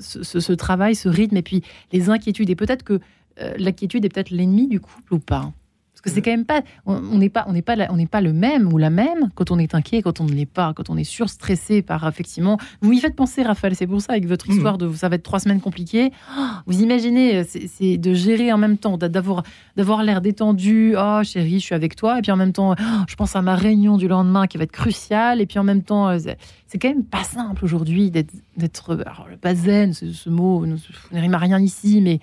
ce, 0.00 0.22
ce, 0.22 0.52
travail, 0.52 0.94
ce 0.94 1.08
rythme, 1.08 1.38
et 1.38 1.42
puis 1.42 1.62
les 1.92 2.10
inquiétudes. 2.10 2.50
Et 2.50 2.54
peut-être 2.54 2.82
que 2.82 3.00
euh, 3.42 3.54
l'inquiétude 3.58 4.04
est 4.04 4.08
peut-être 4.08 4.30
l'ennemi 4.30 4.68
du 4.68 4.80
couple 4.80 5.14
ou 5.14 5.18
pas 5.18 5.52
Parce 5.92 6.00
que 6.02 6.10
c'est 6.10 6.20
mm. 6.20 6.24
quand 6.24 6.30
même 6.30 6.44
pas, 6.44 6.62
on 6.86 7.18
n'est 7.18 7.28
pas, 7.28 7.44
on 7.48 7.52
n'est 7.52 7.62
pas, 7.62 7.76
on 7.90 7.96
n'est 7.96 8.06
pas 8.06 8.20
le 8.20 8.32
même 8.32 8.72
ou 8.72 8.78
la 8.78 8.90
même 8.90 9.30
quand 9.34 9.50
on 9.50 9.58
est 9.58 9.74
inquiet, 9.74 10.02
quand 10.02 10.20
on 10.20 10.24
ne 10.24 10.32
l'est 10.32 10.46
pas, 10.46 10.72
quand 10.74 10.90
on 10.90 10.96
est 10.96 11.04
surstressé 11.04 11.82
par 11.82 12.06
effectivement. 12.06 12.58
Vous 12.80 12.92
y 12.92 12.98
faites 12.98 13.16
penser, 13.16 13.42
Raphaël, 13.42 13.74
c'est 13.74 13.86
pour 13.86 14.00
ça 14.00 14.12
avec 14.12 14.26
votre 14.26 14.48
mm. 14.48 14.52
histoire 14.52 14.78
de 14.78 14.92
ça 14.92 15.08
va 15.08 15.16
être 15.16 15.22
trois 15.22 15.40
semaines 15.40 15.60
compliquées. 15.60 16.12
Oh, 16.38 16.42
vous 16.66 16.82
imaginez, 16.82 17.38
euh, 17.38 17.44
c'est 17.46 17.98
de 17.98 18.14
gérer 18.14 18.52
en 18.52 18.58
même 18.58 18.78
temps, 18.78 18.96
d'avoir 18.98 19.42
d'avoir 19.76 20.02
l'air 20.02 20.20
détendu. 20.20 20.94
Oh 20.96 21.20
chérie, 21.24 21.60
je 21.60 21.64
suis 21.64 21.74
avec 21.74 21.96
toi, 21.96 22.18
et 22.18 22.22
puis 22.22 22.32
en 22.32 22.36
même 22.36 22.52
temps, 22.52 22.74
oh, 22.78 23.04
je 23.08 23.14
pense 23.16 23.36
à 23.36 23.42
ma 23.42 23.56
réunion 23.56 23.96
du 23.96 24.08
lendemain 24.08 24.46
qui 24.46 24.58
va 24.58 24.64
être 24.64 24.72
cruciale, 24.72 25.40
et 25.40 25.46
puis 25.46 25.58
en 25.58 25.64
même 25.64 25.82
temps, 25.82 26.08
euh, 26.08 26.18
c'est 26.66 26.78
quand 26.78 26.88
même 26.88 27.04
pas 27.04 27.24
simple 27.24 27.64
aujourd'hui 27.64 28.10
d'être, 28.10 28.94
alors 29.06 29.28
pas 29.40 29.54
zen, 29.54 29.92
ce, 29.92 30.12
ce 30.12 30.30
mot 30.30 30.64
ne 30.66 30.76
rime 31.12 31.34
à 31.34 31.38
rien 31.38 31.60
ici, 31.60 32.00
mais 32.00 32.20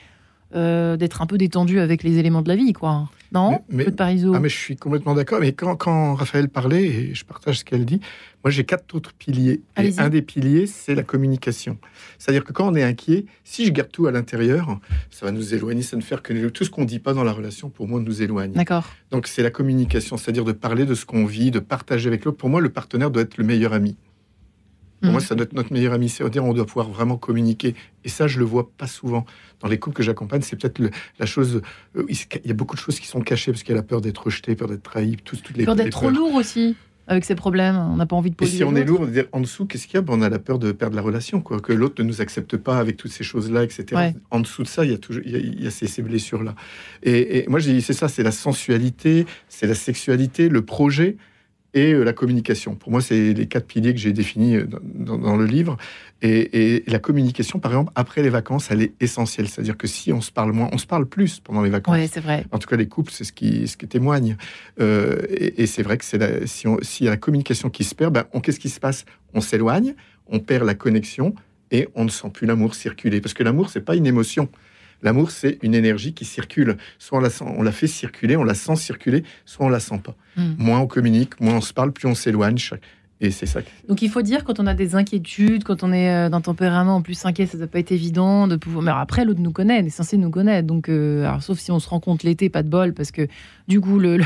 euh, 0.56 0.98
d'être 0.98 1.22
un 1.22 1.28
peu 1.28 1.38
détendu 1.38 1.80
avec 1.80 2.04
les 2.04 2.18
éléments 2.18 2.42
de 2.42 2.48
la 2.48 2.56
vie, 2.56 2.74
quoi. 2.74 3.10
Non 3.32 3.62
mais, 3.70 3.86
mais, 3.86 3.94
ah, 4.00 4.40
mais 4.40 4.50
je 4.50 4.58
suis 4.58 4.76
complètement 4.76 5.14
d'accord. 5.14 5.40
Mais 5.40 5.52
quand, 5.52 5.76
quand, 5.76 6.16
Raphaël 6.16 6.50
parlait, 6.50 6.86
et 6.86 7.14
je 7.14 7.24
partage 7.24 7.60
ce 7.60 7.64
qu'elle 7.64 7.86
dit, 7.86 8.00
moi 8.44 8.50
j'ai 8.50 8.64
quatre 8.64 8.96
autres 8.96 9.14
piliers. 9.14 9.62
Et 9.78 9.94
un 10.00 10.10
des 10.10 10.24
piliers, 10.24 10.66
c'est 10.66 10.96
la 10.96 11.04
communication. 11.04 11.78
C'est-à-dire 12.18 12.44
que 12.44 12.52
quand 12.52 12.68
on 12.72 12.76
est 12.76 12.82
inquiet, 12.82 13.26
si 13.44 13.68
je 13.68 13.72
garde 13.72 13.92
tout 13.92 14.08
à 14.08 14.12
l'intérieur, 14.12 14.80
ça 15.12 15.28
va 15.28 15.32
nous 15.32 15.54
éloigner, 15.54 15.84
ça 15.84 15.96
ne 15.96 16.02
faire 16.02 16.24
que 16.24 16.48
tout 16.50 16.64
ce 16.64 16.72
qu'on 16.72 16.82
ne 16.82 16.88
dit 16.88 16.98
pas 16.98 17.14
dans 17.14 17.24
la 17.24 17.32
relation, 17.32 17.70
pour 17.70 17.88
moi, 17.88 18.00
nous 18.00 18.24
éloigne. 18.24 18.54
D'accord. 18.54 18.88
Donc 19.12 19.28
c'est 19.28 19.44
la 19.44 19.52
communication, 19.52 20.18
c'est-à-dire 20.18 20.46
de 20.46 20.52
parler 20.52 20.86
de 20.86 20.96
ce 20.96 21.06
qu'on 21.06 21.26
vit, 21.26 21.52
de 21.52 21.60
partager 21.60 22.08
avec 22.08 22.26
l'autre. 22.26 22.38
Pour 22.38 22.50
moi, 22.50 22.62
le 22.62 22.70
partenaire 22.70 23.12
doit 23.12 23.22
être 23.22 23.38
le 23.38 23.44
meilleur 23.44 23.74
ami. 23.74 23.96
Pour 25.02 25.12
moi, 25.12 25.22
mm. 25.22 25.24
ça 25.24 25.36
doit 25.36 25.46
être 25.46 25.54
notre 25.54 25.72
meilleur 25.72 25.94
ami. 25.94 26.10
C'est-à-dire, 26.10 26.44
on 26.44 26.54
doit 26.54 26.66
pouvoir 26.66 26.90
vraiment 26.90 27.18
communiquer. 27.18 27.76
Et 28.04 28.10
ça, 28.10 28.28
je 28.28 28.40
le 28.40 28.46
vois 28.46 28.70
pas 28.78 28.88
souvent. 28.88 29.26
Dans 29.62 29.68
les 29.68 29.80
couples 29.80 29.96
que 29.96 30.04
j'accompagne, 30.04 30.42
c'est 30.42 30.56
peut-être 30.56 30.82
la 31.20 31.26
chose. 31.26 31.62
Euh, 31.96 32.06
il 32.10 32.48
y 32.48 32.52
a 32.52 32.54
beaucoup 32.54 32.76
de 32.76 32.82
choses 32.82 33.00
qui 33.00 33.08
sont 33.08 33.22
cachées 33.22 33.52
parce 33.52 33.64
qu'il 33.64 33.74
y 33.74 33.78
a 33.78 33.82
la 33.82 33.88
peur 33.88 34.02
d'être 34.02 34.24
rejeté, 34.24 34.56
peur 34.56 34.68
d'être 34.68 34.84
trahi, 34.84 35.18
toutes, 35.24 35.44
toutes 35.44 35.58
les 35.58 35.66
peur 35.66 35.76
d'être 35.76 35.92
trop 35.92 36.10
lourd 36.10 36.36
aussi 36.36 36.76
avec 37.10 37.26
ses 37.26 37.36
problèmes. 37.36 37.76
On 37.76 37.96
n'a 37.96 38.06
pas 38.06 38.16
envie 38.16 38.30
de 38.30 38.36
poser. 38.36 38.54
Et 38.54 38.58
si 38.58 38.64
on 38.64 38.76
est 38.76 38.86
lourd, 38.86 39.08
en 39.32 39.42
dessous, 39.42 39.66
qu'est-ce 39.66 39.88
qu'il 39.88 39.96
y 39.96 39.98
a? 39.98 40.02
Ben, 40.02 40.14
On 40.14 40.22
a 40.22 40.30
la 40.30 40.38
peur 40.38 40.60
de 40.60 40.72
perdre 40.72 40.96
la 40.96 41.02
relation, 41.02 41.42
quoi. 41.42 41.60
Que 41.60 41.74
l'autre 41.74 42.02
ne 42.04 42.08
nous 42.08 42.22
accepte 42.22 42.56
pas 42.56 42.78
avec 42.78 42.98
toutes 42.98 43.12
ces 43.12 43.24
choses-là, 43.24 43.64
etc. 43.64 44.12
En 44.30 44.40
dessous 44.40 44.62
de 44.64 44.68
ça, 44.68 44.86
il 44.86 44.92
y 44.92 44.94
a 44.94 44.98
toujours, 44.98 45.24
il 45.26 45.64
y 45.64 45.68
a, 45.68 45.72
ces, 45.72 46.02
blessures-là. 46.04 46.54
Et, 47.02 47.40
et, 47.40 47.48
moi, 47.48 47.60
je 47.60 47.72
dis, 47.72 47.82
c'est 47.82 47.94
ça, 47.94 48.08
c'est 48.08 48.24
la 48.24 48.32
sensualité, 48.32 49.26
c'est 49.50 49.66
la 49.66 49.76
sexualité, 49.76 50.50
le 50.50 50.62
projet 50.62 51.18
et 51.74 51.94
euh, 51.94 52.04
la 52.04 52.14
communication. 52.14 52.76
Pour 52.76 52.92
moi, 52.92 53.02
c'est 53.02 53.34
les 53.34 53.48
quatre 53.48 53.68
piliers 53.68 53.94
que 53.94 54.00
j'ai 54.00 54.14
définis 54.14 54.56
euh, 54.56 54.66
dans, 54.66 55.38
le 55.38 55.46
livre. 55.46 55.78
Et, 56.22 56.84
la 56.88 57.00
communication, 57.00 57.60
par 57.60 57.72
exemple, 57.72 57.92
après 57.96 58.22
les 58.22 58.30
vacances, 58.30 58.72
elle 58.72 58.82
est 58.82 58.94
essentielle. 59.00 59.48
C'est-à-dire 59.48 59.78
que 59.78 59.88
si 59.88 60.12
on 60.12 60.22
se 60.22 60.32
parle 60.32 60.52
moins, 60.52 60.70
on 60.72 60.78
se 60.78 60.88
parle 60.88 61.06
plus 61.06 61.40
pendant 61.40 61.62
les 61.62 61.70
vacances. 61.70 61.96
Oui, 61.96 62.10
c'est 62.12 62.20
vrai. 62.20 62.46
En 62.52 62.60
tout 62.60 62.68
cas, 62.68 62.76
les 62.76 62.88
couples, 62.88 63.12
c'est 63.12 63.24
ce 63.24 63.34
qui, 63.34 63.68
ce 63.68 63.78
qui 63.78 63.88
témoigne. 63.88 64.38
Euh, 64.80 65.22
et, 65.30 65.68
c'est 65.68 65.84
vrai 65.84 65.98
que 65.98 66.06
c'est 66.06 66.48
si 66.48 66.68
s'il 66.82 67.06
y 67.06 67.08
a 67.08 67.12
la 67.12 67.18
communication 67.18 67.70
qui 67.70 67.84
se 67.84 67.96
perd, 67.96 68.14
ben, 68.14 68.26
qu'est-ce 68.42 68.60
qui 68.60 68.70
se 68.70 68.80
passe? 68.80 69.06
On 69.34 69.42
s'éloigne, 69.42 69.96
on 70.28 70.40
perd 70.40 70.66
la 70.66 70.76
connexion 70.76 71.36
et 71.72 71.88
on 71.96 72.04
ne 72.04 72.10
sent 72.10 72.30
plus 72.34 72.48
l'amour 72.48 72.74
circuler. 72.76 73.22
Parce 73.22 73.34
que 73.34 73.44
l'amour, 73.44 73.70
c'est 73.70 73.82
pas 73.82 73.96
une 73.96 74.08
émotion. 74.08 74.50
L'amour, 75.02 75.32
c'est 75.32 75.60
une 75.62 75.76
énergie 75.76 76.14
qui 76.14 76.26
circule. 76.26 76.78
Soit 76.98 77.20
on 77.20 77.22
la, 77.22 77.30
sent, 77.30 77.46
on 77.48 77.64
la 77.64 77.72
fait 77.72 77.88
circuler, 77.88 78.36
on 78.36 78.44
la 78.44 78.54
sent 78.54 78.76
circuler, 78.76 79.24
soit 79.46 79.66
on 79.66 79.70
la 79.70 79.80
sent 79.80 80.00
pas. 80.04 80.16
Hmm. 80.36 80.56
Moins 80.58 80.80
on 80.80 80.88
communique, 80.88 81.40
moins 81.40 81.56
on 81.56 81.62
se 81.62 81.74
parle, 81.74 81.92
plus 81.92 82.08
on 82.08 82.16
s'éloigne. 82.16 82.58
Et 83.22 83.32
c'est 83.32 83.46
ça. 83.46 83.60
Donc 83.88 84.02
il 84.02 84.10
faut 84.10 84.22
dire 84.22 84.46
quand 84.46 84.60
on 84.60 84.68
a 84.68 84.74
des 84.74 84.96
inquiétudes, 84.96 85.66
quand 85.66 85.84
on 85.84 85.92
est 85.92 86.10
euh, 86.10 86.30
d'un 86.30 86.40
tempérament 86.40 86.96
en 86.96 87.02
plus 87.02 87.26
inquiet, 87.26 87.46
ça 87.46 87.58
ne 87.58 87.64
doit 87.64 87.72
pas 87.72 87.80
être 87.80 87.92
évident 87.92 88.48
de 88.48 88.56
pouvoir. 88.56 88.82
Mais 88.82 88.92
après 88.92 89.26
l'autre 89.26 89.42
nous 89.42 89.52
connaît, 89.52 89.82
on 89.82 89.86
est 89.86 89.90
censé 89.90 90.18
nous 90.18 90.30
connaître. 90.30 90.68
Donc 90.68 90.88
euh, 90.88 91.26
alors, 91.26 91.44
sauf 91.44 91.60
si 91.60 91.72
on 91.72 91.80
se 91.80 91.90
rencontre 91.90 92.26
l'été, 92.26 92.50
pas 92.50 92.64
de 92.64 92.70
bol, 92.70 92.94
parce 92.94 93.12
que 93.12 93.28
du 93.68 93.82
coup 93.82 94.00
le, 94.00 94.20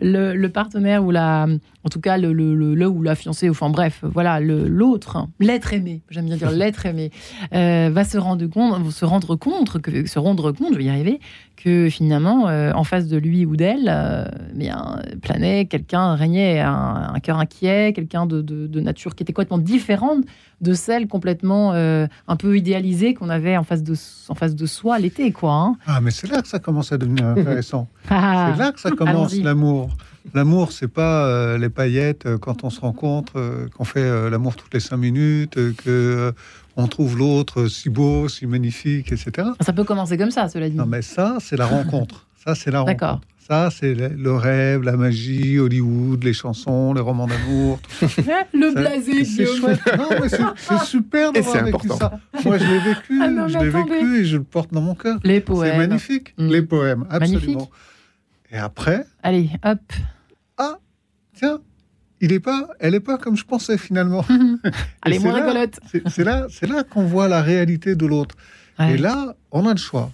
le, 0.00 0.46
partenaire 0.48 1.04
ou 1.04 1.12
la, 1.12 1.46
en 1.84 1.88
tout 1.88 2.00
cas 2.00 2.18
le, 2.18 2.32
le, 2.32 2.74
le, 2.74 2.88
ou 2.88 3.02
la 3.02 3.14
fiancée, 3.14 3.48
enfin 3.48 3.70
bref, 3.70 4.00
voilà, 4.02 4.40
l'autre, 4.40 5.26
l'être 5.38 5.72
aimé, 5.72 6.02
j'aime 6.10 6.26
bien 6.26 6.36
dire 6.36 6.50
l'être 6.52 6.86
aimé, 6.86 7.10
euh, 7.54 7.90
va 7.92 8.04
se 8.04 8.18
rendre 8.18 8.46
compte, 8.46 8.90
se 8.90 9.04
rendre 9.04 9.36
compte, 9.36 9.80
que, 9.80 10.06
se 10.06 10.18
rendre 10.18 10.52
compte, 10.52 10.72
je 10.72 10.78
vais 10.78 10.84
y 10.84 10.88
arriver, 10.88 11.20
que 11.56 11.88
finalement, 11.88 12.48
euh, 12.48 12.72
en 12.72 12.84
face 12.84 13.06
de 13.06 13.16
lui 13.16 13.46
ou 13.46 13.56
d'elle, 13.56 13.88
euh, 13.88 14.24
bien 14.54 15.00
planait 15.22 15.66
quelqu'un, 15.66 16.14
régnait 16.14 16.60
un, 16.60 17.12
un 17.14 17.20
cœur 17.20 17.38
inquiet, 17.38 17.92
quelqu'un 17.94 18.26
de, 18.26 18.42
de, 18.42 18.80
nature 18.80 19.14
qui 19.14 19.22
était 19.22 19.32
complètement 19.32 19.58
différente 19.58 20.24
de 20.60 20.72
celle 20.72 21.06
complètement 21.08 21.72
un 21.72 22.36
peu 22.36 22.56
idéalisée 22.56 23.14
qu'on 23.14 23.28
avait 23.28 23.56
en 23.56 23.64
face 23.64 23.82
de, 23.82 23.94
en 24.28 24.34
face 24.34 24.54
de 24.54 24.66
soi 24.66 24.98
l'été, 24.98 25.32
quoi. 25.32 25.52
Hein. 25.52 25.76
Ah, 25.86 26.00
mais 26.00 26.10
c'est 26.10 26.28
là 26.28 26.42
que 26.42 26.48
ça 26.48 26.58
commence 26.58 26.92
à 26.92 26.98
devenir 26.98 27.26
intéressant. 27.26 27.88
Ah. 28.08 28.52
c'est 28.56 28.62
là 28.62 28.72
que 28.72 28.80
ça 28.80 28.90
commence 28.90 29.36
l'amour. 29.36 29.90
L'amour, 30.34 30.72
c'est 30.72 30.88
pas 30.88 31.26
euh, 31.26 31.58
les 31.58 31.68
paillettes 31.68 32.26
euh, 32.26 32.38
quand 32.38 32.64
on 32.64 32.70
se 32.70 32.80
rencontre, 32.80 33.34
euh, 33.36 33.68
qu'on 33.76 33.84
fait 33.84 34.30
l'amour 34.30 34.56
toutes 34.56 34.72
les 34.74 34.80
cinq 34.80 34.96
minutes, 34.98 35.58
que 35.76 36.32
on 36.76 36.86
trouve 36.86 37.18
l'autre 37.18 37.66
si 37.66 37.88
beau, 37.88 38.28
si 38.28 38.46
magnifique, 38.46 39.10
etc. 39.10 39.48
Ça 39.60 39.72
peut 39.72 39.84
commencer 39.84 40.16
comme 40.16 40.30
ça, 40.30 40.48
cela 40.48 40.68
dit. 40.68 40.76
Non, 40.76 40.86
mais 40.86 41.02
ça, 41.02 41.38
c'est 41.40 41.56
la 41.56 41.66
rencontre. 41.66 42.26
Ça, 42.44 42.54
c'est 42.54 42.70
la 42.70 42.80
rencontre. 42.80 43.20
Ça, 43.48 43.70
c'est 43.70 43.94
le, 43.94 44.34
rêve, 44.34 44.82
la 44.82 44.98
magie, 44.98 45.58
Hollywood, 45.58 46.22
les 46.22 46.34
chansons, 46.34 46.92
les 46.92 47.00
romans 47.00 47.26
d'amour. 47.26 47.80
le 48.52 48.74
blasé, 48.74 49.24
c'est 49.24 49.46
chouette. 49.46 49.80
Non, 49.96 50.08
mais 50.20 50.28
c'est 50.28 50.84
super 50.84 51.32
d'avoir 51.32 51.64
vécu 51.64 51.88
ça. 51.88 52.20
Moi, 52.44 52.58
je 52.58 52.64
l'ai 52.64 52.78
vécu, 52.78 53.20
ah 53.22 53.48
je 53.48 53.58
l'ai 53.58 53.70
vécu 53.70 54.20
et 54.20 54.24
je 54.26 54.36
le 54.36 54.42
porte 54.42 54.72
dans 54.72 54.82
mon 54.82 54.94
cœur. 54.94 55.18
Les 55.24 55.40
poèmes. 55.40 55.72
C'est 55.72 55.78
magnifique. 55.78 56.34
Mm. 56.36 56.48
Les 56.50 56.62
poèmes, 56.62 57.06
absolument. 57.08 57.70
Et 58.52 58.58
après. 58.58 59.06
Allez, 59.22 59.48
hop. 59.64 59.80
Tiens, 61.38 61.60
il 62.20 62.32
est 62.32 62.40
pas, 62.40 62.68
elle 62.80 62.94
n'est 62.94 63.00
pas 63.00 63.16
comme 63.16 63.36
je 63.36 63.44
pensais 63.44 63.78
finalement. 63.78 64.24
Allez, 65.02 65.20
moins 65.20 65.34
rigolote. 65.34 65.78
C'est 66.08 66.24
là, 66.24 66.48
c'est 66.50 66.66
là 66.66 66.82
qu'on 66.82 67.04
voit 67.04 67.28
la 67.28 67.42
réalité 67.42 67.94
de 67.94 68.06
l'autre. 68.06 68.34
Et 68.80 68.96
là, 68.96 69.36
on 69.52 69.64
a 69.66 69.70
le 69.70 69.78
choix. 69.78 70.10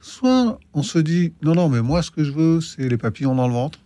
Soit 0.00 0.60
on 0.72 0.84
se 0.84 1.00
dit 1.00 1.32
non, 1.42 1.56
non, 1.56 1.68
mais 1.68 1.82
moi, 1.82 2.02
ce 2.02 2.12
que 2.12 2.22
je 2.22 2.30
veux, 2.30 2.60
c'est 2.60 2.88
les 2.88 2.96
papillons 2.96 3.34
dans 3.34 3.48
le 3.48 3.54
ventre. 3.54 3.80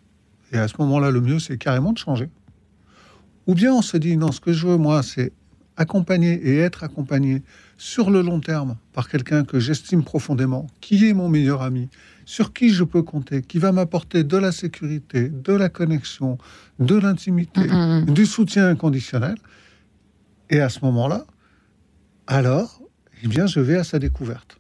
Et 0.52 0.58
à 0.58 0.68
ce 0.68 0.74
moment-là, 0.80 1.10
le 1.10 1.22
mieux, 1.22 1.38
c'est 1.38 1.56
carrément 1.56 1.94
de 1.94 1.98
changer. 1.98 2.28
Ou 3.46 3.54
bien 3.54 3.72
on 3.72 3.82
se 3.82 3.96
dit 3.96 4.18
non, 4.18 4.30
ce 4.30 4.40
que 4.40 4.52
je 4.52 4.66
veux, 4.66 4.76
moi, 4.76 5.02
c'est 5.02 5.32
accompagner 5.78 6.34
et 6.34 6.58
être 6.58 6.84
accompagné 6.84 7.42
sur 7.76 8.10
le 8.10 8.22
long 8.22 8.40
terme 8.40 8.76
par 8.92 9.08
quelqu'un 9.08 9.44
que 9.44 9.58
j'estime 9.58 10.04
profondément, 10.04 10.66
qui 10.80 11.08
est 11.08 11.12
mon 11.12 11.28
meilleur 11.28 11.62
ami, 11.62 11.88
sur 12.24 12.52
qui 12.52 12.70
je 12.70 12.84
peux 12.84 13.02
compter, 13.02 13.42
qui 13.42 13.58
va 13.58 13.72
m'apporter 13.72 14.24
de 14.24 14.36
la 14.36 14.52
sécurité, 14.52 15.28
de 15.28 15.52
la 15.52 15.68
connexion, 15.68 16.38
de 16.78 16.94
l'intimité, 16.96 17.60
mm-hmm. 17.60 18.12
du 18.12 18.26
soutien 18.26 18.68
inconditionnel. 18.68 19.36
Et 20.50 20.60
à 20.60 20.68
ce 20.68 20.80
moment-là, 20.82 21.24
alors, 22.26 22.80
eh 23.22 23.28
bien, 23.28 23.46
je 23.46 23.60
vais 23.60 23.76
à 23.76 23.84
sa 23.84 23.98
découverte. 23.98 24.58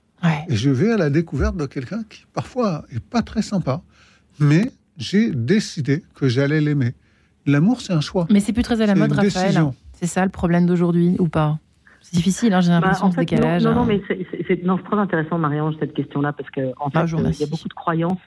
Et 0.48 0.56
je 0.56 0.70
vais 0.70 0.90
à 0.90 0.96
la 0.96 1.10
découverte 1.10 1.56
de 1.56 1.66
quelqu'un 1.66 2.02
qui, 2.08 2.24
parfois, 2.32 2.86
est 2.90 3.00
pas 3.00 3.20
très 3.20 3.42
sympa, 3.42 3.82
mais 4.38 4.72
j'ai 4.96 5.30
décidé 5.30 6.02
que 6.14 6.28
j'allais 6.28 6.62
l'aimer. 6.62 6.94
L'amour, 7.44 7.82
c'est 7.82 7.92
un 7.92 8.00
choix. 8.00 8.26
Mais 8.30 8.40
c'est 8.40 8.54
plus 8.54 8.62
très 8.62 8.80
à 8.80 8.86
la 8.86 8.94
mode, 8.94 9.12
Raphaël. 9.12 9.62
C'est 9.92 10.06
ça 10.06 10.24
le 10.24 10.30
problème 10.30 10.64
d'aujourd'hui, 10.64 11.16
ou 11.18 11.28
pas? 11.28 11.58
C'est 12.04 12.16
difficile, 12.16 12.52
hein, 12.52 12.60
j'ai 12.60 12.68
bah, 12.68 12.74
l'impression, 12.74 13.10
ce 13.10 13.16
décalage. 13.16 13.64
Non, 13.64 13.74
non, 13.74 13.86
mais 13.86 14.02
c'est 14.08 14.62
très 14.62 14.96
intéressant, 14.96 15.38
Marie-Ange, 15.38 15.76
cette 15.80 15.94
question-là, 15.94 16.34
parce 16.34 16.50
qu'en 16.50 16.72
en 16.78 16.90
ah, 16.92 17.06
fait, 17.06 17.16
il 17.16 17.40
y 17.40 17.44
a 17.44 17.46
beaucoup 17.46 17.68
de 17.68 17.74
croyances. 17.74 18.20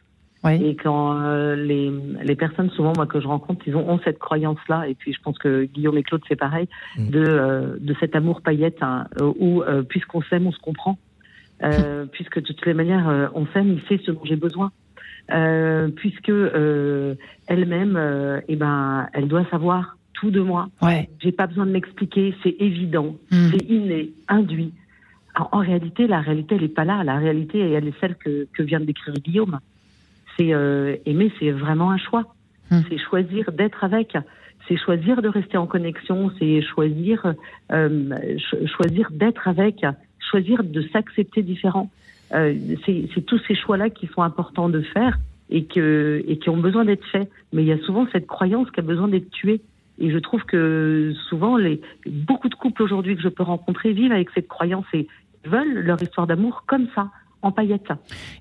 Et 0.49 0.75
quand 0.75 1.19
euh, 1.21 1.55
les, 1.55 1.91
les, 2.23 2.35
personnes, 2.35 2.69
souvent, 2.71 2.93
moi, 2.95 3.05
que 3.05 3.19
je 3.19 3.27
rencontre, 3.27 3.67
ils 3.67 3.75
ont, 3.75 3.87
ont 3.89 3.99
cette 4.03 4.17
croyance-là. 4.17 4.87
Et 4.87 4.95
puis, 4.95 5.13
je 5.13 5.21
pense 5.21 5.37
que 5.37 5.65
Guillaume 5.65 5.97
et 5.97 6.03
Claude, 6.03 6.21
c'est 6.27 6.37
pareil, 6.37 6.69
mm. 6.97 7.09
de, 7.09 7.19
euh, 7.19 7.77
de 7.79 7.95
cet 7.99 8.15
amour 8.15 8.41
paillette, 8.41 8.81
hein, 8.81 9.07
où, 9.19 9.61
euh, 9.61 9.83
puisqu'on 9.83 10.21
s'aime, 10.23 10.47
on 10.47 10.51
se 10.51 10.59
comprend. 10.59 10.97
puisque 12.11 12.39
de 12.39 12.45
toutes 12.45 12.65
les 12.67 12.75
manières, 12.75 13.31
on 13.33 13.47
s'aime, 13.47 13.73
il 13.73 13.81
sait 13.87 13.99
ce 14.05 14.11
dont 14.11 14.21
j'ai 14.23 14.35
besoin. 14.35 14.71
puisque 15.95 16.31
elle-même, 17.47 18.41
eh 18.47 18.55
ben, 18.55 19.07
elle 19.11 19.27
doit 19.27 19.43
savoir 19.49 19.97
tout 20.19 20.31
de 20.31 20.41
moi. 20.41 20.69
Ouais. 20.81 21.09
J'ai 21.19 21.31
pas 21.31 21.47
besoin 21.47 21.65
de 21.65 21.71
m'expliquer, 21.71 22.35
c'est 22.43 22.55
évident, 22.59 23.15
hmm. 23.31 23.49
c'est 23.51 23.65
inné, 23.69 24.11
induit. 24.27 24.73
en 25.35 25.59
réalité, 25.59 26.07
la 26.07 26.21
réalité, 26.21 26.55
elle 26.55 26.61
n'est 26.61 26.67
pas 26.67 26.85
là. 26.85 27.03
La 27.03 27.17
réalité, 27.17 27.59
elle 27.59 27.87
est 27.87 27.99
celle 27.99 28.15
que, 28.15 28.47
que 28.53 28.63
vient 28.63 28.79
de 28.79 28.85
décrire 28.85 29.13
Guillaume. 29.15 29.59
C'est 30.37 30.53
euh, 30.53 30.95
aimer, 31.05 31.31
c'est 31.39 31.51
vraiment 31.51 31.91
un 31.91 31.97
choix. 31.97 32.25
Hmm. 32.71 32.81
C'est 32.89 32.97
choisir 32.97 33.51
d'être 33.51 33.83
avec. 33.83 34.17
C'est 34.67 34.77
choisir 34.77 35.21
de 35.21 35.29
rester 35.29 35.57
en 35.57 35.67
connexion. 35.67 36.31
C'est 36.39 36.61
choisir, 36.61 37.33
euh, 37.71 38.37
choisir 38.75 39.09
d'être 39.11 39.47
avec. 39.47 39.85
Choisir 40.31 40.63
de 40.63 40.81
s'accepter 40.91 41.41
différent. 41.41 41.89
Euh, 42.33 42.53
c'est 42.85 43.25
tous 43.25 43.39
ces 43.47 43.55
choix-là 43.55 43.89
qui 43.89 44.07
sont 44.07 44.21
importants 44.21 44.67
de 44.67 44.81
faire 44.81 45.17
et, 45.49 45.63
que, 45.63 46.23
et 46.27 46.37
qui 46.37 46.49
ont 46.49 46.57
besoin 46.57 46.83
d'être 46.83 47.05
faits. 47.05 47.29
Mais 47.53 47.63
il 47.63 47.67
y 47.67 47.71
a 47.71 47.79
souvent 47.79 48.07
cette 48.11 48.27
croyance 48.27 48.69
qui 48.71 48.79
a 48.79 48.83
besoin 48.83 49.07
d'être 49.07 49.29
tuée. 49.29 49.61
Et 49.99 50.11
je 50.11 50.17
trouve 50.17 50.43
que 50.43 51.13
souvent, 51.29 51.57
les, 51.57 51.81
beaucoup 52.05 52.49
de 52.49 52.55
couples 52.55 52.83
aujourd'hui 52.83 53.15
que 53.15 53.21
je 53.21 53.29
peux 53.29 53.43
rencontrer 53.43 53.93
vivent 53.93 54.11
avec 54.11 54.29
cette 54.31 54.47
croyance 54.47 54.85
et 54.93 55.07
veulent 55.45 55.79
leur 55.79 56.01
histoire 56.01 56.27
d'amour 56.27 56.63
comme 56.67 56.87
ça, 56.93 57.09
en 57.41 57.51
paillettes. 57.51 57.89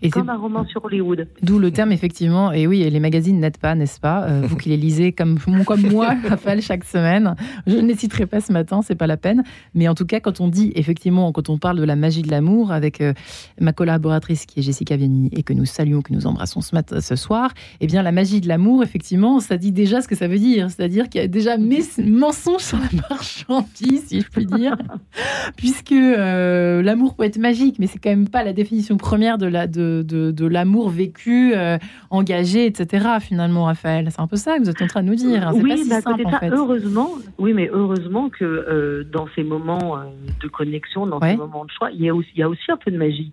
Et 0.02 0.10
comme 0.10 0.30
un 0.30 0.36
roman 0.36 0.64
sur 0.66 0.84
Hollywood. 0.84 1.28
D'où 1.42 1.58
le 1.58 1.70
terme, 1.70 1.92
effectivement. 1.92 2.52
Et 2.52 2.66
oui, 2.66 2.88
les 2.88 3.00
magazines 3.00 3.38
n'aident 3.38 3.58
pas, 3.58 3.74
n'est-ce 3.74 4.00
pas 4.00 4.24
euh, 4.24 4.42
Vous 4.44 4.56
qui 4.56 4.70
les 4.70 4.76
lisez 4.76 5.12
comme, 5.12 5.38
comme 5.66 5.82
moi, 5.82 6.14
Raphaël, 6.26 6.62
chaque 6.62 6.84
semaine. 6.84 7.34
Je 7.66 7.76
ne 7.76 7.86
les 7.86 7.94
citerai 7.94 8.26
pas 8.26 8.40
ce 8.40 8.52
matin, 8.52 8.80
c'est 8.82 8.94
pas 8.94 9.06
la 9.06 9.16
peine. 9.16 9.44
Mais 9.74 9.88
en 9.88 9.94
tout 9.94 10.06
cas, 10.06 10.20
quand 10.20 10.40
on 10.40 10.48
dit, 10.48 10.72
effectivement, 10.74 11.30
quand 11.32 11.50
on 11.50 11.58
parle 11.58 11.78
de 11.78 11.84
la 11.84 11.96
magie 11.96 12.22
de 12.22 12.30
l'amour 12.30 12.72
avec 12.72 13.00
euh, 13.00 13.12
ma 13.60 13.72
collaboratrice 13.72 14.46
qui 14.46 14.60
est 14.60 14.62
Jessica 14.62 14.96
Vianney 14.96 15.28
et 15.32 15.42
que 15.42 15.52
nous 15.52 15.66
saluons, 15.66 16.00
que 16.00 16.12
nous 16.12 16.26
embrassons 16.26 16.60
ce, 16.60 16.74
matin, 16.74 17.00
ce 17.00 17.16
soir, 17.16 17.52
eh 17.80 17.86
bien, 17.86 18.02
la 18.02 18.12
magie 18.12 18.40
de 18.40 18.48
l'amour, 18.48 18.82
effectivement, 18.82 19.40
ça 19.40 19.56
dit 19.56 19.72
déjà 19.72 20.00
ce 20.00 20.08
que 20.08 20.14
ça 20.14 20.28
veut 20.28 20.38
dire. 20.38 20.70
C'est-à-dire 20.70 21.08
qu'il 21.08 21.20
y 21.20 21.24
a 21.24 21.28
déjà 21.28 21.58
mes 21.58 21.82
mensonges 22.04 22.62
sur 22.62 22.78
la 22.78 22.88
marchandise, 23.10 24.06
si 24.06 24.20
je 24.22 24.28
puis 24.28 24.46
dire. 24.46 24.76
Puisque 25.56 25.92
euh, 25.92 26.82
l'amour 26.82 27.14
peut 27.14 27.24
être 27.24 27.38
magique, 27.38 27.78
mais 27.78 27.86
c'est 27.86 27.98
quand 27.98 28.10
même 28.10 28.28
pas 28.28 28.42
la 28.42 28.52
définition 28.52 28.85
première 28.94 29.38
de 29.38 29.46
la 29.46 29.66
de, 29.66 30.02
de, 30.02 30.46
l'amour 30.46 30.90
vécu, 30.90 31.52
euh, 31.54 31.78
engagé, 32.10 32.66
etc. 32.66 33.06
Finalement, 33.20 33.64
Raphaël, 33.64 34.08
c'est 34.10 34.20
un 34.20 34.26
peu 34.26 34.36
ça 34.36 34.56
que 34.56 34.62
vous 34.62 34.70
êtes 34.70 34.82
en 34.82 34.86
train 34.86 35.02
de 35.02 35.08
nous 35.08 35.14
dire. 35.14 35.48
Hein. 35.48 35.52
Oui, 35.54 35.70
pas 35.70 35.76
si 35.76 35.88
bah, 35.88 36.00
simple, 36.00 36.26
en 36.26 36.30
fait. 36.38 36.50
heureusement, 36.50 37.10
oui, 37.38 37.52
mais 37.52 37.68
heureusement 37.72 38.28
que 38.30 38.44
euh, 38.44 39.04
dans 39.04 39.26
ces 39.34 39.42
moments 39.42 39.98
euh, 39.98 40.04
de 40.42 40.48
connexion, 40.48 41.06
dans 41.06 41.20
ces 41.20 41.36
moments 41.36 41.64
de 41.64 41.70
choix, 41.70 41.90
il 41.90 42.02
y 42.02 42.08
a 42.08 42.14
aussi, 42.14 42.28
il 42.34 42.40
y 42.40 42.42
a 42.42 42.48
aussi 42.48 42.70
un 42.70 42.76
peu 42.76 42.90
de 42.90 42.98
magie. 42.98 43.32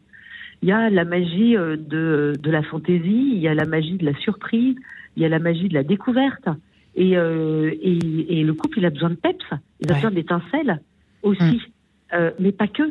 Il 0.61 0.69
y 0.69 0.71
a 0.71 0.89
la 0.89 1.05
magie 1.05 1.55
de, 1.55 2.33
de 2.39 2.51
la 2.51 2.63
fantaisie, 2.63 3.31
il 3.33 3.39
y 3.39 3.47
a 3.47 3.53
la 3.53 3.65
magie 3.65 3.97
de 3.97 4.05
la 4.05 4.15
surprise, 4.19 4.75
il 5.17 5.23
y 5.23 5.25
a 5.25 5.29
la 5.29 5.39
magie 5.39 5.67
de 5.67 5.73
la 5.73 5.83
découverte. 5.83 6.47
Et, 6.95 7.11
et, 7.11 8.39
et, 8.39 8.43
le 8.43 8.53
couple, 8.53 8.79
il 8.79 8.85
a 8.85 8.89
besoin 8.89 9.09
de 9.09 9.15
peps, 9.15 9.43
il 9.81 9.91
a 9.91 9.95
besoin 9.95 10.11
d'étincelles 10.11 10.79
aussi, 11.21 11.61
hum. 12.13 12.31
mais 12.39 12.51
pas 12.51 12.67
que. 12.67 12.83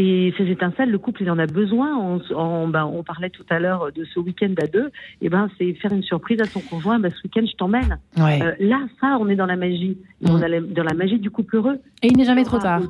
Et 0.00 0.32
ces 0.38 0.48
étincelles, 0.48 0.90
le 0.90 0.98
couple, 0.98 1.24
il 1.24 1.30
en 1.30 1.40
a 1.40 1.46
besoin. 1.46 2.20
On, 2.30 2.68
ben, 2.68 2.84
on 2.84 3.02
parlait 3.02 3.30
tout 3.30 3.44
à 3.50 3.58
l'heure 3.58 3.90
de 3.92 4.04
ce 4.04 4.20
week-end 4.20 4.54
à 4.62 4.68
deux. 4.68 4.92
Et 5.20 5.28
ben, 5.28 5.50
c'est 5.58 5.72
faire 5.74 5.92
une 5.92 6.04
surprise 6.04 6.40
à 6.40 6.44
son 6.44 6.60
conjoint. 6.60 7.00
Ben, 7.00 7.10
ce 7.10 7.20
week-end, 7.24 7.44
je 7.44 7.56
t'emmène. 7.56 7.98
Euh, 8.16 8.52
là, 8.60 8.78
ça, 9.00 9.18
on 9.20 9.28
est 9.28 9.34
dans 9.34 9.46
la 9.46 9.56
magie. 9.56 9.98
On 10.24 10.38
mm. 10.38 10.44
est 10.44 10.60
dans 10.72 10.84
la 10.84 10.94
magie 10.94 11.18
du 11.18 11.30
couple 11.30 11.56
heureux. 11.56 11.80
Et 12.00 12.06
il 12.06 12.16
n'est 12.16 12.24
jamais 12.24 12.44
trop 12.44 12.58
tard. 12.58 12.82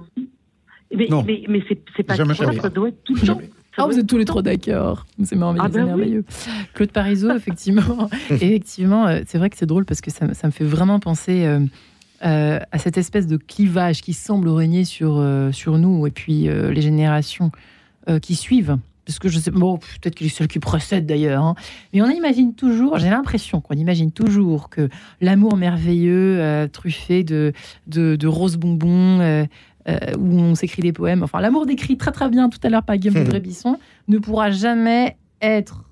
Mais, 0.95 1.09
mais, 1.27 1.45
mais 1.49 1.63
c'est 1.97 2.03
pas 2.03 2.15
trop 2.15 2.27
tard. 2.27 2.53
Ça 2.61 2.69
doit 2.69 2.89
être 2.91 3.03
tout 3.05 3.15
le 3.15 3.27
temps. 3.27 3.41
Ah, 3.79 3.87
vous 3.87 3.99
êtes 3.99 4.07
tous 4.07 4.19
les 4.19 4.25
trois 4.25 4.43
d'accord. 4.43 5.07
C'est 5.25 5.37
merveilleux. 5.37 5.63
Ah, 5.65 5.69
ben 5.69 5.87
merveilleux. 5.87 6.25
Claude 6.75 6.91
Parisot, 6.91 7.31
effectivement. 7.31 8.11
effectivement, 8.31 9.07
euh, 9.07 9.21
c'est 9.27 9.39
vrai 9.39 9.49
que 9.49 9.57
c'est 9.57 9.67
drôle 9.67 9.85
parce 9.85 10.01
que 10.01 10.11
ça, 10.11 10.35
ça, 10.35 10.49
me 10.49 10.53
fait 10.53 10.65
vraiment 10.65 10.99
penser. 10.99 11.47
Euh, 11.47 11.61
euh, 12.25 12.59
à 12.73 12.79
cette 12.79 12.99
espèce 12.99 13.29
de 13.29 13.37
clivage 13.37 14.03
qui 14.03 14.13
semble 14.13 14.49
régner 14.49 14.85
sur, 14.85 15.19
euh, 15.19 15.53
sur 15.53 15.79
nous 15.79 16.05
et 16.09 16.11
puis 16.11 16.49
euh, 16.49 16.73
les 16.73 16.81
générations 16.81 17.53
qui 18.23 18.37
suivent. 18.37 18.79
Parce 19.05 19.19
que 19.19 19.29
je 19.29 19.39
sais, 19.39 19.51
bon, 19.51 19.77
peut-être 19.77 20.15
que 20.15 20.25
les 20.25 20.31
celles 20.31 20.49
qui 20.49 20.61
précèdent 20.61 21.05
d'ailleurs, 21.05 21.45
hein. 21.45 21.55
mais 21.93 22.01
on 22.01 22.09
imagine 22.09 22.55
toujours, 22.55 22.97
j'ai 22.97 23.11
l'impression 23.11 23.61
qu'on 23.61 23.75
imagine 23.75 24.11
toujours 24.13 24.71
que 24.71 24.89
l'amour 25.21 25.59
merveilleux, 25.59 26.67
truffé 26.73 27.23
de, 27.23 27.53
de, 27.87 28.17
de 28.17 28.27
roses 28.27 28.57
bonbons, 28.57 29.47
où 30.19 30.39
on 30.39 30.55
s'écrit 30.55 30.81
des 30.81 30.95
poèmes, 30.95 31.23
enfin 31.23 31.43
l'amour 31.43 31.67
décrit 31.67 31.99
très 31.99 32.13
très 32.13 32.31
bien 32.31 32.49
tout 32.49 32.61
à 32.63 32.71
l'heure 32.71 32.83
par 32.83 32.97
Guillaume 32.97 33.23
de 33.25 33.31
Rébisson, 33.31 33.79
ne 34.09 34.17
pourra 34.17 34.51
jamais 34.51 35.19
être 35.43 35.85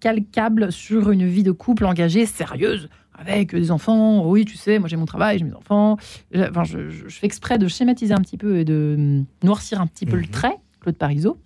calcable 0.00 0.72
sur 0.72 1.12
une 1.12 1.24
vie 1.24 1.42
de 1.42 1.52
couple 1.52 1.86
engagée, 1.86 2.26
sérieuse, 2.26 2.90
avec 3.20 3.54
des 3.54 3.70
enfants. 3.70 4.26
Oui, 4.26 4.44
tu 4.44 4.56
sais, 4.56 4.78
moi 4.78 4.88
j'ai 4.88 4.96
mon 4.96 5.06
travail, 5.06 5.38
j'ai 5.38 5.44
mes 5.44 5.54
enfants. 5.54 5.96
Enfin, 6.34 6.64
je, 6.64 6.78
fais 7.08 7.26
exprès 7.26 7.58
de 7.58 7.68
schématiser 7.68 8.14
un 8.14 8.20
petit 8.20 8.36
peu 8.36 8.58
et 8.58 8.64
de 8.64 9.22
noircir 9.42 9.80
un 9.80 9.86
petit 9.86 10.06
peu 10.06 10.16
le 10.16 10.22
mhm. 10.22 10.28
trait, 10.28 10.56
Claude 10.80 10.96
Parisot 10.96 11.38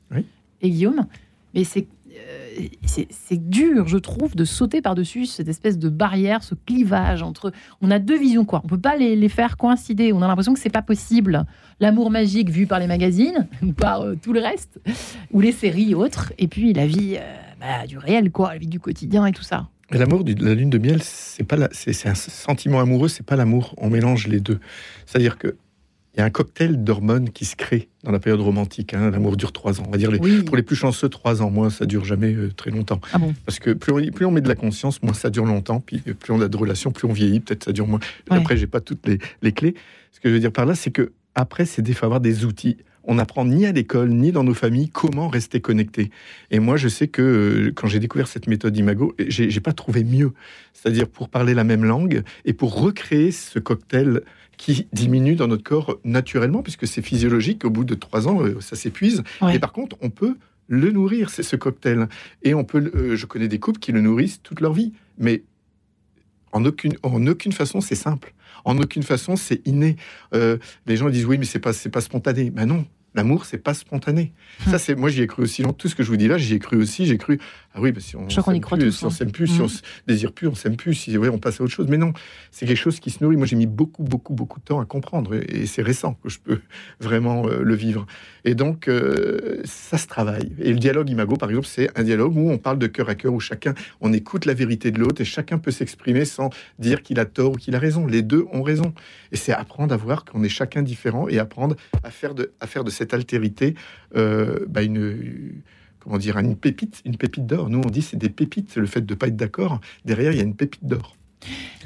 et 0.62 0.70
Guillaume. 0.70 1.06
Mais 1.54 1.64
c'est 1.64 1.86
euh, 2.16 2.66
c'est 3.10 3.48
dur, 3.48 3.88
je 3.88 3.98
trouve, 3.98 4.36
de 4.36 4.44
sauter 4.44 4.80
par-dessus 4.80 5.26
cette 5.26 5.48
espèce 5.48 5.78
de 5.78 5.88
barrière, 5.88 6.42
ce 6.42 6.54
clivage 6.54 7.22
entre. 7.22 7.52
On 7.80 7.90
a 7.90 7.98
deux 7.98 8.18
visions, 8.18 8.44
quoi. 8.44 8.60
On 8.64 8.68
peut 8.68 8.78
pas 8.78 8.96
les, 8.96 9.28
faire 9.28 9.56
coïncider. 9.56 10.12
On 10.12 10.22
a 10.22 10.28
l'impression 10.28 10.54
que 10.54 10.60
c'est 10.60 10.70
pas 10.70 10.82
possible. 10.82 11.44
L'amour 11.80 12.10
magique 12.10 12.50
vu 12.50 12.66
par 12.66 12.78
les 12.78 12.86
magazines 12.86 13.48
ou 13.62 13.72
par 13.72 14.02
euh, 14.02 14.14
tout 14.20 14.32
le 14.32 14.40
reste, 14.40 14.80
ou 15.32 15.40
les 15.40 15.52
séries 15.52 15.90
et 15.90 15.94
autres, 15.94 16.32
et 16.38 16.46
puis 16.46 16.72
la 16.72 16.86
vie 16.86 17.16
euh, 17.16 17.34
bah, 17.60 17.86
du 17.86 17.98
réel, 17.98 18.30
quoi, 18.30 18.52
la 18.52 18.58
vie 18.58 18.68
du 18.68 18.80
quotidien 18.80 19.26
et 19.26 19.32
tout 19.32 19.42
ça. 19.42 19.68
L'amour 19.90 20.24
de 20.24 20.44
la 20.44 20.54
lune 20.54 20.70
de 20.70 20.78
miel, 20.78 21.02
c'est 21.02 21.44
pas 21.44 21.56
c'est 21.72 22.08
un 22.08 22.14
sentiment 22.14 22.80
amoureux, 22.80 23.08
c'est 23.08 23.24
pas 23.24 23.36
l'amour. 23.36 23.74
On 23.76 23.90
mélange 23.90 24.26
les 24.26 24.40
deux. 24.40 24.58
C'est-à-dire 25.06 25.38
que 25.38 25.56
il 26.14 26.20
y 26.20 26.22
a 26.22 26.26
un 26.26 26.30
cocktail 26.30 26.84
d'hormones 26.84 27.30
qui 27.30 27.44
se 27.44 27.56
crée 27.56 27.88
dans 28.04 28.12
la 28.12 28.20
période 28.20 28.40
romantique. 28.40 28.94
Hein. 28.94 29.10
L'amour 29.10 29.36
dure 29.36 29.52
trois 29.52 29.80
ans. 29.80 29.84
On 29.88 29.90
va 29.90 29.98
dire 29.98 30.12
pour 30.46 30.56
les 30.56 30.62
plus 30.62 30.76
chanceux, 30.76 31.08
trois 31.08 31.42
ans. 31.42 31.50
Moi, 31.50 31.70
ça 31.70 31.86
dure 31.86 32.04
jamais 32.04 32.32
euh, 32.32 32.52
très 32.56 32.70
longtemps. 32.70 33.00
Ah 33.12 33.18
bon? 33.18 33.34
Parce 33.44 33.58
que 33.58 33.72
plus 33.72 33.92
on, 33.92 34.12
plus 34.12 34.24
on 34.24 34.30
met 34.30 34.40
de 34.40 34.46
la 34.46 34.54
conscience, 34.54 35.02
moins 35.02 35.12
ça 35.12 35.28
dure 35.30 35.44
longtemps. 35.44 35.80
Puis 35.80 35.98
plus 35.98 36.32
on 36.32 36.40
a 36.40 36.46
de 36.46 36.56
relations, 36.56 36.92
plus 36.92 37.08
on 37.08 37.12
vieillit. 37.12 37.40
Peut-être 37.40 37.64
ça 37.64 37.72
dure 37.72 37.88
moins. 37.88 37.98
Après, 38.30 38.56
j'ai 38.56 38.68
pas 38.68 38.80
toutes 38.80 39.06
les, 39.08 39.18
les, 39.42 39.50
clés. 39.50 39.74
Ce 40.12 40.20
que 40.20 40.28
je 40.28 40.34
veux 40.34 40.40
dire 40.40 40.52
par 40.52 40.66
là, 40.66 40.76
c'est 40.76 40.92
que 40.92 41.12
après, 41.34 41.66
c'est 41.66 41.82
des 41.82 41.96
avoir 42.02 42.20
des 42.20 42.44
outils. 42.44 42.76
On 43.04 43.16
n'apprend 43.16 43.44
ni 43.44 43.66
à 43.66 43.72
l'école, 43.72 44.10
ni 44.10 44.32
dans 44.32 44.44
nos 44.44 44.54
familles 44.54 44.88
comment 44.88 45.28
rester 45.28 45.60
connecté. 45.60 46.10
Et 46.50 46.58
moi, 46.58 46.76
je 46.76 46.88
sais 46.88 47.08
que 47.08 47.22
euh, 47.22 47.72
quand 47.74 47.86
j'ai 47.86 47.98
découvert 47.98 48.28
cette 48.28 48.46
méthode 48.46 48.76
Imago, 48.76 49.14
j'ai 49.28 49.60
pas 49.60 49.72
trouvé 49.72 50.04
mieux. 50.04 50.32
C'est-à-dire 50.72 51.08
pour 51.08 51.28
parler 51.28 51.54
la 51.54 51.64
même 51.64 51.84
langue 51.84 52.22
et 52.44 52.52
pour 52.52 52.80
recréer 52.80 53.30
ce 53.30 53.58
cocktail 53.58 54.22
qui 54.56 54.86
diminue 54.92 55.34
dans 55.34 55.48
notre 55.48 55.64
corps 55.64 55.98
naturellement, 56.04 56.62
puisque 56.62 56.86
c'est 56.86 57.02
physiologique. 57.02 57.64
Au 57.64 57.70
bout 57.70 57.84
de 57.84 57.94
trois 57.94 58.28
ans, 58.28 58.42
euh, 58.42 58.60
ça 58.60 58.76
s'épuise. 58.76 59.22
Et 59.52 59.58
par 59.58 59.72
contre, 59.72 59.96
on 60.00 60.10
peut 60.10 60.36
le 60.68 60.90
nourrir, 60.90 61.30
c'est 61.30 61.42
ce 61.42 61.56
cocktail. 61.56 62.08
Et 62.42 62.54
on 62.54 62.64
peut, 62.64 62.90
euh, 62.94 63.16
je 63.16 63.26
connais 63.26 63.48
des 63.48 63.58
couples 63.58 63.80
qui 63.80 63.92
le 63.92 64.00
nourrissent 64.00 64.40
toute 64.42 64.60
leur 64.60 64.72
vie, 64.72 64.92
mais 65.18 65.42
en 66.54 66.64
aucune, 66.64 67.52
façon, 67.52 67.80
c'est 67.80 67.96
simple. 67.96 68.32
En 68.64 68.78
aucune 68.78 69.02
façon, 69.02 69.36
c'est 69.36 69.66
inné. 69.66 69.96
Euh, 70.34 70.56
les 70.86 70.96
gens 70.96 71.10
disent 71.10 71.26
oui, 71.26 71.36
mais 71.36 71.44
c'est 71.44 71.58
pas, 71.58 71.72
c'est 71.72 71.90
pas 71.90 72.00
spontané. 72.00 72.50
Ben 72.50 72.64
non, 72.64 72.86
L'amour, 73.14 73.44
c'est 73.44 73.58
pas 73.58 73.74
spontané. 73.74 74.32
Hum. 74.66 74.72
Ça, 74.72 74.78
c'est 74.78 74.94
moi, 74.94 75.08
j'y 75.08 75.22
ai 75.22 75.26
cru 75.26 75.42
aussi. 75.42 75.62
Tout 75.78 75.88
ce 75.88 75.94
que 75.94 76.02
je 76.02 76.08
vous 76.08 76.16
dis 76.16 76.28
là, 76.28 76.38
j'y 76.38 76.54
ai 76.54 76.58
cru 76.58 76.76
aussi. 76.76 77.06
J'ai 77.06 77.18
cru, 77.18 77.38
ah 77.74 77.80
oui, 77.80 77.92
bah, 77.92 78.00
si 78.00 78.16
on 78.16 78.28
s'aime 78.28 78.60
plus, 78.60 78.92
si 78.92 79.04
on 79.04 79.10
s'aime 79.10 79.32
plus, 79.32 79.46
si 79.46 79.60
on 79.60 79.68
se 79.68 79.82
désire 80.06 80.32
plus, 80.32 80.48
on 80.48 80.54
s'aime 80.54 80.76
plus. 80.76 80.94
Si 80.94 81.16
on 81.18 81.38
passe 81.38 81.60
à 81.60 81.64
autre 81.64 81.72
chose. 81.72 81.86
Mais 81.88 81.96
non, 81.96 82.12
c'est 82.50 82.66
quelque 82.66 82.76
chose 82.76 83.00
qui 83.00 83.10
se 83.10 83.22
nourrit. 83.22 83.36
Moi, 83.36 83.46
j'ai 83.46 83.56
mis 83.56 83.66
beaucoup, 83.66 84.02
beaucoup, 84.02 84.34
beaucoup 84.34 84.60
de 84.60 84.64
temps 84.64 84.80
à 84.80 84.84
comprendre, 84.84 85.34
et, 85.34 85.66
c'est 85.66 85.82
récent 85.82 86.14
que 86.22 86.28
je 86.28 86.38
peux 86.38 86.60
vraiment 87.00 87.46
euh, 87.46 87.62
le 87.62 87.74
vivre. 87.74 88.06
Et 88.44 88.54
donc, 88.54 88.88
euh, 88.88 89.60
ça 89.64 89.98
se 89.98 90.06
travaille. 90.06 90.52
Et 90.58 90.72
le 90.72 90.78
dialogue 90.78 91.08
imago, 91.10 91.36
par 91.36 91.48
exemple, 91.48 91.66
c'est 91.66 91.90
un 91.98 92.02
dialogue 92.02 92.36
où 92.36 92.50
on 92.50 92.58
parle 92.58 92.78
de 92.78 92.86
cœur 92.86 93.08
à 93.08 93.14
cœur, 93.14 93.32
où 93.32 93.40
chacun, 93.40 93.74
on 94.00 94.12
écoute 94.12 94.44
la 94.44 94.54
vérité 94.54 94.90
de 94.90 94.98
l'autre, 94.98 95.20
et 95.20 95.24
chacun 95.24 95.58
peut 95.58 95.70
s'exprimer 95.70 96.24
sans 96.24 96.50
dire 96.78 97.02
qu'il 97.02 97.18
a 97.18 97.24
tort 97.24 97.52
ou 97.52 97.56
qu'il 97.56 97.74
a 97.74 97.78
raison. 97.78 98.06
Les 98.06 98.22
deux 98.22 98.44
ont 98.52 98.62
raison. 98.62 98.92
Et 99.34 99.36
c'est 99.36 99.52
apprendre 99.52 99.92
à 99.92 99.96
voir 99.96 100.24
qu'on 100.24 100.44
est 100.44 100.48
chacun 100.48 100.82
différent 100.82 101.28
et 101.28 101.40
apprendre 101.40 101.74
à 102.04 102.10
faire 102.10 102.36
de, 102.36 102.52
à 102.60 102.68
faire 102.68 102.84
de 102.84 102.90
cette 102.90 103.12
altérité 103.12 103.74
euh, 104.14 104.64
bah 104.68 104.82
une 104.82 105.60
comment 105.98 106.18
dire 106.18 106.38
une 106.38 106.54
pépite, 106.54 107.02
une 107.04 107.16
pépite 107.16 107.44
d'or. 107.44 107.68
Nous 107.68 107.82
on 107.84 107.90
dit 107.90 108.00
c'est 108.00 108.16
des 108.16 108.28
pépites. 108.28 108.76
Le 108.76 108.86
fait 108.86 109.04
de 109.04 109.14
pas 109.14 109.26
être 109.26 109.36
d'accord, 109.36 109.80
derrière 110.04 110.30
il 110.30 110.38
y 110.38 110.40
a 110.40 110.44
une 110.44 110.54
pépite 110.54 110.86
d'or. 110.86 111.16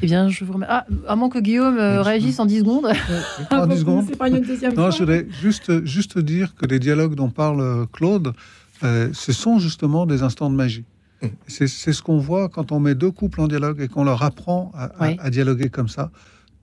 Eh 0.03 0.07
bien, 0.07 0.29
je 0.29 0.45
vous 0.45 0.53
remercie. 0.53 0.73
Ah, 0.73 0.87
à 1.09 1.17
moins 1.17 1.31
que 1.31 1.39
Guillaume 1.39 1.79
euh, 1.79 2.03
réagisse 2.03 2.39
en 2.39 2.45
10 2.45 2.59
secondes. 2.59 2.93
en 3.51 3.67
10 3.67 3.79
secondes. 3.79 4.17
Pas 4.17 4.29
une 4.29 4.41
deuxième 4.41 4.75
non, 4.75 4.91
je 4.91 4.99
voudrais 4.99 5.27
juste, 5.31 5.85
juste 5.87 6.19
dire 6.19 6.55
que 6.55 6.67
les 6.67 6.79
dialogues 6.79 7.15
dont 7.15 7.31
parle 7.31 7.61
euh, 7.63 7.87
Claude, 7.91 8.35
ce 8.83 9.33
sont 9.33 9.59
justement 9.59 10.05
des 10.05 10.23
instants 10.23 10.51
de 10.51 10.55
magie. 10.55 10.85
Mmh. 11.23 11.27
C'est 11.47 11.67
ce 11.67 12.03
qu'on 12.03 12.19
voit 12.19 12.51
quand 12.51 12.73
on 12.73 12.79
met 12.79 12.95
deux 12.95 13.11
couples 13.11 13.41
en 13.41 13.49
dialogue 13.49 13.81
et 13.81 13.89
qu'on 13.89 14.05
leur 14.05 14.23
apprend 14.23 14.71
à 14.99 15.31
dialoguer 15.31 15.71
comme 15.71 15.89
ça 15.89 16.11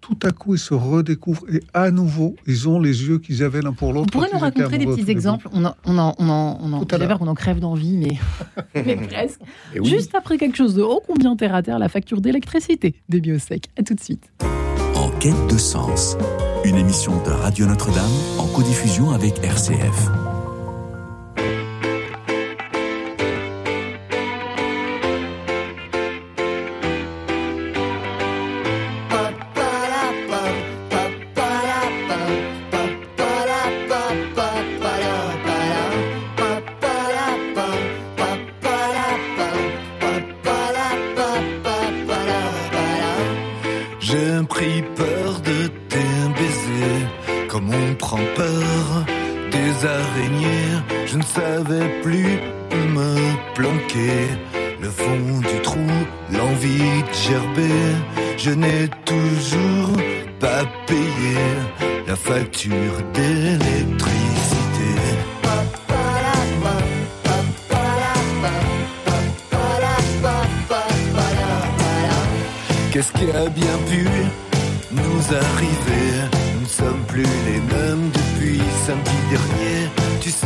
tout 0.06 0.28
à 0.28 0.32
coup, 0.32 0.54
ils 0.54 0.60
se 0.60 0.76
redécouvrent 0.76 1.46
et 1.52 1.62
à 1.74 1.90
nouveau, 1.90 2.36
ils 2.46 2.70
ont 2.70 2.80
les 2.80 3.06
yeux 3.08 3.18
qu'ils 3.18 3.44
avaient 3.44 3.62
l'un 3.62 3.74
pour 3.74 3.92
l'autre. 3.92 4.08
Vous 4.14 4.20
pourrez 4.20 4.30
nous 4.32 4.40
raconter 4.40 4.78
des 4.78 4.86
petits 4.86 5.10
exemples 5.10 5.50
On 5.52 5.66
en, 5.66 5.76
on 5.86 5.98
en, 5.98 6.14
on 6.20 6.30
en, 6.30 6.60
on 6.62 6.74
en, 6.74 7.18
on 7.22 7.28
en 7.28 7.36
crève 7.36 7.60
d'envie, 7.60 7.98
mais, 7.98 8.18
mais 8.86 8.98
presque. 8.98 9.42
Juste 9.84 10.14
après 10.14 10.38
quelque 10.38 10.58
chose 10.58 10.76
de 10.76 10.84
haut 10.84 11.02
combien 11.08 11.36
terre 11.36 11.56
à 11.56 11.64
terre, 11.64 11.80
la 11.80 11.90
facture 11.90 12.22
d'électricité 12.22 12.96
des 13.10 13.20
Biosec. 13.20 13.70
À 13.78 13.84
tout 13.84 13.96
de 13.96 14.00
suite. 14.00 14.32
En 14.96 15.10
quête 15.20 15.48
de 15.50 15.58
sens, 15.58 16.18
une 16.64 16.76
émission 16.76 17.24
de 17.24 17.32
Radio 17.32 17.66
Notre-Dame 17.66 18.06
en 18.38 18.46
codiffusion 18.48 19.12
avec 19.12 19.44
RCF. 19.44 20.35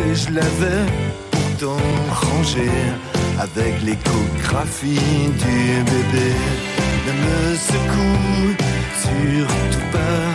et 0.10 0.16
je 0.16 0.32
l'avais 0.32 0.86
pourtant 1.32 1.84
rangé 2.22 2.70
avec 3.40 3.74
l'échographie 3.84 5.30
du 5.44 5.84
bébé. 5.92 6.30
Ne 7.06 7.14
me 7.24 7.56
secoue 7.56 8.70
surtout 9.02 9.88
pas, 9.92 10.26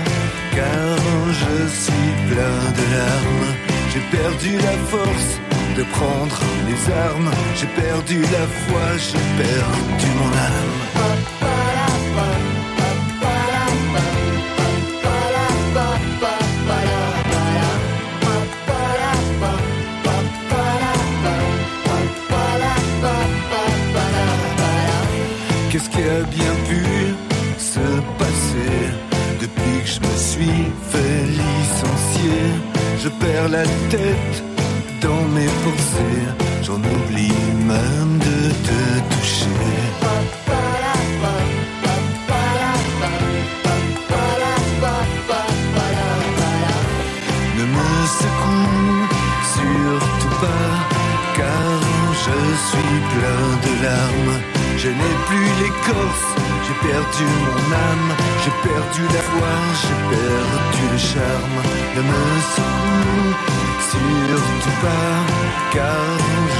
car 0.56 0.96
je 1.40 1.56
suis 1.82 2.12
plein 2.30 2.60
de 2.78 2.84
larmes. 2.94 3.50
J'ai 3.92 4.18
perdu 4.18 4.56
la 4.56 4.76
force 4.92 5.30
de 5.76 5.82
prendre 5.96 6.40
les 6.68 6.92
armes, 6.92 7.30
j'ai 7.56 7.66
perdu 7.82 8.20
la 8.22 8.46
foi, 8.64 8.86
j'ai 8.98 9.42
perdu 9.42 10.08
mon 10.18 10.32
âme. 10.50 11.13
qui 25.94 26.02
a 26.02 26.22
bien 26.36 26.54
pu 26.68 26.82
se 27.56 27.86
passer 28.18 28.78
depuis 29.40 29.76
que 29.84 29.90
je 29.96 30.00
me 30.00 30.16
suis 30.30 30.64
fait 30.90 31.20
licencier. 31.42 32.44
Je 33.02 33.08
perds 33.08 33.48
la 33.48 33.64
tête 33.94 34.36
dans 35.00 35.24
mes 35.36 35.50
pensées, 35.64 36.24
j'en 36.62 36.80
oublie 36.94 37.40
même 37.72 38.18
de 38.28 38.38
te 38.66 38.80
toucher. 39.10 39.60
Ne 47.58 47.64
me 47.76 47.92
secoue 48.20 49.06
surtout 49.56 50.34
pas, 50.44 50.70
car 51.36 51.72
je 52.24 52.38
suis 52.68 52.96
plein 53.12 53.46
de 53.64 53.82
larmes 53.84 54.40
l'écorce, 55.60 56.28
j'ai 56.64 56.88
perdu 56.88 57.24
mon 57.46 57.64
âme, 57.90 58.10
j'ai 58.42 58.54
perdu 58.68 59.02
la 59.14 59.22
foi, 59.30 59.54
j'ai 59.80 59.98
perdu 60.16 60.82
le 60.92 60.98
charme. 60.98 61.58
Ne 61.96 62.02
me 62.02 62.22
secoue 62.54 63.64
surtout 63.94 64.76
pas, 64.82 65.16
car 65.72 66.06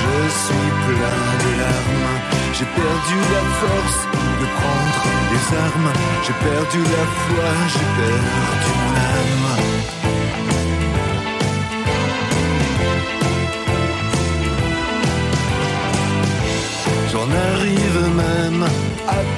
je 0.01 0.16
suis 0.42 0.70
plein 0.86 1.22
de 1.42 1.51
larmes. 1.61 2.14
J'ai 2.53 2.66
perdu 2.66 3.16
la 3.34 3.42
force 3.61 4.01
de 4.40 4.47
prendre 4.59 5.05
les 5.30 5.45
armes, 5.57 5.92
j'ai 6.24 6.36
perdu 6.49 6.80
la 6.82 7.05
foi, 7.22 7.49
j'ai 7.72 7.88
perdu 8.01 8.70
mon 8.80 8.95
âme. 8.97 9.84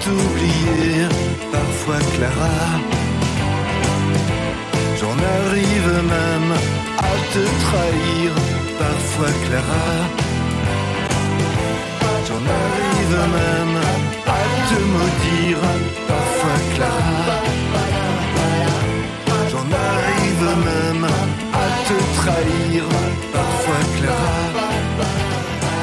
T'oublier, 0.00 1.08
parfois 1.52 2.00
Clara. 2.14 2.58
J'en 5.00 5.16
arrive 5.36 5.92
même 6.14 6.52
à 6.98 7.14
te 7.32 7.42
trahir, 7.64 8.30
parfois 8.78 9.32
Clara. 9.46 9.90
J'en 12.28 12.42
arrive 12.62 13.16
même 13.38 13.76
à 14.26 14.42
te 14.68 14.78
maudire, 14.94 15.64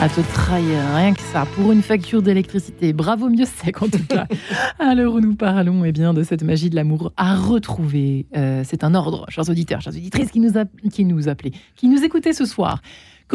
À 0.03 0.09
te 0.09 0.19
trahir, 0.19 0.79
rien 0.95 1.13
que 1.13 1.21
ça, 1.21 1.45
pour 1.55 1.71
une 1.71 1.81
facture 1.81 2.21
d'électricité. 2.21 2.91
Bravo, 2.91 3.29
mieux 3.29 3.45
sec 3.45 3.81
en 3.81 3.87
tout 3.87 4.03
cas. 4.09 4.27
à 4.79 4.95
l'heure 4.95 5.13
où 5.13 5.21
nous 5.21 5.33
parlons 5.33 5.85
eh 5.85 5.93
bien, 5.93 6.13
de 6.13 6.23
cette 6.23 6.43
magie 6.43 6.69
de 6.69 6.75
l'amour 6.75 7.13
à 7.15 7.37
retrouver. 7.37 8.25
Euh, 8.35 8.63
c'est 8.65 8.83
un 8.83 8.95
ordre, 8.95 9.25
chers 9.29 9.47
auditeurs, 9.47 9.79
chers 9.79 9.93
auditrices 9.93 10.29
qui 10.29 10.41
nous, 10.41 10.57
a, 10.57 10.65
qui 10.91 11.05
nous 11.05 11.29
appelaient, 11.29 11.53
qui 11.77 11.87
nous 11.87 12.03
écoutaient 12.03 12.33
ce 12.33 12.43
soir. 12.43 12.81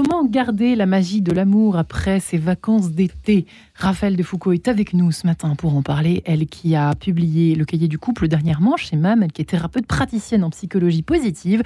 Comment 0.01 0.25
garder 0.25 0.77
la 0.77 0.87
magie 0.87 1.23
de 1.23 1.33
l'amour 1.33 1.77
après 1.77 2.21
ces 2.21 2.39
vacances 2.39 2.93
d'été? 2.93 3.47
Raphaël 3.75 4.15
de 4.15 4.23
Foucault 4.23 4.53
est 4.53 4.69
avec 4.69 4.95
nous 4.95 5.11
ce 5.11 5.27
matin 5.27 5.57
pour 5.57 5.75
en 5.75 5.83
parler. 5.83 6.23
Elle 6.25 6.47
qui 6.47 6.77
a 6.77 6.95
publié 6.95 7.57
le 7.57 7.65
cahier 7.65 7.89
du 7.89 7.99
couple 7.99 8.29
dernièrement 8.29 8.77
chez 8.77 8.95
MAM, 8.95 9.25
elle 9.25 9.33
qui 9.33 9.43
est 9.43 9.47
thérapeute 9.47 9.89
praticienne 9.89 10.45
en 10.45 10.51
psychologie 10.51 11.03
positive, 11.03 11.65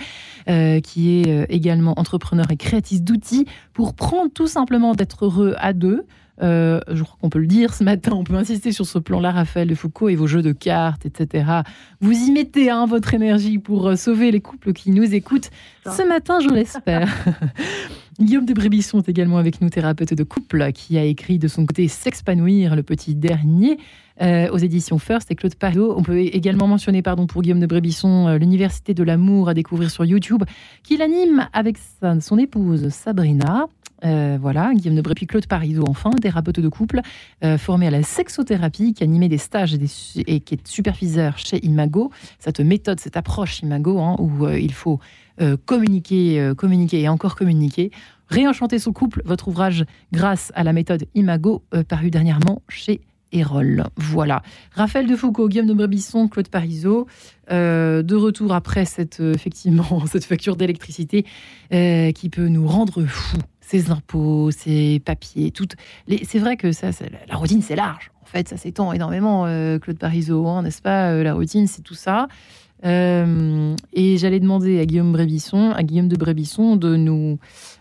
euh, 0.49 0.81
qui 0.81 1.21
est 1.21 1.29
euh, 1.29 1.45
également 1.51 1.93
entrepreneur 1.99 2.51
et 2.51 2.57
créatrice 2.57 3.03
d'outils 3.03 3.45
pour 3.75 3.93
prendre 3.93 4.33
tout 4.33 4.47
simplement 4.47 4.95
d'être 4.95 5.27
heureux 5.27 5.55
à 5.59 5.75
deux. 5.75 6.07
Euh, 6.43 6.81
je 6.91 7.03
crois 7.03 7.19
qu'on 7.21 7.29
peut 7.29 7.39
le 7.39 7.47
dire 7.47 7.75
ce 7.75 7.85
matin, 7.85 8.13
on 8.15 8.25
peut 8.25 8.35
insister 8.35 8.73
sur 8.73 8.87
ce 8.87 8.99
plan-là, 8.99 9.33
Raphaël 9.33 9.69
de 9.69 9.75
Foucault, 9.75 10.09
et 10.09 10.17
vos 10.17 10.27
jeux 10.27 10.41
de 10.41 10.53
cartes, 10.53 11.05
etc. 11.05 11.61
Vous 12.01 12.15
y 12.15 12.31
mettez 12.31 12.71
hein, 12.71 12.87
votre 12.87 13.13
énergie 13.13 13.59
pour 13.59 13.95
sauver 13.99 14.31
les 14.31 14.41
couples 14.41 14.73
qui 14.73 14.91
nous 14.91 15.15
écoutent. 15.15 15.51
Ce 15.85 16.09
matin, 16.09 16.41
je 16.41 16.49
l'espère. 16.49 17.15
Guillaume 18.21 18.45
de 18.45 18.53
Brébisson 18.53 18.99
est 18.99 19.09
également 19.09 19.39
avec 19.39 19.63
nous, 19.63 19.71
thérapeute 19.71 20.13
de 20.13 20.23
couple, 20.23 20.71
qui 20.73 20.99
a 20.99 21.05
écrit 21.05 21.39
de 21.39 21.49
son 21.49 21.65
côté 21.65 21.89
S'expanouir, 21.89 22.77
le 22.77 22.83
petit 22.83 23.15
dernier, 23.15 23.79
euh, 24.21 24.51
aux 24.51 24.59
éditions 24.59 24.99
First 24.99 25.31
et 25.31 25.35
Claude 25.35 25.55
Pario. 25.55 25.95
On 25.97 26.03
peut 26.03 26.19
également 26.19 26.69
mentionner, 26.69 27.01
pardon, 27.01 27.27
pour 27.27 27.41
Guillaume 27.41 27.61
de 27.61 27.67
Brébisson, 27.67 28.29
euh, 28.29 28.37
l'Université 28.37 28.93
de 28.93 29.03
l'amour 29.03 29.49
à 29.49 29.55
découvrir 29.55 29.91
sur 29.91 30.05
YouTube, 30.05 30.45
qu'il 30.83 31.01
anime 31.01 31.49
avec 31.55 31.79
son 32.21 32.39
épouse 32.39 32.91
Sabrina. 32.91 33.67
Euh, 34.05 34.39
voilà, 34.41 34.73
Guillaume 34.75 34.97
de 34.97 35.01
Bré, 35.01 35.15
Claude 35.15 35.47
Parizeau, 35.47 35.85
enfin, 35.89 36.11
thérapeute 36.11 36.61
de 36.61 36.69
couple, 36.69 37.01
euh, 37.45 37.57
formé 37.59 37.87
à 37.87 37.91
la 37.91 38.03
sexothérapie, 38.03 38.95
qui 38.95 39.05
animait 39.05 39.29
des 39.29 39.39
stages 39.39 39.75
et, 39.75 40.41
qui 40.41 40.55
est 40.55 40.67
superviseur 40.67 41.39
chez 41.39 41.65
Imago. 41.65 42.11
Cette 42.39 42.61
méthode, 42.61 42.99
cette 43.01 43.17
approche 43.17 43.61
Imago, 43.61 44.01
hein, 44.01 44.17
où 44.19 44.47
euh, 44.47 44.59
il 44.59 44.73
faut 44.73 44.99
euh, 45.41 45.57
communiquer, 45.67 46.53
communiquer 46.57 47.03
et 47.03 47.09
encore 47.09 47.37
communiquer. 47.37 47.91
Réenchanter 48.29 48.79
son 48.79 48.93
couple, 48.93 49.23
votre 49.25 49.49
ouvrage 49.49 49.85
grâce 50.13 50.53
à 50.55 50.65
la 50.65 50.73
méthode 50.73 51.05
Imago, 51.15 51.63
paru 51.89 52.11
dernièrement 52.11 52.63
chez 52.69 53.03
Erol. 53.31 53.85
Voilà. 53.97 54.43
Raphaël 54.73 55.07
de 55.07 55.15
Foucault, 55.17 55.49
Guillaume 55.49 55.67
de 55.67 55.75
Brébisson, 55.75 56.29
Claude 56.29 56.49
euh, 57.51 58.03
de 58.03 58.15
retour 58.15 58.55
après 58.55 58.87
cette, 58.87 59.21
effectivement, 59.21 60.07
cette 60.11 60.25
facture 60.25 60.57
d'électricité 60.57 61.27
qui 61.71 62.29
peut 62.31 62.49
nous 62.49 62.67
rendre 62.67 63.05
fous. 63.05 63.39
Ces 63.73 63.91
impôts, 63.91 64.51
ces 64.51 65.01
papiers, 65.03 65.51
toutes. 65.51 65.77
Les... 66.07 66.27
C'est 66.27 66.39
vrai 66.39 66.59
que 66.59 66.73
ça, 66.73 66.91
la 67.27 67.37
routine, 67.37 67.63
c'est 67.63 67.75
large. 67.75 68.11
En 68.21 68.27
fait, 68.27 68.47
ça 68.47 68.59
s'étend 68.59 68.93
énormément, 68.93 69.47
euh, 69.47 69.79
Claude 69.79 69.97
Parizeau, 69.97 70.47
hein, 70.47 70.63
n'est-ce 70.63 70.83
pas 70.83 71.11
Euh, 71.13 71.23
La 71.23 71.33
routine, 71.33 71.67
c'est 71.67 71.81
tout 71.81 71.95
ça. 71.95 72.29
Euh, 72.85 73.75
et 73.95 74.19
j'allais 74.19 74.41
demander 74.41 74.79
à 74.79 74.85
Guillaume 74.85 75.13
Brébisson, 75.13 75.71
à 75.71 75.83
Guillaume 75.85 76.09
de 76.09 76.17
Brébisson, 76.17 76.77
de 76.77 76.97
nous 76.97 77.39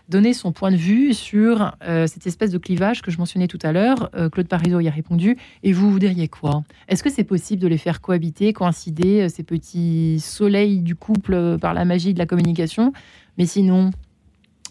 donner 0.08 0.32
son 0.32 0.52
point 0.52 0.70
de 0.70 0.76
vue 0.76 1.12
sur 1.12 1.76
cette 2.06 2.26
espèce 2.26 2.52
de 2.52 2.58
clivage 2.58 3.02
que 3.02 3.10
je 3.10 3.18
mentionnais 3.18 3.48
tout 3.48 3.58
à 3.62 3.72
l'heure. 3.72 4.10
Claude 4.32 4.48
Parizeau 4.48 4.80
y 4.80 4.88
a 4.88 4.92
répondu. 4.92 5.36
Et 5.62 5.74
vous, 5.74 5.90
vous 5.90 5.98
diriez 5.98 6.28
quoi? 6.28 6.64
Est-ce 6.88 7.02
que 7.02 7.10
c'est 7.10 7.24
possible 7.24 7.60
de 7.60 7.68
les 7.68 7.78
faire 7.78 8.00
cohabiter, 8.00 8.54
coïncider, 8.54 9.28
ces 9.28 9.42
petits 9.42 10.20
soleils 10.20 10.78
du 10.78 10.94
couple 10.94 11.58
par 11.60 11.74
la 11.74 11.84
magie 11.84 12.14
de 12.14 12.18
la 12.18 12.26
communication? 12.26 12.94
Mais 13.36 13.44
sinon, 13.46 13.90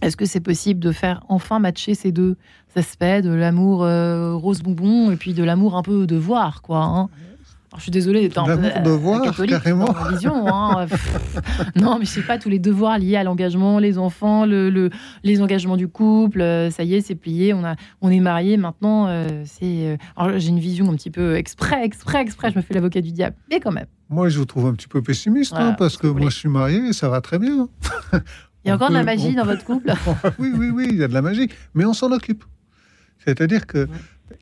est-ce 0.02 0.18
que 0.18 0.26
c'est 0.26 0.40
possible 0.40 0.80
de 0.80 0.92
faire 0.92 1.24
enfin 1.30 1.60
matcher 1.60 1.94
ces 1.96 2.12
deux 2.12 2.36
aspects, 2.76 3.04
de 3.04 3.30
l'amour 3.34 3.84
euh, 3.84 4.34
rose 4.36 4.62
bonbon 4.62 5.12
et 5.12 5.16
puis 5.16 5.34
de 5.34 5.44
l'amour 5.44 5.76
un 5.78 5.82
peu 5.84 6.08
devoir, 6.08 6.62
quoi 6.62 6.80
hein? 6.84 7.10
Alors, 7.74 7.80
je 7.80 7.84
suis 7.84 7.92
désolée 7.92 8.20
d'être 8.20 8.38
un 8.38 8.44
peu 8.44 8.50
L'amour 8.62 8.72
euh, 8.76 8.82
devoir, 8.82 9.22
catholique 9.22 9.52
carrément. 9.52 9.86
dans 9.86 10.48
hein. 10.50 10.88
Non, 11.78 12.00
mais 12.00 12.04
je 12.06 12.10
sais 12.10 12.22
pas, 12.22 12.38
tous 12.38 12.50
les 12.50 12.60
devoirs 12.60 13.00
liés 13.00 13.16
à 13.16 13.24
l'engagement, 13.24 13.80
les 13.80 13.98
enfants, 13.98 14.46
le, 14.46 14.70
le- 14.70 14.90
les 15.24 15.42
engagements 15.42 15.78
du 15.78 15.88
couple, 15.88 16.42
euh, 16.42 16.70
ça 16.70 16.84
y 16.84 16.96
est, 16.96 17.00
c'est 17.02 17.16
plié, 17.16 17.54
on, 17.54 17.64
a, 17.64 17.76
on 18.02 18.10
est 18.10 18.20
mariés, 18.20 18.58
maintenant, 18.58 19.08
euh, 19.08 19.44
c'est... 19.46 19.98
euh, 20.20 20.38
j'ai 20.38 20.50
une 20.50 20.60
vision 20.60 20.90
un 20.92 20.96
petit 20.96 21.12
peu 21.12 21.38
exprès, 21.38 21.86
exprès, 21.86 22.20
exprès, 22.22 22.52
je 22.52 22.58
me 22.58 22.62
fais 22.62 22.74
l'avocat 22.74 23.00
du 23.00 23.14
diable, 23.14 23.38
mais 23.50 23.62
quand 23.62 23.72
même. 23.72 23.88
Moi, 24.10 24.28
je 24.28 24.40
vous 24.40 24.46
trouve 24.46 24.66
un 24.66 24.74
petit 24.74 24.90
peu 24.90 25.02
pessimiste, 25.02 25.52
Voilà, 25.52 25.68
hein, 25.68 25.76
parce 25.80 25.96
que 25.96 26.08
moi, 26.08 26.30
je 26.30 26.36
suis 26.36 26.50
marié 26.50 26.88
et 26.90 26.94
ça 26.94 27.08
va 27.08 27.22
très 27.22 27.40
bien. 27.40 27.70
Il 28.64 28.68
y 28.68 28.72
a 28.72 28.74
On 28.74 28.76
encore 28.76 28.90
de 28.90 28.94
la 28.96 29.04
magie 29.04 29.30
on 29.30 29.34
dans 29.38 29.46
votre 29.46 29.64
couple 29.66 29.92
oui, 30.40 30.52
oui, 30.56 30.70
oui, 30.70 30.88
il 30.92 30.98
y 30.98 31.04
a 31.04 31.08
de 31.08 31.14
la 31.14 31.22
magie, 31.22 31.50
mais 31.74 31.86
on 31.86 31.94
s'en 31.94 32.12
occupe. 32.12 32.44
C'est-à-dire 33.26 33.66
que 33.68 33.88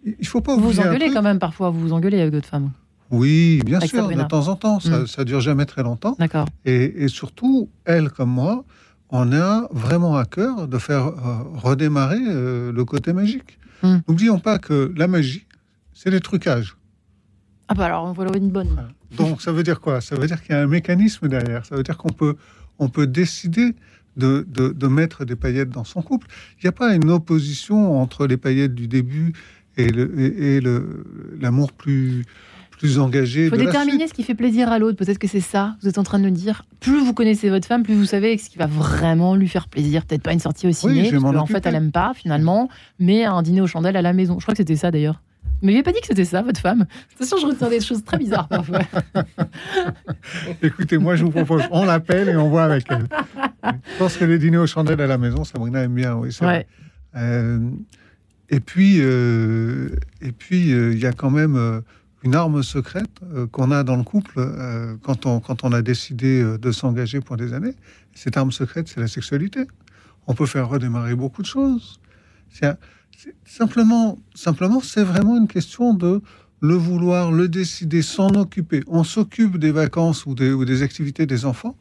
il 0.05 0.28
faut 0.28 0.41
pas 0.41 0.55
Vous 0.55 0.70
vous 0.72 0.80
engueulez 0.80 1.11
quand 1.11 1.22
même 1.22 1.39
parfois, 1.39 1.70
vous 1.70 1.80
vous 1.80 1.93
engueulez 1.93 2.20
avec 2.22 2.32
d'autres 2.34 2.47
femmes. 2.47 2.72
Oui, 3.11 3.61
bien 3.65 3.78
Avec 3.78 3.89
sûr, 3.89 3.99
Sabrina. 4.01 4.24
de 4.24 4.28
temps 4.28 4.47
en 4.49 4.55
temps. 4.55 4.80
Ça, 4.80 4.99
Mm. 4.99 5.07
ça 5.07 5.24
dure 5.24 5.41
jamais 5.41 5.65
très 5.65 5.82
longtemps. 5.84 6.15
D'accord. 6.20 6.45
Et, 6.65 7.03
et 7.03 7.07
surtout, 7.07 7.70
elle 7.86 8.09
comme 8.11 8.30
moi, 8.30 8.65
on 9.09 9.34
a 9.34 9.67
vraiment 9.72 10.15
à 10.15 10.26
cœur 10.26 10.67
de 10.67 10.78
faire 10.78 11.07
euh, 11.07 11.13
redémarrer 11.55 12.20
euh, 12.28 12.72
le 12.72 12.86
côté 12.86 13.11
magique. 13.13 13.57
Mm. 13.82 13.97
N'oublions 14.07 14.39
pas 14.39 14.59
que 14.59 14.93
la 14.95 15.07
magie, 15.07 15.47
c'est 15.93 16.11
les 16.11 16.20
trucages. 16.20 16.76
Ah 17.67 17.74
bah 17.74 17.86
alors, 17.86 18.13
voilà 18.13 18.38
une 18.38 18.49
bonne. 18.51 18.76
Donc 19.17 19.41
ça 19.41 19.51
veut 19.51 19.63
dire 19.63 19.80
quoi? 19.80 20.01
Ça 20.01 20.15
veut 20.15 20.28
dire 20.28 20.41
qu'il 20.43 20.53
y 20.53 20.57
a 20.57 20.61
un 20.61 20.67
mécanisme 20.67 21.28
derrière. 21.28 21.65
Ça 21.65 21.76
veut 21.76 21.84
dire 21.84 21.97
qu'on 21.97 22.09
peut, 22.13 22.36
on 22.78 22.89
peut 22.89 23.07
décider 23.07 23.76
de, 24.18 24.45
de- 24.49 24.70
de 24.70 24.88
mettre 24.88 25.26
des 25.26 25.36
paillettes 25.36 25.70
dans 25.70 25.84
son 25.84 26.01
couple. 26.01 26.28
Il 26.57 26.66
n'y 26.66 26.70
a 26.70 26.74
pas 26.74 26.93
une 26.95 27.10
opposition 27.10 28.01
entre 28.01 28.28
les 28.28 28.38
paillettes 28.38 28.76
du 28.76 28.88
début 28.88 29.34
et 29.78 29.88
le- 29.89 30.20
et- 30.20 30.55
et 30.55 30.62
le- 30.62 31.05
l'amour 31.39 31.72
plus, 31.72 32.26
plus 32.72 32.99
engagé. 32.99 33.45
Il 33.45 33.49
faut 33.49 33.55
déterminer 33.66 34.07
ce 34.07 34.14
qui 34.14 34.24
fait 34.24 34.36
plaisir 34.36 34.70
à 34.72 34.80
l'autre. 34.80 34.97
Peut-être 34.97 35.20
que 35.20 35.28
c'est 35.28 35.39
ça, 35.41 35.76
vous 35.82 35.88
êtes 35.89 35.97
en 35.97 36.03
train 36.03 36.20
de 36.20 36.26
le 36.26 36.32
dire. 36.32 36.64
Plus 36.80 36.99
vous 37.03 37.14
connaissez 37.14 37.49
votre 37.49 37.68
femme, 37.68 37.84
plus 37.84 37.93
vous 37.93 38.05
savez 38.05 38.38
ce 38.38 38.49
qui 38.49 38.57
va 38.57 38.68
vraiment 38.68 39.36
lui 39.36 39.47
faire 39.47 39.68
plaisir. 39.68 40.05
Peut-être 40.05 40.24
pas 40.24 40.34
une 40.34 40.39
sortie 40.39 40.66
au 40.68 40.72
ciné, 40.72 40.93
vais 41.12 41.18
parce 41.20 41.24
qu'en 41.36 41.45
fait, 41.45 41.66
elle 41.66 41.76
aime 41.76 41.91
pas 41.91 42.14
finalement, 42.16 42.70
mais 42.99 43.24
un 43.26 43.41
dîner 43.41 43.62
aux 43.62 43.68
chandelles 43.68 43.97
à 43.97 44.01
la 44.01 44.14
maison. 44.14 44.38
Je 44.39 44.43
crois 44.45 44.53
que 44.53 44.57
c'était 44.57 44.76
ça 44.76 44.91
d'ailleurs. 44.91 45.22
Mais 45.62 45.72
il 45.74 45.76
n'avait 45.76 45.84
pas 45.84 45.91
dit 45.91 45.99
que 46.01 46.07
c'était 46.07 46.26
ça, 46.26 46.41
votre 46.41 46.60
femme. 46.60 46.86
Attention, 47.16 47.38
je 47.38 47.45
retiens 47.47 47.70
des 47.70 47.82
choses 47.82 48.03
très 48.03 48.18
bizarres 48.18 48.47
parfois. 48.47 48.80
Écoutez, 50.62 50.97
moi 50.97 51.16
je 51.16 51.24
vous 51.26 51.32
propose, 51.32 51.64
on 51.72 51.86
l'appelle 51.86 52.30
et 52.30 52.36
on 52.36 52.49
voit 52.49 52.64
avec 52.64 52.86
elle. 52.89 53.07
Je 53.64 53.97
pense 53.97 54.18
que 54.18 54.26
les 54.26 54.38
dîners 54.39 54.57
aux 54.57 54.68
chandelles 54.68 55.01
à 55.01 55.07
la 55.07 55.18
maison, 55.18 55.43
Sabrina 55.43 55.82
aime 55.84 55.93
bien, 55.95 56.16
oui, 56.16 56.32
c'est 56.32 56.45
vrai. 56.45 56.57
Ouais. 56.57 56.68
Euh, 57.22 57.70
et 58.49 58.60
puis, 58.60 58.97
euh, 58.99 59.89
et 60.22 60.32
puis, 60.32 60.72
euh, 60.74 60.93
il 60.93 60.99
y 60.99 61.05
a 61.05 61.12
quand 61.12 61.30
même 61.30 61.82
une 62.24 62.36
arme 62.36 62.64
secrète 62.64 63.10
qu'on 63.51 63.72
a 63.72 63.84
dans 63.84 63.95
le 63.97 64.03
couple 64.03 64.39
quand, 65.03 65.26
on, 65.26 65.39
quand 65.39 65.64
on 65.64 65.72
a 65.72 65.82
décidé 65.82 66.43
de 66.60 66.72
s'engager 66.72 67.22
pour 67.22 67.38
des 67.38 67.53
années. 67.53 67.76
Cette 68.14 68.38
arme 68.38 68.51
secrète, 68.51 68.88
c'est 68.88 68.99
la 68.99 69.07
sexualité. 69.07 69.66
On 70.28 70.34
peut 70.34 70.45
faire 70.45 70.68
redémarrer 70.70 71.16
beaucoup 71.16 71.41
de 71.41 71.47
choses. 71.47 71.99
C'est- 72.49 72.78
simplement, 73.45 74.17
simplement, 74.36 74.80
c'est 74.82 75.03
vraiment 75.03 75.38
une 75.38 75.47
question 75.47 75.93
de 75.93 76.22
le 76.61 76.74
vouloir, 76.76 77.32
le 77.32 77.47
décider, 77.47 78.01
s'en 78.01 78.30
occuper. 78.36 78.82
On 78.88 79.03
s'occupe 79.03 79.57
des 79.57 79.72
vacances 79.72 80.26
ou 80.26 80.36
des, 80.36 80.51
ou 80.51 80.65
des 80.65 80.84
activités 80.84 81.26
des 81.26 81.45
enfants. 81.45 81.76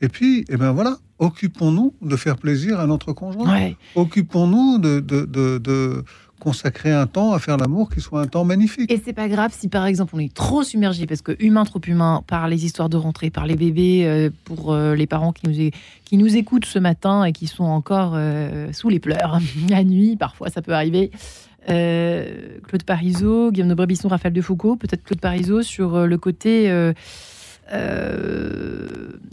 Et 0.00 0.08
puis, 0.08 0.44
eh 0.48 0.56
ben 0.56 0.72
voilà, 0.72 0.98
occupons-nous 1.20 1.94
de 2.02 2.16
faire 2.16 2.36
plaisir 2.36 2.80
à 2.80 2.86
notre 2.86 3.12
conjoint 3.12 3.50
Ouais. 3.52 3.76
occupons-nous 3.94 4.78
de, 4.78 4.98
de, 5.00 5.24
de- 5.24 5.58
de 5.58 6.04
consacrer 6.44 6.92
un 6.92 7.06
temps 7.06 7.32
à 7.32 7.38
faire 7.38 7.56
l'amour 7.56 7.88
qui 7.88 8.02
soit 8.02 8.20
un 8.20 8.26
temps 8.26 8.44
magnifique. 8.44 8.92
Et 8.92 9.00
c'est 9.02 9.14
pas 9.14 9.28
grave 9.28 9.52
si 9.58 9.68
par 9.68 9.86
exemple 9.86 10.14
on 10.14 10.18
est 10.18 10.32
trop 10.32 10.62
submergé 10.62 11.06
parce 11.06 11.22
que 11.22 11.32
humain 11.40 11.64
trop 11.64 11.80
humain 11.86 12.22
par 12.26 12.48
les 12.48 12.66
histoires 12.66 12.90
de 12.90 12.98
rentrée, 12.98 13.30
par 13.30 13.46
les 13.46 13.56
bébés, 13.56 14.02
euh, 14.04 14.28
pour 14.44 14.74
euh, 14.74 14.94
les 14.94 15.06
parents 15.06 15.32
qui 15.32 15.48
nous, 15.48 15.70
qui 16.04 16.16
nous 16.18 16.36
écoutent 16.36 16.66
ce 16.66 16.78
matin 16.78 17.24
et 17.24 17.32
qui 17.32 17.46
sont 17.46 17.64
encore 17.64 18.12
euh, 18.14 18.70
sous 18.72 18.90
les 18.90 19.00
pleurs 19.00 19.38
la 19.70 19.84
nuit, 19.84 20.16
parfois 20.16 20.50
ça 20.50 20.60
peut 20.60 20.74
arriver. 20.74 21.10
Claude 21.66 22.82
Parizeau, 22.84 23.50
Guillaume 23.50 23.70
de 23.70 23.74
Brébisson, 23.74 24.08
Raphaël 24.08 24.34
de 24.34 24.42
Foucault, 24.42 24.76
peut-être 24.76 25.02
Claude 25.02 25.20
Parizeau 25.20 25.62
sur 25.62 26.06
le 26.06 26.18
côté. 26.18 26.70
Euh, 27.72 28.86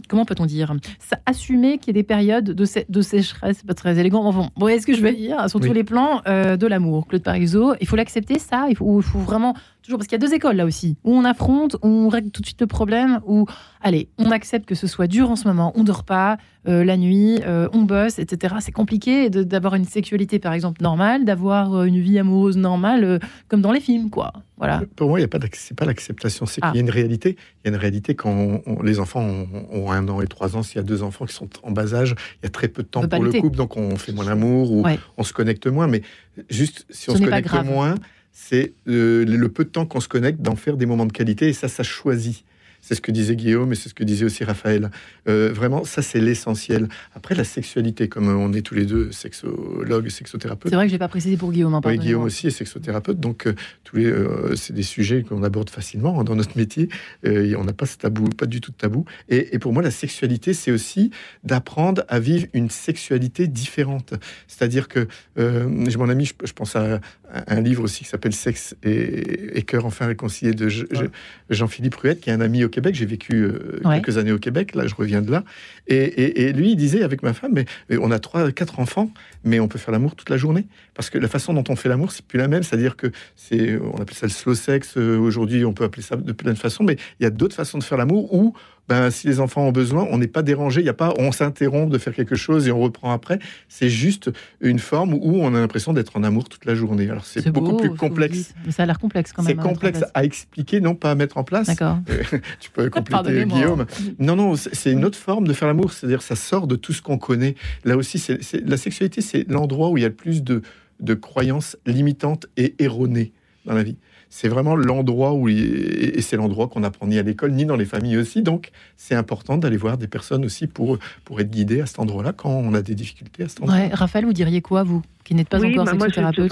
comment 0.08 0.24
peut-on 0.24 0.46
dire? 0.46 0.74
Ça, 0.98 1.18
Assumer 1.26 1.78
qu'il 1.78 1.88
y 1.88 1.90
ait 1.90 2.02
des 2.02 2.06
périodes 2.06 2.44
de, 2.44 2.64
sé- 2.64 2.86
de 2.88 3.00
sécheresse, 3.00 3.58
c'est 3.58 3.66
pas 3.66 3.74
très 3.74 3.98
élégant. 3.98 4.24
Enfin, 4.24 4.48
bon, 4.56 4.68
est-ce 4.68 4.86
que 4.86 4.94
je 4.94 5.00
vais 5.02 5.12
dire. 5.14 5.48
Sur 5.48 5.60
Oui. 5.60 5.66
tous 5.68 5.72
les 5.72 5.84
plans 5.84 6.20
euh, 6.26 6.56
de 6.56 6.66
l'amour, 6.66 7.06
Claude 7.06 7.22
Parizeau 7.22 7.74
Il 7.80 7.86
faut 7.86 7.96
l'accepter, 7.96 8.38
ça. 8.38 8.66
Il 8.68 8.76
faut, 8.76 8.84
ou 8.86 9.00
il 9.00 9.02
faut 9.04 9.18
vraiment 9.18 9.54
toujours 9.82 9.98
parce 9.98 10.06
qu'il 10.08 10.18
y 10.20 10.22
a 10.22 10.26
deux 10.26 10.34
écoles 10.34 10.56
là 10.56 10.64
aussi, 10.64 10.96
où 11.04 11.12
on 11.14 11.24
affronte, 11.24 11.74
où 11.82 11.88
on 11.88 12.08
règle 12.08 12.30
tout 12.30 12.40
de 12.40 12.46
suite 12.46 12.60
le 12.60 12.66
problème, 12.66 13.20
où 13.26 13.46
allez, 13.80 14.08
on 14.18 14.30
accepte 14.30 14.66
que 14.66 14.74
ce 14.74 14.86
soit 14.86 15.06
dur 15.06 15.30
en 15.30 15.36
ce 15.36 15.46
moment, 15.48 15.72
on 15.74 15.84
dort 15.84 16.04
pas 16.04 16.38
euh, 16.68 16.84
la 16.84 16.96
nuit, 16.96 17.40
euh, 17.44 17.68
on 17.72 17.82
bosse, 17.82 18.18
etc. 18.20 18.54
C'est 18.60 18.70
compliqué 18.72 19.28
d'avoir 19.30 19.74
une 19.74 19.84
sexualité 19.84 20.38
par 20.38 20.52
exemple 20.52 20.80
normale, 20.82 21.24
d'avoir 21.24 21.74
euh, 21.74 21.84
une 21.84 21.98
vie 22.00 22.18
amoureuse 22.18 22.56
normale, 22.56 23.02
euh, 23.04 23.18
comme 23.48 23.60
dans 23.62 23.72
les 23.72 23.80
films, 23.80 24.10
quoi. 24.10 24.32
Voilà. 24.58 24.82
Pour 24.94 25.08
moi, 25.08 25.18
il 25.18 25.22
y 25.22 25.24
a 25.24 25.28
pas 25.28 25.40
c'est 25.54 25.76
pas 25.76 25.84
l'acceptation, 25.84 26.46
c'est 26.46 26.60
Ah. 26.62 26.68
qu'il 26.70 26.76
y 26.76 26.78
a 26.78 26.84
une 26.84 26.90
réalité. 26.90 27.36
Il 27.64 27.68
y 27.68 27.72
a 27.72 27.74
une 27.74 27.80
réalité 27.80 28.14
quand 28.14 28.30
on- 28.30 28.62
on- 28.66 28.82
les 28.82 29.00
enfants 29.00 29.20
ont, 29.22 29.48
ont 29.72 29.90
un 29.90 30.06
an 30.08 30.20
et 30.20 30.28
trois 30.28 30.56
ans. 30.56 30.62
S'il 30.62 30.76
y 30.76 30.78
a 30.78 30.84
deux 30.84 31.02
enfants 31.02 31.24
qui 31.26 31.34
sont 31.34 31.48
en 31.64 31.72
bas 31.72 31.94
âge, 31.94 32.14
il 32.40 32.44
y 32.44 32.46
a 32.46 32.50
très 32.50 32.68
peu 32.68 32.84
de 32.84 32.88
temps 32.88 33.00
pour 33.08 33.22
le 33.24 33.32
couple, 33.32 33.56
donc 33.56 33.76
on 33.76 33.96
fait 33.96 34.12
moins 34.12 34.24
l'amour 34.24 34.70
ou 34.70 34.82
Ouais. 34.84 35.00
on 35.18 35.24
se 35.24 35.32
connecte 35.32 35.66
moins. 35.66 35.88
Mais 35.88 36.02
juste 36.48 36.86
si 36.90 37.10
on 37.10 37.16
se 37.16 37.22
connecte 37.22 37.52
moins, 37.64 37.96
c'est 38.32 38.72
euh, 38.88 39.24
le 39.24 39.48
peu 39.48 39.64
de 39.64 39.68
temps 39.70 39.86
qu'on 39.86 40.00
se 40.00 40.08
connecte 40.08 40.40
d'en 40.42 40.56
faire 40.56 40.76
des 40.76 40.86
moments 40.86 41.06
de 41.06 41.12
qualité. 41.12 41.48
Et 41.48 41.52
ça, 41.52 41.68
ça 41.68 41.82
choisit. 41.82 42.44
C'est 42.84 42.96
ce 42.96 43.00
que 43.00 43.12
disait 43.12 43.36
Guillaume 43.36 43.70
et 43.70 43.76
c'est 43.76 43.88
ce 43.88 43.94
que 43.94 44.02
disait 44.02 44.24
aussi 44.24 44.42
Raphaël. 44.42 44.90
Euh, 45.28 45.52
vraiment, 45.54 45.84
ça, 45.84 46.02
c'est 46.02 46.18
l'essentiel. 46.18 46.88
Après, 47.14 47.36
la 47.36 47.44
sexualité, 47.44 48.08
comme 48.08 48.26
on 48.26 48.52
est 48.52 48.62
tous 48.62 48.74
les 48.74 48.86
deux 48.86 49.12
sexologues, 49.12 50.08
sexothérapeutes, 50.08 50.70
C'est 50.70 50.74
vrai 50.74 50.86
que 50.86 50.88
je 50.88 50.94
l'ai 50.94 50.98
pas 50.98 51.06
précisé 51.06 51.36
pour 51.36 51.52
Guillaume. 51.52 51.74
hein, 51.74 51.80
oui. 51.84 51.96
Guillaume 51.98 52.24
aussi 52.24 52.48
est 52.48 52.50
sexothérapeute, 52.50 53.20
donc 53.20 53.46
euh, 53.46 53.54
tous 53.84 53.94
les, 53.98 54.06
euh, 54.06 54.56
c'est 54.56 54.72
des 54.72 54.82
sujets 54.82 55.22
qu'on 55.22 55.44
aborde 55.44 55.70
facilement 55.70 56.18
hein, 56.18 56.24
dans 56.24 56.34
notre 56.34 56.58
métier. 56.58 56.88
On 57.24 57.62
n'a 57.62 57.72
pas 57.72 57.86
ce 57.86 57.98
tabou, 57.98 58.28
pas 58.30 58.46
du 58.46 58.60
tout 58.60 58.72
de 58.72 58.76
tabou. 58.76 59.04
Et, 59.28 59.54
et 59.54 59.60
pour 59.60 59.72
moi, 59.72 59.80
la 59.84 59.92
sexualité, 59.92 60.52
c'est 60.52 60.72
aussi 60.72 61.12
d'apprendre 61.44 62.02
à 62.08 62.18
vivre 62.18 62.46
une 62.52 62.68
sexualité 62.68 63.46
différente. 63.46 64.14
C'est-à-dire 64.48 64.88
que 64.88 65.06
j'ai 65.36 65.96
mon 65.98 66.08
ami, 66.08 66.24
je, 66.24 66.34
je 66.44 66.52
pense 66.52 66.74
à 66.74 67.00
un 67.46 67.60
livre 67.60 67.82
aussi 67.84 68.04
qui 68.04 68.10
s'appelle 68.10 68.32
Sexe 68.32 68.74
et, 68.82 69.58
et 69.58 69.62
cœur 69.62 69.86
enfin 69.86 70.06
réconcilié 70.06 70.52
de 70.52 70.68
Je- 70.68 70.84
Je- 70.90 71.04
Jean-Philippe 71.50 71.94
Ruette, 71.96 72.20
qui 72.20 72.30
est 72.30 72.32
un 72.32 72.40
ami 72.40 72.64
au 72.64 72.68
Québec. 72.68 72.94
J'ai 72.94 73.06
vécu 73.06 73.42
euh, 73.44 73.80
Ouais. 73.84 74.00
quelques 74.00 74.18
années 74.18 74.32
au 74.32 74.38
Québec. 74.38 74.74
Là, 74.74 74.86
je 74.86 74.94
reviens 74.94 75.22
de 75.22 75.30
là. 75.30 75.44
Et, 75.86 75.96
et- 75.96 76.42
et 76.42 76.52
lui, 76.52 76.72
il 76.72 76.76
disait 76.76 77.02
avec 77.02 77.22
ma 77.22 77.32
femme, 77.32 77.52
mais 77.54 77.64
on 77.98 78.10
a 78.10 78.18
trois, 78.18 78.50
quatre 78.52 78.80
enfants, 78.80 79.10
mais 79.44 79.60
on 79.60 79.68
peut 79.68 79.78
faire 79.78 79.92
l'amour 79.92 80.14
toute 80.14 80.30
la 80.30 80.36
journée 80.36 80.66
parce 80.94 81.08
que 81.10 81.18
la 81.18 81.28
façon 81.28 81.54
dont 81.54 81.64
on 81.68 81.76
fait 81.76 81.88
l'amour, 81.88 82.12
c'est 82.12 82.24
plus 82.24 82.38
la 82.38 82.48
même. 82.48 82.62
C'est-à-dire 82.62 82.96
que 82.96 83.08
c'est, 83.36 83.78
on 83.78 83.96
appelle 84.00 84.14
ça 84.16 84.26
le 84.26 84.32
slow 84.32 84.54
sex. 84.54 84.94
euh, 84.96 85.16
Aujourd'hui, 85.18 85.64
on 85.64 85.72
peut 85.72 85.84
appeler 85.84 86.02
ça 86.02 86.16
de 86.16 86.32
plein 86.32 86.52
de 86.52 86.58
façons, 86.58 86.84
mais 86.84 86.96
il 87.18 87.24
y 87.24 87.26
a 87.26 87.30
d'autres 87.30 87.56
façons 87.56 87.78
de 87.78 87.84
faire 87.84 87.98
l'amour 87.98 88.32
où, 88.34 88.54
ben, 88.88 89.10
si 89.10 89.26
les 89.26 89.40
enfants 89.40 89.66
ont 89.66 89.72
besoin, 89.72 90.06
on 90.10 90.18
n'est 90.18 90.26
pas 90.26 90.42
dérangé. 90.42 90.80
Il 90.80 90.86
y 90.86 90.90
a 90.90 90.94
pas, 90.94 91.14
on 91.18 91.32
s'interrompt 91.32 91.90
de 91.90 91.98
faire 91.98 92.14
quelque 92.14 92.34
chose 92.34 92.66
et 92.68 92.72
on 92.72 92.80
reprend 92.80 93.12
après. 93.12 93.38
C'est 93.68 93.88
juste 93.88 94.30
une 94.60 94.78
forme 94.78 95.14
où 95.14 95.36
on 95.40 95.54
a 95.54 95.60
l'impression 95.60 95.92
d'être 95.92 96.16
en 96.16 96.24
amour 96.24 96.48
toute 96.48 96.64
la 96.64 96.74
journée. 96.74 97.08
Alors 97.08 97.24
c'est 97.24 97.48
beaucoup 97.50 97.72
beau, 97.72 97.76
plus 97.78 97.94
complexe. 97.94 98.54
Mais 98.66 98.72
ça 98.72 98.82
a 98.82 98.86
l'air 98.86 98.98
complexe 98.98 99.32
quand 99.32 99.42
même. 99.42 99.54
C'est 99.56 99.60
en 99.60 99.68
complexe 99.68 100.04
à 100.14 100.24
expliquer, 100.24 100.80
non 100.80 100.94
pas 100.94 101.12
à 101.12 101.14
mettre 101.14 101.38
en 101.38 101.44
place. 101.44 101.68
D'accord. 101.68 101.98
tu 102.60 102.70
peux 102.70 102.90
compléter. 102.90 103.44
Guillaume. 103.46 103.86
Non, 104.18 104.36
non, 104.36 104.56
c'est 104.56 104.92
une 104.92 105.04
autre 105.04 105.18
forme 105.18 105.46
de 105.46 105.52
faire 105.52 105.68
l'amour. 105.68 105.92
C'est-à-dire, 105.92 106.22
ça 106.22 106.36
sort 106.36 106.66
de 106.66 106.76
tout 106.76 106.92
ce 106.92 107.02
qu'on 107.02 107.18
connaît. 107.18 107.54
Là 107.84 107.96
aussi, 107.96 108.18
c'est- 108.18 108.38
la 108.66 108.76
sexualité, 108.76 109.20
c'est 109.20 109.48
l'endroit 109.48 109.90
où 109.90 109.96
il 109.96 110.02
y 110.02 110.04
a 110.04 110.08
le 110.08 110.14
plus 110.14 110.42
de, 110.42 110.62
de 111.00 111.14
croyances 111.14 111.76
limitantes 111.86 112.46
et 112.56 112.74
erronées 112.78 113.32
dans 113.64 113.74
la 113.74 113.82
vie. 113.82 113.96
C'est 114.34 114.48
vraiment 114.48 114.74
l'endroit 114.74 115.34
où, 115.34 115.50
il- 115.50 116.16
et 116.16 116.22
c'est 116.22 116.36
l'endroit 116.38 116.66
qu'on 116.66 116.84
apprend 116.84 117.06
ni 117.06 117.18
à 117.18 117.22
l'école, 117.22 117.52
ni 117.52 117.66
dans 117.66 117.76
les 117.76 117.84
familles 117.84 118.16
aussi. 118.16 118.40
Donc, 118.40 118.70
c'est 118.96 119.14
important 119.14 119.58
d'aller 119.58 119.76
voir 119.76 119.98
des 119.98 120.08
personnes 120.08 120.46
aussi 120.46 120.66
pour, 120.66 120.96
pour 121.26 121.38
être 121.40 121.50
guidé 121.50 121.82
à 121.82 121.86
cet 121.86 121.98
endroit-là 121.98 122.32
quand 122.32 122.48
on 122.48 122.72
a 122.72 122.80
des 122.80 122.94
difficultés 122.94 123.42
à 123.42 123.48
cet 123.48 123.60
endroit. 123.60 123.76
Ouais, 123.76 123.88
Raphaël, 123.92 124.24
vous 124.24 124.32
diriez 124.32 124.62
quoi, 124.62 124.84
vous, 124.84 125.02
qui 125.22 125.34
n'êtes 125.34 125.50
pas 125.50 125.60
oui, 125.60 125.72
encore 125.78 125.84
bah, 125.84 125.90
sexothérapeute 125.92 126.50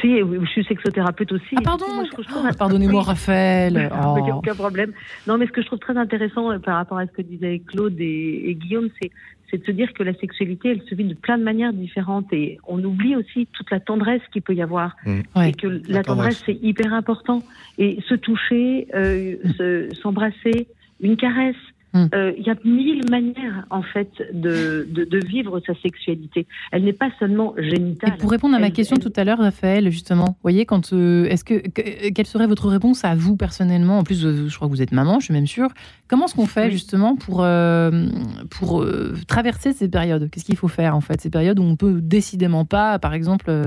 si, 0.00 0.18
je 0.18 0.46
suis 0.50 0.64
sexothérapeute 0.64 1.32
aussi. 1.32 1.54
Ah, 1.56 1.60
pardon 1.64 1.86
Moi, 1.94 2.04
ce 2.10 2.16
que 2.16 2.22
je 2.22 2.28
trouve- 2.28 2.42
Ah, 2.46 2.52
Pardonnez-moi. 2.56 3.02
Raphaël. 3.02 3.90
Oh. 3.92 4.16
il 4.24 4.30
a 4.30 4.36
aucun 4.36 4.54
problème. 4.54 4.92
Non, 5.26 5.38
mais 5.38 5.46
ce 5.46 5.52
que 5.52 5.62
je 5.62 5.66
trouve 5.66 5.78
très 5.78 5.96
intéressant 5.96 6.50
euh, 6.50 6.58
par 6.58 6.76
rapport 6.76 6.98
à 6.98 7.06
ce 7.06 7.12
que 7.12 7.22
disaient 7.22 7.60
Claude 7.66 7.94
et, 8.00 8.50
et 8.50 8.54
Guillaume, 8.54 8.88
c'est 9.00 9.10
c'est 9.48 9.58
de 9.58 9.64
se 9.64 9.70
dire 9.70 9.92
que 9.92 10.02
la 10.02 10.12
sexualité, 10.14 10.70
elle 10.70 10.82
se 10.88 10.94
vit 10.96 11.04
de 11.04 11.14
plein 11.14 11.38
de 11.38 11.44
manières 11.44 11.72
différentes 11.72 12.32
et 12.32 12.58
on 12.66 12.82
oublie 12.82 13.14
aussi 13.14 13.46
toute 13.52 13.70
la 13.70 13.78
tendresse 13.78 14.20
qu'il 14.32 14.42
peut 14.42 14.54
y 14.56 14.60
avoir 14.60 14.96
Ouais. 15.06 15.50
et 15.50 15.52
que 15.52 15.68
la, 15.68 15.74
La 15.74 16.02
tendresse, 16.02 16.40
tendresse. 16.40 16.42
c'est 16.46 16.66
hyper 16.66 16.92
important 16.92 17.44
et 17.78 18.00
se 18.08 18.16
toucher, 18.16 18.88
euh, 18.96 19.36
se- 19.56 19.94
s'embrasser, 20.02 20.66
une 21.00 21.16
caresse. 21.16 21.54
Mm. 21.94 22.06
euh, 22.14 22.32
Il 22.36 22.44
y 22.46 22.50
a 22.50 22.56
mille 22.64 23.02
manières 23.10 23.64
en 23.70 23.80
fait 23.82 24.10
de, 24.32 24.86
de, 24.90 25.04
de 25.04 25.18
vivre 25.26 25.60
sa 25.66 25.72
sexualité. 25.76 26.46
Elle 26.72 26.84
n'est 26.84 26.92
pas 26.92 27.10
seulement 27.18 27.56
Et 27.56 27.70
génitale. 27.70 28.16
pour 28.18 28.30
répondre 28.30 28.54
à 28.54 28.58
ma 28.58 28.66
Elle- 28.66 28.72
question 28.72 28.96
elle- 28.96 29.02
tout 29.02 29.12
à 29.16 29.24
l'heure, 29.24 29.38
Raphaël, 29.38 29.90
justement, 29.90 30.24
vous 30.26 30.36
voyez, 30.42 30.66
quand 30.66 30.92
euh, 30.92 31.24
est-ce 31.26 31.44
que, 31.44 31.54
que- 31.68 32.10
quelle 32.10 32.26
serait 32.26 32.46
votre 32.48 32.68
réponse 32.68 33.04
à 33.04 33.14
vous 33.14 33.36
personnellement? 33.36 33.98
En 33.98 34.02
plus, 34.02 34.24
euh, 34.26 34.48
je 34.48 34.56
crois 34.56 34.68
que 34.68 34.72
vous 34.72 34.82
êtes 34.82 34.92
maman, 34.92 35.20
je 35.20 35.26
suis 35.26 35.34
même 35.34 35.46
sûre. 35.46 35.68
Comment 36.08 36.26
est-ce 36.26 36.34
qu'on 36.34 36.46
fait 36.46 36.66
Oui. 36.66 36.72
justement 36.72 37.16
pour 37.16 37.42
euh, 37.42 38.06
pour 38.50 38.82
euh, 38.82 39.14
traverser 39.26 39.72
ces 39.72 39.88
périodes? 39.88 40.28
Qu'est-ce 40.30 40.44
qu'il 40.44 40.56
faut 40.56 40.68
faire 40.68 40.94
en 40.96 41.00
fait 41.00 41.20
Ces 41.20 41.30
périodes 41.30 41.58
où 41.60 41.62
on 41.62 41.76
peut 41.76 42.00
décidément 42.00 42.64
pas, 42.64 42.98
par 42.98 43.14
exemple, 43.14 43.46
euh, 43.48 43.64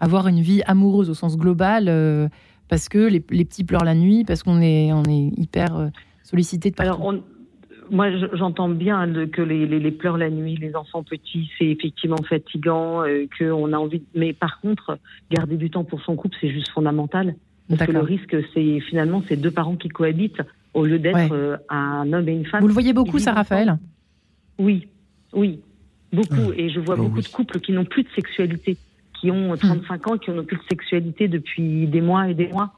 avoir 0.00 0.28
une 0.28 0.40
vie 0.40 0.62
amoureuse 0.66 1.10
au 1.10 1.14
sens 1.14 1.36
global 1.36 1.84
euh, 1.88 2.28
parce 2.68 2.88
que 2.88 2.98
les, 2.98 3.22
les 3.30 3.44
petits 3.44 3.64
pleurent 3.64 3.84
la 3.84 3.94
nuit, 3.94 4.24
parce 4.24 4.42
qu'on 4.42 4.60
est 4.62 4.92
on 4.92 5.02
est 5.04 5.30
hyper 5.36 5.76
euh, 5.76 5.88
sollicité 6.22 6.70
de 6.70 6.74
partout? 6.76 6.92
Alors, 6.94 7.04
on- 7.06 7.22
moi, 7.90 8.10
je- 8.10 8.34
j'entends 8.36 8.68
bien 8.68 9.06
que 9.32 9.42
les, 9.42 9.66
les, 9.66 9.78
les 9.80 9.90
pleurs 9.90 10.16
la 10.18 10.30
nuit, 10.30 10.56
les 10.56 10.74
enfants 10.76 11.02
petits, 11.02 11.50
c'est 11.58 11.66
effectivement 11.66 12.22
fatigant, 12.28 13.02
euh, 13.02 13.26
qu'on 13.38 13.72
a 13.72 13.76
envie. 13.76 14.00
de- 14.00 14.04
Mais 14.14 14.32
par 14.32 14.60
contre, 14.60 14.98
garder 15.30 15.56
du 15.56 15.70
temps 15.70 15.84
pour 15.84 16.00
son 16.02 16.16
couple, 16.16 16.36
c'est 16.40 16.50
juste 16.50 16.68
fondamental. 16.70 17.34
Parce 17.68 17.86
que 17.86 17.92
le 17.92 18.00
risque, 18.00 18.36
c'est 18.52 18.80
finalement 18.80 19.22
ces 19.28 19.36
deux 19.36 19.50
parents 19.52 19.76
qui 19.76 19.88
cohabitent 19.88 20.42
au 20.74 20.84
lieu 20.86 20.98
d'être 20.98 21.14
Ouais. 21.16 21.28
euh, 21.32 21.56
un 21.68 22.12
homme 22.12 22.28
et 22.28 22.32
une 22.32 22.44
femme. 22.46 22.60
Vous 22.62 22.66
le 22.66 22.72
voyez 22.72 22.92
beaucoup, 22.92 23.18
ça, 23.20 23.32
Raphaël? 23.32 23.78
Oui, 24.58 24.88
oui, 25.32 25.60
beaucoup. 26.12 26.52
Et 26.56 26.68
je 26.70 26.80
vois 26.80 26.96
Oh, 26.98 27.02
beaucoup 27.04 27.16
oui. 27.18 27.22
de 27.22 27.28
couples 27.28 27.60
qui 27.60 27.72
n'ont 27.72 27.84
plus 27.84 28.02
de 28.02 28.08
sexualité, 28.16 28.76
qui 29.20 29.30
ont 29.30 29.56
35 29.56 30.10
ans, 30.10 30.18
qui 30.18 30.30
n'ont 30.32 30.44
plus 30.44 30.56
de 30.56 30.62
sexualité 30.68 31.28
depuis 31.28 31.86
des 31.86 32.00
mois 32.00 32.28
et 32.28 32.34
des 32.34 32.48
mois, 32.48 32.72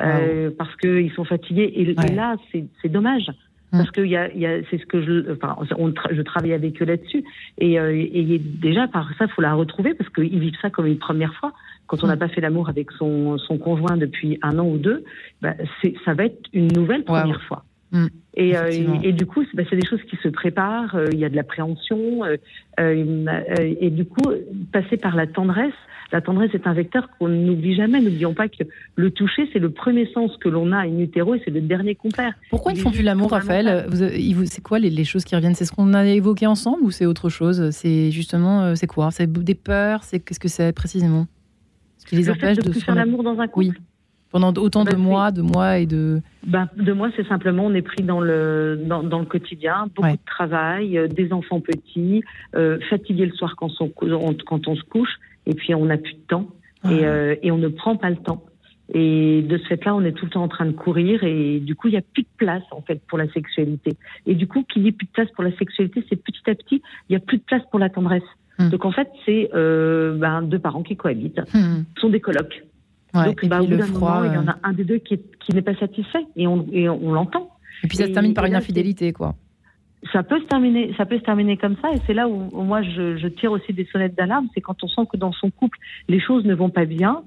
euh, 0.00 0.50
parce 0.56 0.74
qu'ils 0.76 1.10
sont 1.12 1.24
fatigués. 1.24 1.72
Et, 1.74 1.92
là, 2.14 2.36
c'est 2.52 2.64
c'est 2.80 2.88
dommage. 2.88 3.30
Hmm. 3.70 3.78
Parce 3.78 3.90
que 3.90 4.00
y 4.00 4.16
a, 4.16 4.32
y 4.34 4.46
a, 4.46 4.62
c'est 4.70 4.78
ce 4.78 4.86
que 4.86 5.02
je, 5.02 5.30
enfin, 5.32 5.56
on 5.76 5.90
tra- 5.90 6.14
je 6.14 6.22
travaille 6.22 6.54
avec 6.54 6.80
eux 6.80 6.86
là-dessus, 6.86 7.22
et, 7.58 7.78
euh, 7.78 7.92
et 7.94 8.38
déjà 8.38 8.88
par 8.88 9.10
ça, 9.18 9.28
faut 9.28 9.42
la 9.42 9.52
retrouver 9.54 9.92
parce 9.92 10.08
qu'ils 10.10 10.38
vivent 10.40 10.56
ça 10.62 10.70
comme 10.70 10.86
une 10.86 10.98
première 10.98 11.34
fois. 11.34 11.52
Quand 11.86 12.02
on 12.02 12.06
n'a 12.06 12.16
Hmm. 12.16 12.18
pas 12.18 12.28
fait 12.28 12.40
l'amour 12.40 12.68
avec 12.70 12.90
son, 12.92 13.36
son 13.38 13.58
conjoint 13.58 13.96
depuis 13.96 14.38
un 14.42 14.58
an 14.58 14.66
ou 14.66 14.78
deux, 14.78 15.04
bah, 15.42 15.54
c'est, 15.82 15.94
ça 16.04 16.14
va 16.14 16.24
être 16.26 16.38
une 16.52 16.68
nouvelle 16.72 17.04
première 17.04 17.42
fois. 17.42 17.64
Hmm. 17.92 18.06
Et, 18.34 18.56
euh, 18.56 18.70
et, 18.70 19.08
et 19.08 19.12
du 19.12 19.24
coup, 19.26 19.42
c'est 19.44 19.56
bah, 19.56 19.62
c'est 19.68 19.76
des 19.76 19.86
choses 19.86 20.02
qui 20.02 20.16
se 20.16 20.28
préparent. 20.28 20.94
euh, 20.94 21.06
Il 21.12 21.18
y 21.18 21.24
a 21.24 21.28
de 21.30 21.36
l'appréhension, 21.36 22.24
euh, 22.24 22.36
euh, 22.80 23.24
euh, 23.26 23.74
et 23.80 23.90
du 23.90 24.04
coup, 24.04 24.30
passer 24.72 24.96
par 24.96 25.16
la 25.16 25.26
tendresse. 25.26 25.72
La 26.10 26.20
tendresse 26.22 26.50
est 26.54 26.66
un 26.66 26.72
vecteur 26.72 27.08
qu'on 27.18 27.28
n'oublie 27.28 27.74
jamais. 27.74 28.00
N'oublions 28.00 28.32
pas 28.32 28.48
que 28.48 28.64
le 28.96 29.10
toucher, 29.10 29.48
c'est 29.52 29.58
le 29.58 29.70
premier 29.70 30.06
sens 30.14 30.34
que 30.38 30.48
l'on 30.48 30.72
a 30.72 30.78
in 30.78 30.98
utero 31.00 31.34
et 31.34 31.42
c'est 31.44 31.50
le 31.50 31.60
dernier 31.60 31.94
qu'on 31.96 32.08
perd. 32.08 32.32
Pourquoi 32.50 32.72
ils 32.72 32.80
font 32.80 32.90
plus 32.90 33.02
l'amour. 33.02 33.30
Raphaël 33.30 33.86
C'est 34.46 34.62
quoi 34.62 34.78
les, 34.78 34.88
les 34.90 35.04
choses 35.04 35.24
qui 35.24 35.36
reviennent? 35.36 35.54
C'est 35.54 35.66
ce 35.66 35.72
qu'on 35.72 35.92
a 35.92 36.04
évoqué 36.06 36.46
ensemble 36.46 36.82
ou 36.82 36.90
c'est 36.90 37.04
autre 37.06 37.28
chose? 37.28 37.70
C'est 37.72 38.10
justement, 38.10 38.62
euh, 38.62 38.74
c'est 38.74 38.86
quoi? 38.86 39.10
C'est 39.10 39.30
des 39.30 39.54
peurs? 39.54 40.02
C'est 40.02 40.20
qu'est-ce 40.20 40.40
que 40.40 40.48
c'est 40.48 40.72
précisément? 40.72 41.26
Ce 41.98 42.06
qui 42.06 42.16
les 42.16 42.22
le 42.22 42.32
fait 42.34 42.38
empêche 42.46 42.56
de, 42.58 42.68
de 42.72 42.72
faire 42.72 42.94
l'amour 42.94 43.22
dans 43.22 43.38
un 43.38 43.46
couple. 43.46 43.66
Oui. 43.66 43.72
pendant 44.30 44.52
autant 44.54 44.84
Bah, 44.84 44.92
de 44.92 44.96
mois, 44.96 45.30
de 45.30 45.42
mois 45.42 45.78
et 45.78 45.84
de. 45.86 46.20
Ben, 46.46 46.68
de 46.76 46.92
moi, 46.94 47.10
c'est 47.16 47.26
simplement, 47.26 47.66
on 47.66 47.74
est 47.74 47.82
pris 47.82 48.02
dans 48.02 48.20
le, 48.20 48.80
dans, 48.86 49.02
dans 49.02 49.18
le 49.18 49.24
quotidien, 49.26 49.88
beaucoup 49.94 50.08
Ouais. 50.08 50.12
de 50.14 50.18
travail, 50.24 50.96
euh, 50.96 51.06
des 51.08 51.32
enfants 51.34 51.60
petits, 51.60 52.22
euh, 52.54 52.78
fatigués 52.88 53.26
le 53.26 53.32
soir 53.34 53.56
quand 53.58 53.68
on- 53.80 53.90
quand 54.46 54.68
on 54.68 54.74
se 54.76 54.82
couche, 54.84 55.10
et 55.48 55.54
puis 55.54 55.74
on 55.74 55.86
n'a 55.86 55.96
plus 55.96 56.14
de 56.14 56.26
temps, 56.28 56.46
et, 56.84 57.04
euh, 57.04 57.34
et 57.42 57.50
on 57.50 57.58
ne 57.58 57.66
prend 57.68 57.96
pas 57.96 58.10
le 58.10 58.16
temps. 58.16 58.44
Et 58.94 59.42
de 59.42 59.58
ce 59.58 59.64
fait-là, 59.66 59.94
on 59.94 60.02
est 60.02 60.12
tout 60.12 60.24
le 60.24 60.30
temps 60.30 60.42
en 60.42 60.48
train 60.48 60.64
de 60.64 60.72
courir, 60.72 61.22
et 61.22 61.58
du 61.60 61.74
coup, 61.74 61.88
il 61.88 61.90
n'y 61.90 61.98
a 61.98 62.02
plus 62.14 62.22
de 62.22 62.28
place, 62.38 62.62
en 62.70 62.80
fait, 62.80 63.02
pour 63.06 63.18
la 63.18 63.28
sexualité. 63.32 63.96
Et 64.24 64.34
du 64.34 64.46
coup, 64.46 64.64
qui 64.72 64.80
dit 64.80 64.92
plus 64.92 65.06
de 65.06 65.12
place 65.12 65.28
pour 65.32 65.44
la 65.44 65.54
sexualité, 65.58 66.02
c'est 66.08 66.16
petit 66.16 66.48
à 66.48 66.54
petit, 66.54 66.80
il 67.08 67.12
n'y 67.12 67.16
a 67.16 67.20
plus 67.20 67.36
de 67.38 67.42
place 67.42 67.62
pour 67.70 67.78
la 67.80 67.90
tendresse. 67.90 68.22
Hmm. 68.58 68.70
Donc, 68.70 68.86
en 68.86 68.92
fait, 68.92 69.08
c'est 69.26 69.50
euh, 69.54 70.16
ben, 70.16 70.40
deux 70.40 70.58
parents 70.58 70.82
qui 70.82 70.96
cohabitent. 70.96 71.40
Ce 71.52 72.00
sont 72.00 72.08
des 72.08 72.20
colocs. 72.20 72.64
Ouais. 73.14 73.26
Donc, 73.26 73.46
bah, 73.46 73.60
au 73.60 73.66
bout 73.66 73.76
d'un 73.76 73.86
froid. 73.86 74.20
moment, 74.22 74.32
il 74.32 74.34
y 74.34 74.38
en 74.38 74.48
euh, 74.48 74.52
a 74.52 74.58
un 74.68 74.72
des 74.72 74.84
deux 74.84 74.98
qui, 74.98 75.14
est- 75.14 75.36
qui 75.40 75.54
n'est 75.54 75.62
pas 75.62 75.74
satisfait, 75.74 76.24
et 76.36 76.46
on, 76.46 76.66
et 76.72 76.88
on, 76.88 76.98
on 77.08 77.12
l'entend. 77.12 77.50
Et 77.84 77.88
puis 77.88 77.98
ça 77.98 78.06
se 78.06 78.12
termine 78.12 78.32
par 78.34 78.46
une 78.46 78.54
infidélité, 78.56 79.12
quoi. 79.12 79.34
Ça 80.12 80.22
peut 80.22 80.40
se 80.40 80.46
terminer, 80.46 80.94
ça 80.96 81.06
peut 81.06 81.18
se 81.18 81.24
terminer 81.24 81.56
comme 81.56 81.76
ça, 81.82 81.90
et 81.92 81.98
c'est 82.06 82.14
là 82.14 82.28
où, 82.28 82.48
où 82.52 82.62
moi 82.62 82.82
je, 82.82 83.16
je 83.16 83.28
tire 83.28 83.52
aussi 83.52 83.72
des 83.72 83.84
sonnettes 83.86 84.14
d'alarme, 84.14 84.48
c'est 84.54 84.60
quand 84.60 84.82
on 84.82 84.88
sent 84.88 85.02
que 85.10 85.16
dans 85.16 85.32
son 85.32 85.50
couple 85.50 85.78
les 86.08 86.20
choses 86.20 86.44
ne 86.44 86.54
vont 86.54 86.70
pas 86.70 86.84
bien, 86.84 87.22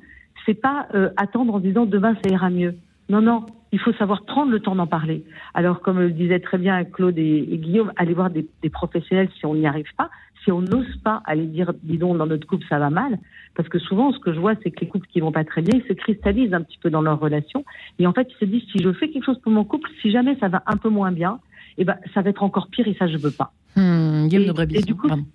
c'est 0.46 0.60
pas 0.60 0.88
euh, 0.94 1.10
attendre 1.18 1.54
en 1.54 1.60
disant 1.60 1.86
demain 1.86 2.16
ça 2.24 2.30
ira 2.30 2.50
mieux. 2.50 2.76
Non, 3.10 3.22
non, 3.22 3.46
il 3.74 3.80
faut 3.80 3.92
savoir 3.94 4.24
prendre 4.24 4.52
le 4.52 4.62
temps 4.62 4.76
d'en 4.76 4.88
parler. 4.88 5.26
Alors 5.54 5.82
comme 5.82 6.00
le 6.00 6.12
disait 6.12 6.40
très 6.40 6.58
bien 6.58 6.84
Claude 6.86 7.18
et, 7.18 7.48
et 7.52 7.58
Guillaume, 7.58 7.92
aller 7.98 8.14
voir 8.14 8.30
des, 8.30 8.48
des 8.62 8.70
professionnels 8.70 9.30
si 9.38 9.46
on 9.46 9.54
n'y 9.54 9.68
arrive 9.68 9.94
pas, 9.98 10.10
si 10.44 10.52
on 10.52 10.62
n'ose 10.62 10.96
pas 11.04 11.22
aller 11.26 11.46
dire, 11.46 11.74
dis 11.84 11.98
donc, 11.98 12.18
dans 12.18 12.26
notre 12.26 12.48
couple, 12.48 12.66
ça 12.68 12.80
va 12.80 12.90
mal, 12.90 13.20
parce 13.56 13.70
que 13.70 13.80
souvent, 13.80 14.12
ce 14.12 14.20
que 14.20 14.34
je 14.34 14.40
vois, 14.40 14.54
c'est 14.64 14.72
que 14.72 14.82
les 14.82 14.88
couples 14.88 15.08
qui 15.08 15.20
vont 15.20 15.32
pas 15.32 15.44
très 15.44 15.62
bien, 15.62 15.80
ils 15.80 15.88
se 15.88 15.94
cristallisent 15.94 16.54
un 16.54 16.62
petit 16.62 16.78
peu 16.82 16.90
dans 16.90 17.02
leur 17.02 17.20
relation, 17.20 17.64
et 18.00 18.08
en 18.08 18.14
fait, 18.14 18.28
ils 18.32 18.40
se 18.40 18.46
disent, 18.46 18.64
si 18.72 18.80
je 18.80 18.92
fais 18.94 19.10
quelque 19.10 19.26
chose 19.26 19.40
pour 19.40 19.52
mon 19.52 19.64
couple, 19.64 19.90
si 20.02 20.12
jamais 20.12 20.36
ça 20.40 20.48
va 20.48 20.64
un 20.66 20.78
peu 20.78 20.90
moins 20.90 21.12
bien, 21.12 21.40
eh 21.78 21.86
ben, 21.86 21.98
ça 22.14 22.22
va 22.22 22.30
être 22.30 22.44
encore 22.44 22.68
pire, 22.68 22.88
et 22.88 22.96
ça, 23.00 23.08
je 23.08 23.18
veux 23.18 23.32
pas. 23.32 23.54
Hmm, 23.76 24.28
Guillaume 24.28 24.56
Et- 24.60 24.66
de 24.68 24.76
et 24.78 24.82
du 24.82 24.96
coup, 24.96 25.08
pardon. 25.08 25.26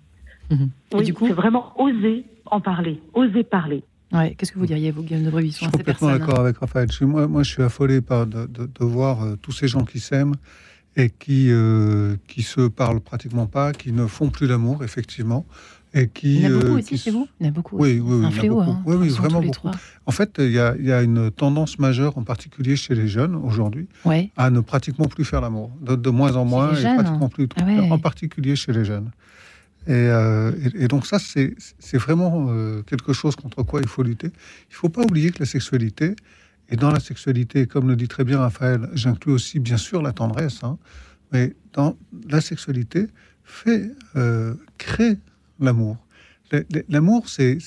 Mhm. 0.49 0.69
Oui, 0.93 1.03
du 1.05 1.13
coup, 1.13 1.27
c'est 1.27 1.33
vraiment 1.33 1.73
oser 1.81 2.25
en 2.45 2.61
parler, 2.61 3.01
oser 3.13 3.43
parler. 3.43 3.83
ouais, 4.13 4.33
qu'est-ce 4.37 4.51
que 4.53 4.59
vous 4.59 4.65
diriez, 4.65 4.91
vous, 4.91 5.03
Guillaume 5.03 5.23
de 5.25 5.29
Brebis, 5.29 5.51
Je 5.51 5.57
suis 5.57 5.65
complètement 5.67 6.09
d'accord 6.11 6.39
avec 6.39 6.57
Raphaël. 6.59 6.89
Je 6.91 7.03
moi, 7.03 7.27
moi, 7.27 7.43
je 7.43 7.51
suis 7.51 7.63
affolé 7.63 7.99
par 8.01 8.25
de, 8.27 8.45
de- 8.45 8.65
de 8.79 8.85
voir 8.85 9.23
euh, 9.23 9.35
tous 9.41 9.51
ces 9.51 9.67
gens 9.67 9.83
qui 9.83 9.99
s'aiment 9.99 10.35
et 10.95 11.09
qui 11.09 11.47
euh, 11.51 12.15
qui 12.27 12.41
se 12.43 12.67
parlent 12.67 13.01
pratiquement 13.01 13.45
pas, 13.47 13.73
qui 13.73 13.91
ne 13.91 14.07
font 14.07 14.29
plus 14.29 14.47
d'amour, 14.47 14.83
effectivement, 14.83 15.45
et 15.93 16.07
qui. 16.09 16.35
Il 16.35 16.41
y 16.41 16.47
en 16.47 16.49
a 16.49 16.53
beaucoup 16.59 16.67
euh, 16.73 16.77
aussi 16.79 16.97
chez 16.97 17.11
vous 17.11 17.27
Il 17.39 17.45
y 17.45 17.47
en 17.47 17.51
a 17.51 17.53
beaucoup. 17.53 17.77
Oui, 17.77 17.99
oui, 18.03 18.25
un 18.25 18.31
fléau. 18.31 18.55
beaucoup. 18.55 18.71
hein. 18.71 18.83
Oui, 18.85 19.09
vraiment 19.09 19.41
beaucoup. 19.41 19.69
En 20.05 20.11
fait, 20.11 20.35
il 20.39 20.51
y, 20.51 20.59
a, 20.59 20.75
il 20.77 20.85
y 20.85 20.91
a 20.91 21.01
une 21.01 21.31
tendance 21.31 21.79
majeure, 21.79 22.17
en 22.17 22.23
particulier 22.23 22.75
chez 22.75 22.95
les 22.95 23.07
jeunes 23.07 23.35
aujourd'hui, 23.35 23.87
Ouais. 24.05 24.31
à 24.37 24.49
ne 24.49 24.59
pratiquement 24.59 25.05
plus 25.07 25.25
faire 25.25 25.41
l'amour, 25.41 25.71
de, 25.81 25.95
de 25.95 26.09
moins 26.09 26.35
en 26.35 26.45
moins, 26.45 26.73
et 26.73 26.75
jeunes 26.75 26.95
pratiquement 26.95 27.29
plus, 27.29 27.47
Ah 27.55 27.65
ouais. 27.65 27.89
en 27.91 27.99
particulier 27.99 28.55
chez 28.55 28.73
les 28.73 28.85
jeunes. 28.85 29.11
Et, 29.87 29.91
euh, 29.93 30.51
et- 30.75 30.83
et 30.83 30.87
donc 30.89 31.05
ça, 31.07 31.17
c'est 31.17 31.55
c'est 31.79 31.97
vraiment 31.97 32.47
euh, 32.49 32.81
quelque 32.83 33.13
chose 33.13 33.35
contre 33.37 33.63
quoi 33.63 33.79
il 33.81 33.87
faut 33.87 34.03
lutter. 34.03 34.27
Il 34.27 34.71
ne 34.73 34.75
faut 34.75 34.89
pas 34.89 35.01
oublier 35.03 35.31
que 35.31 35.39
la 35.39 35.45
sexualité, 35.45 36.15
et 36.69 36.75
dans 36.75 36.91
la 36.91 36.99
sexualité, 36.99 37.65
comme 37.67 37.87
le 37.87 37.95
dit 37.95 38.09
très 38.09 38.25
bien 38.25 38.39
Raphaël, 38.39 38.89
j'inclus 38.93 39.31
aussi 39.31 39.59
bien 39.59 39.77
sûr 39.77 40.01
la 40.01 40.11
tendresse, 40.11 40.61
hein, 40.63 40.77
mais 41.31 41.55
dans 41.71 41.95
la 42.29 42.41
sexualité, 42.41 43.07
fait, 43.45 43.89
euh, 44.17 44.55
crée 44.77 45.17
l'amour. 45.59 45.97
L'amour, 46.89 47.27
c'est 47.27 47.57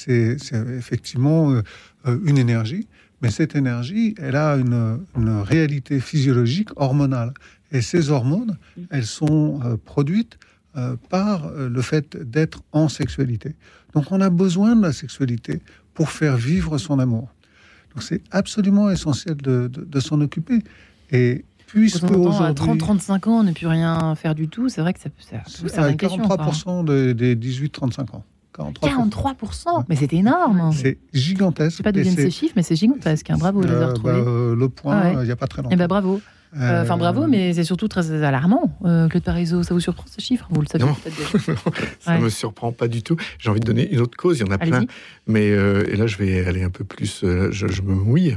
effectivement 0.78 1.52
euh, 1.52 1.62
euh, 2.06 2.18
une 2.24 2.38
énergie, 2.38 2.88
mais 3.20 3.30
cette 3.30 3.54
énergie, 3.54 4.14
elle 4.18 4.36
a 4.36 4.54
une, 4.56 5.00
réalité 5.42 6.00
physiologique 6.00 6.70
hormonale. 6.76 7.34
Et 7.72 7.82
ces 7.82 8.10
hormones, 8.10 8.56
elles 8.90 9.06
sont 9.06 9.60
euh, 9.64 9.76
produites 9.76 10.38
par 11.08 11.50
le 11.50 11.82
fait 11.82 12.16
d'être 12.16 12.62
en 12.70 12.88
sexualité. 12.88 13.56
Donc 13.92 14.12
on 14.12 14.20
a 14.20 14.30
besoin 14.30 14.76
de 14.76 14.82
la 14.82 14.92
sexualité 14.92 15.60
pour 15.94 16.10
faire 16.10 16.36
vivre 16.36 16.78
son 16.78 17.00
amour. 17.00 17.28
Donc 17.92 18.04
c'est 18.04 18.22
absolument 18.30 18.88
essentiel 18.88 19.36
de, 19.36 19.66
de- 19.66 19.82
de 19.84 20.00
s'en 20.00 20.20
occuper. 20.20 20.60
Et 21.10 21.44
puisque 21.72 22.04
à 22.04 22.16
aujourd'hui... 22.16 22.66
30-35 22.66 23.28
ans 23.28 23.42
ne 23.42 23.52
plus 23.52 23.66
rien 23.66 24.14
faire 24.14 24.34
du 24.34 24.48
tout, 24.48 24.68
c'est 24.68 24.80
vrai 24.80 24.92
que 24.92 25.00
ça 25.00 25.08
peut 25.10 25.22
ça 25.22 25.38
pose 25.62 25.70
à 25.70 25.74
certaines 25.74 25.96
questions. 25.96 26.22
quoi. 26.26 26.36
43% 26.36 26.84
de- 26.84 27.12
des 27.12 27.34
18-35 27.36 28.14
ans. 28.16 28.24
43%. 28.56 29.08
43% 29.08 29.84
Mais 29.88 29.96
c'était 29.96 30.16
énorme 30.16 30.72
C'est 30.74 30.98
gigantesque. 31.14 31.70
Je 31.72 31.76
sais 31.78 31.82
pas 31.82 31.92
d'où 31.92 32.00
viennent 32.00 32.14
ces 32.16 32.30
chiffres, 32.30 32.54
mais 32.56 32.62
c'est 32.62 32.76
gigantesque. 32.76 33.30
hein. 33.30 33.36
Bravo 33.38 33.62
les 33.62 33.68
Euh, 33.70 33.94
bah, 34.02 34.10
euh, 34.10 34.56
le 34.56 34.68
point, 34.68 35.00
Ah 35.02 35.06
ouais. 35.14 35.22
il 35.22 35.26
n'y 35.26 35.30
a 35.30 35.36
pas 35.36 35.46
très 35.46 35.62
longtemps. 35.62 35.74
Eh 35.74 35.76
ben 35.76 35.86
bravo. 35.86 36.20
Euh, 36.56 36.82
Enfin 36.82 36.94
Euh, 36.94 36.98
bravo, 36.98 37.28
mais 37.28 37.52
c'est 37.54 37.62
surtout 37.62 37.86
très 37.86 38.10
alarmant, 38.24 38.76
euh, 38.84 39.06
Claude 39.06 39.22
Parizeau. 39.22 39.62
Ça 39.62 39.72
vous 39.72 39.78
surprend 39.78 40.04
ces 40.08 40.20
chiffres? 40.20 40.48
Vous 40.50 40.60
le 40.60 40.66
savez 40.66 40.82
Non. 40.84 40.94
peut-être 40.94 41.16
déjà. 41.16 41.54
Ça 42.00 42.10
Ouais. 42.14 42.18
me 42.18 42.28
surprend 42.28 42.72
pas 42.72 42.88
du 42.88 43.04
tout. 43.04 43.14
J'ai 43.38 43.50
envie 43.50 43.60
de 43.60 43.64
donner 43.66 43.88
une 43.92 44.00
autre 44.00 44.16
cause, 44.16 44.40
il 44.40 44.46
y 44.46 44.50
en 44.50 44.52
a 44.52 44.58
plein. 44.58 44.84
Mais 45.28 45.48
euh, 45.52 45.84
et 45.88 45.94
là, 45.94 46.08
je 46.08 46.16
vais 46.16 46.44
aller 46.44 46.64
un 46.64 46.70
peu 46.70 46.82
plus. 46.82 47.22
euh, 47.22 47.50
je, 47.52 47.68
je 47.68 47.82
me 47.82 47.94
mouille. 47.94 48.34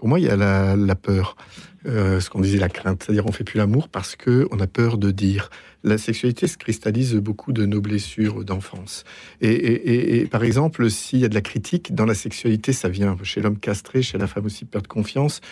Pour 0.00 0.08
moi, 0.08 0.18
il 0.18 0.24
y 0.24 0.30
a 0.30 0.36
la, 0.36 0.94
peur, 0.94 1.36
euh, 1.84 2.20
ce 2.20 2.30
qu'on 2.30 2.40
disait 2.40 2.58
la 2.58 2.70
crainte, 2.70 3.02
c'est-à-dire 3.02 3.26
on 3.26 3.32
fait 3.32 3.44
plus 3.44 3.58
l'amour 3.58 3.90
parce 3.90 4.16
que 4.16 4.48
on 4.50 4.58
a 4.58 4.66
peur 4.66 4.96
de 4.96 5.10
dire. 5.10 5.50
La 5.84 5.98
sexualité 5.98 6.46
se 6.46 6.56
cristallise 6.56 7.16
beaucoup 7.16 7.52
de 7.52 7.66
nos 7.66 7.82
blessures 7.82 8.42
d'enfance. 8.42 9.04
Et, 9.42 10.26
par 10.30 10.42
exemple, 10.42 10.88
s'il 10.88 11.18
y 11.18 11.26
a 11.26 11.28
de 11.28 11.34
la 11.34 11.42
critique 11.42 11.94
dans 11.94 12.06
la 12.06 12.14
sexualité, 12.14 12.72
ça 12.72 12.88
vient 12.88 13.14
chez 13.24 13.42
l'homme 13.42 13.58
castré, 13.58 14.00
chez 14.00 14.16
la 14.16 14.26
femme 14.26 14.46
aussi 14.46 14.64
perdre 14.64 14.88
confiance. 14.88 15.42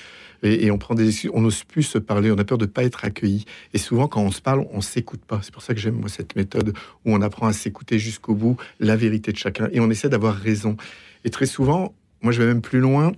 Et, 0.43 0.71
on 0.71 0.79
prend 0.79 0.95
des 0.95 1.29
on 1.35 1.43
n'ose 1.43 1.65
plus 1.65 1.83
se 1.83 1.99
parler, 1.99 2.33
on 2.33 2.39
a 2.39 2.45
peur 2.45 2.57
de 2.57 2.65
pas 2.65 2.85
être 2.85 3.05
accueilli. 3.05 3.45
Et 3.75 3.79
souvent, 3.79 4.09
quand 4.09 4.23
on 4.23 4.31
se 4.31 4.41
parle, 4.41 4.67
on 4.73 4.81
s'écoute 4.81 5.21
pas. 5.27 5.41
C'est 5.43 5.53
pour 5.53 5.63
ça 5.63 5.75
que 5.75 5.81
j'aime 5.81 5.97
moi 5.97 6.09
cette 6.09 6.37
méthode 6.37 6.73
où 7.05 7.15
on 7.15 7.21
apprend 7.21 7.49
à 7.49 7.53
s'écouter 7.53 7.99
jusqu'au 7.99 8.35
bout, 8.35 8.57
la 8.81 8.97
vérité 8.97 9.31
de 9.31 9.37
chacun, 9.37 9.69
et 9.73 9.81
on 9.81 9.91
essaie 9.91 10.09
d'avoir 10.09 10.37
raison. 10.37 10.79
Et 11.25 11.29
très 11.29 11.45
souvent, 11.45 11.93
moi, 12.23 12.33
je 12.33 12.41
vais 12.41 12.49
même 12.49 12.63
plus 12.63 12.81
loin. 12.81 13.13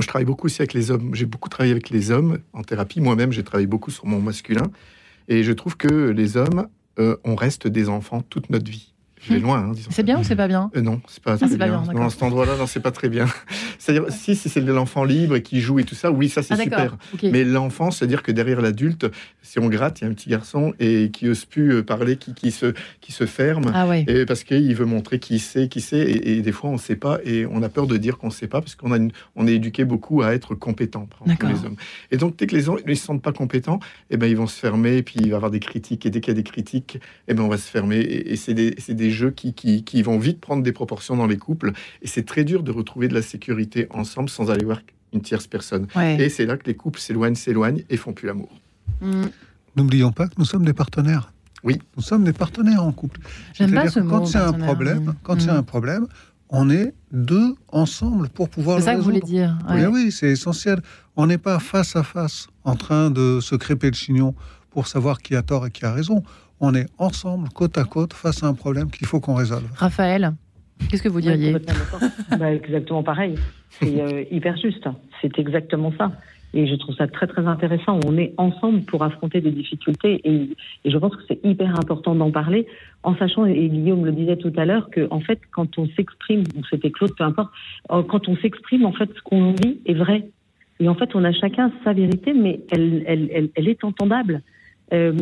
Je 0.00 0.06
travaille 0.06 0.24
beaucoup 0.24 0.46
aussi 0.46 0.60
avec 0.60 0.72
les 0.72 0.90
hommes. 0.90 1.14
J'ai 1.14 1.26
beaucoup 1.26 1.48
travaillé 1.48 1.72
avec 1.72 1.90
les 1.90 2.10
hommes 2.10 2.38
en 2.52 2.62
thérapie. 2.62 3.00
Moi-même, 3.00 3.32
j'ai 3.32 3.44
travaillé 3.44 3.66
beaucoup 3.66 3.90
sur 3.90 4.06
mon 4.06 4.20
masculin. 4.20 4.70
Et 5.28 5.42
je 5.42 5.52
trouve 5.52 5.76
que 5.76 6.10
les 6.10 6.36
hommes, 6.36 6.68
euh, 6.98 7.16
on 7.24 7.34
reste 7.34 7.68
des 7.68 7.88
enfants 7.88 8.22
toute 8.22 8.50
notre 8.50 8.70
vie. 8.70 8.93
Je 9.26 9.34
vais 9.34 9.40
loin, 9.40 9.58
hein. 9.70 9.72
C'est 9.90 10.02
bien 10.02 10.18
ou 10.20 10.24
c'est 10.24 10.36
pas 10.36 10.48
bien 10.48 10.70
Euh, 10.76 10.80
non, 10.80 11.00
c'est 11.08 11.22
pas 11.22 11.34
Ah, 11.34 11.38
pas 11.38 11.46
bien. 11.46 11.82
bien, 11.82 11.92
Dans 11.94 12.10
cet 12.10 12.22
endroit-là, 12.22 12.56
non, 12.58 12.66
c'est 12.66 12.80
pas 12.80 12.90
très 12.90 13.08
bien. 13.08 13.26
C'est-à-dire, 13.78 14.06
si, 14.10 14.36
si 14.36 14.48
c'est 14.48 14.60
l'enfant 14.60 15.04
libre 15.04 15.36
et 15.36 15.42
qui 15.42 15.60
joue 15.60 15.78
et 15.78 15.84
tout 15.84 15.94
ça, 15.94 16.10
oui, 16.10 16.28
ça 16.28 16.42
c'est 16.42 16.54
Ah 16.54 16.56
super. 16.62 16.96
Mais 17.22 17.44
l'enfant, 17.44 17.90
c'est-à-dire 17.90 18.22
que 18.22 18.32
derrière 18.32 18.60
l'adulte, 18.60 19.06
si 19.42 19.58
on 19.58 19.68
gratte, 19.68 20.00
il 20.00 20.04
y 20.04 20.06
a 20.06 20.10
un 20.10 20.14
petit 20.14 20.28
garçon 20.30 20.74
et 20.80 21.10
qui 21.12 21.28
ose 21.28 21.44
plus 21.44 21.72
euh, 21.74 21.82
parler, 21.82 22.16
qui, 22.16 22.34
qui 22.34 22.50
se, 22.50 22.72
qui 23.00 23.12
se 23.12 23.26
ferme. 23.26 23.70
Ah 23.74 23.86
ouais. 23.86 24.04
Et 24.08 24.24
parce 24.26 24.44
qu'il 24.44 24.74
veut 24.74 24.84
montrer 24.86 25.18
qui 25.18 25.38
sait, 25.38 25.68
qui 25.68 25.80
sait, 25.80 25.98
et, 26.00 26.36
et 26.38 26.42
des 26.42 26.52
fois 26.52 26.70
on 26.70 26.74
ne 26.74 26.78
sait 26.78 26.96
pas, 26.96 27.18
et 27.24 27.46
on 27.46 27.62
a 27.62 27.68
peur 27.68 27.86
de 27.86 27.96
dire 27.96 28.18
qu'on 28.18 28.28
ne 28.28 28.32
sait 28.32 28.46
pas, 28.48 28.60
parce 28.60 28.74
qu'on 28.74 28.92
a 28.92 28.96
une- 28.96 29.12
on 29.36 29.46
est 29.46 29.54
éduqué 29.54 29.84
beaucoup 29.84 30.22
à 30.22 30.34
être 30.34 30.54
compétent, 30.54 31.06
par 31.06 31.26
les 31.50 31.64
hommes. 31.64 31.76
Et 32.10 32.16
donc 32.16 32.36
dès 32.36 32.46
que 32.46 32.54
les 32.56 32.68
hommes 32.68 32.78
ne 32.86 32.94
se 32.94 33.04
sentent 33.04 33.22
pas 33.22 33.32
compétents, 33.32 33.80
eh 34.10 34.16
ben, 34.16 34.26
ils 34.26 34.36
vont 34.36 34.46
se 34.46 34.58
fermer, 34.58 35.02
puis 35.02 35.16
il 35.18 35.22
va 35.26 35.28
y 35.28 35.34
avoir 35.34 35.50
des 35.50 35.60
critiques, 35.60 36.06
et 36.06 36.10
dès 36.10 36.20
qu'il 36.20 36.32
y 36.32 36.36
a 36.36 36.40
des 36.42 36.48
critiques, 36.48 36.98
eh 37.28 37.34
ben, 37.34 37.42
on 37.42 37.48
va 37.48 37.56
se 37.58 37.68
fermer, 37.70 37.98
et, 37.98 38.32
et 38.32 38.36
c'est 38.36 38.54
des, 38.54 38.70
des 38.88 39.10
jeux 39.14 39.30
qui, 39.30 39.54
qui, 39.54 39.82
qui 39.84 40.02
vont 40.02 40.18
vite 40.18 40.40
prendre 40.40 40.62
des 40.62 40.72
proportions 40.72 41.16
dans 41.16 41.26
les 41.26 41.38
couples, 41.38 41.72
et 42.02 42.06
c'est 42.06 42.24
très 42.26 42.44
dur 42.44 42.62
de 42.62 42.70
retrouver 42.70 43.08
de 43.08 43.14
la 43.14 43.22
sécurité 43.22 43.86
ensemble 43.90 44.28
sans 44.28 44.50
aller 44.50 44.64
voir 44.64 44.80
une 45.14 45.22
tierce 45.22 45.46
personne. 45.46 45.86
Ouais. 45.96 46.20
Et 46.20 46.28
c'est 46.28 46.44
là 46.44 46.56
que 46.56 46.66
les 46.66 46.74
couples 46.74 46.98
s'éloignent, 47.00 47.36
s'éloignent, 47.36 47.82
et 47.88 47.96
font 47.96 48.12
plus 48.12 48.26
l'amour. 48.26 48.50
Hmm. 49.00 49.26
N'oublions 49.76 50.12
pas 50.12 50.26
que 50.28 50.34
nous 50.38 50.44
sommes 50.44 50.64
des 50.64 50.72
partenaires. 50.74 51.32
Oui. 51.62 51.78
Nous 51.96 52.02
sommes 52.02 52.24
des 52.24 52.32
partenaires 52.34 52.82
en 52.84 52.92
couple. 52.92 53.20
J'aime 53.54 53.70
pas 53.72 53.88
C'est-à-dire 53.88 53.92
ce 53.92 54.00
quand 54.10 54.26
c'est 54.26 54.38
un 54.38 54.52
problème, 54.52 55.14
quand 55.22 55.40
c'est 55.40 55.50
Hmm. 55.50 55.56
un 55.56 55.62
problème, 55.62 56.06
on 56.50 56.68
est 56.70 56.92
deux 57.10 57.54
ensemble 57.68 58.28
pour 58.28 58.48
pouvoir 58.50 58.78
C'est 58.78 58.84
ça 58.84 58.92
que 58.94 58.98
vous 58.98 59.04
voulez 59.04 59.20
résoudre. 59.20 59.32
dire. 59.32 59.58
Oui, 59.70 59.80
ouais. 59.80 59.86
oui, 59.86 60.12
c'est 60.12 60.28
essentiel. 60.30 60.80
On 61.16 61.26
n'est 61.26 61.38
pas 61.38 61.58
face 61.58 61.96
à 61.96 62.02
face 62.02 62.48
en 62.64 62.76
train 62.76 63.10
de 63.10 63.38
se 63.40 63.54
crêper 63.56 63.88
le 63.88 63.96
chignon 63.96 64.34
pour 64.70 64.86
savoir 64.88 65.20
qui 65.22 65.34
a 65.36 65.42
tort 65.42 65.66
et 65.66 65.70
qui 65.70 65.84
a 65.84 65.92
raison. 65.92 66.22
On 66.60 66.74
est 66.74 66.86
ensemble, 66.98 67.48
côte 67.50 67.76
à 67.78 67.84
côte, 67.84 68.12
face 68.12 68.42
à 68.42 68.46
un 68.46 68.54
problème 68.54 68.90
qu'il 68.90 69.06
faut 69.06 69.20
qu'on 69.20 69.34
résolve. 69.34 69.68
Raphaël, 69.74 70.32
qu'est-ce 70.88 71.02
que 71.02 71.08
vous 71.08 71.20
diriez. 71.20 71.56
Bah, 72.38 72.52
exactement 72.52 73.02
pareil. 73.02 73.34
C'est 73.70 74.00
euh, 74.00 74.24
hyper 74.30 74.56
juste. 74.56 74.88
C'est 75.20 75.38
exactement 75.38 75.92
ça. 75.98 76.12
Et 76.54 76.68
je 76.68 76.74
trouve 76.76 76.94
ça 76.94 77.08
très 77.08 77.26
très 77.26 77.46
intéressant. 77.46 77.98
On 78.06 78.16
est 78.16 78.32
ensemble 78.38 78.82
pour 78.82 79.02
affronter 79.02 79.40
des 79.40 79.50
difficultés 79.50 80.20
et, 80.24 80.50
et 80.84 80.90
je 80.90 80.96
pense 80.96 81.14
que 81.16 81.22
c'est 81.26 81.44
hyper 81.44 81.70
important 81.80 82.14
d'en 82.14 82.30
parler 82.30 82.68
en 83.02 83.16
sachant, 83.16 83.44
et 83.44 83.68
Guillaume 83.68 84.04
le 84.04 84.12
disait 84.12 84.36
tout 84.36 84.52
à 84.56 84.64
l'heure, 84.64 84.88
que 84.90 85.06
en 85.10 85.20
fait 85.20 85.40
quand 85.52 85.78
on 85.78 85.88
s'exprime, 85.88 86.44
ou 86.56 86.62
c'était 86.70 86.90
Claude, 86.90 87.14
peu 87.16 87.24
importe, 87.24 87.52
euh, 87.90 88.02
quand 88.02 88.28
on 88.28 88.36
s'exprime, 88.36 88.86
en 88.86 88.92
fait 88.92 89.10
ce 89.14 89.20
qu'on 89.22 89.52
vit 89.52 89.78
est 89.84 89.94
vrai. 89.94 90.28
Et 90.80 90.88
en 90.88 90.94
fait 90.94 91.14
on 91.14 91.24
a 91.24 91.32
chacun 91.32 91.72
sa 91.82 91.92
vérité, 91.92 92.32
mais 92.32 92.60
elle, 92.70 93.04
elle, 93.06 93.28
elle, 93.32 93.50
elle 93.54 93.68
est 93.68 93.82
entendable. 93.84 94.42
Euh, 94.92 95.12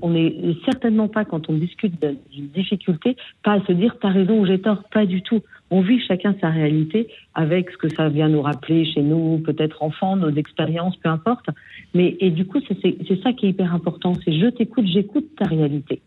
on 0.00 0.10
n'est 0.10 0.34
certainement 0.64 1.06
pas, 1.08 1.24
quand 1.24 1.50
on 1.50 1.52
discute 1.52 1.92
d'une 2.32 2.46
difficulté, 2.48 3.16
pas 3.44 3.52
à 3.54 3.66
se 3.66 3.72
dire 3.72 3.96
t'as 4.00 4.08
raison 4.08 4.40
ou 4.40 4.46
j'ai 4.46 4.58
tort, 4.60 4.82
pas 4.92 5.04
du 5.04 5.20
tout. 5.22 5.40
On 5.70 5.80
vit 5.82 6.00
chacun 6.06 6.34
sa 6.40 6.48
réalité 6.48 7.08
avec 7.34 7.70
ce 7.70 7.76
que 7.76 7.88
ça 7.94 8.08
vient 8.08 8.28
nous 8.28 8.42
rappeler 8.42 8.84
chez 8.84 9.02
nous, 9.02 9.38
peut-être 9.44 9.82
enfants, 9.82 10.16
nos 10.16 10.30
expériences, 10.30 10.96
peu 10.96 11.08
importe. 11.10 11.46
Mais 11.94 12.16
et 12.20 12.30
du 12.30 12.46
coup, 12.46 12.58
c'est- 12.66 13.22
ça 13.22 13.32
qui 13.32 13.46
est 13.46 13.50
hyper 13.50 13.74
important, 13.74 14.14
c'est 14.24 14.32
je 14.32 14.46
t'écoute, 14.46 14.86
j'écoute 14.86 15.26
ta 15.38 15.44
réalité. 15.44 16.00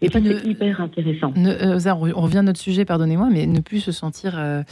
Et, 0.00 0.06
Et 0.06 0.08
puis 0.08 0.22
c'est 0.24 0.46
hyper 0.48 0.80
intéressant. 0.80 1.32
Ne- 1.36 1.50
euh, 1.50 2.12
on 2.16 2.20
revient 2.22 2.38
à 2.38 2.42
notre 2.42 2.58
sujet, 2.60 2.84
pardonnez-moi, 2.84 3.28
mais 3.30 3.46
ne 3.46 3.60
plus 3.60 3.80
se 3.80 3.92
sentir 3.92 4.34
euh, 4.38 4.62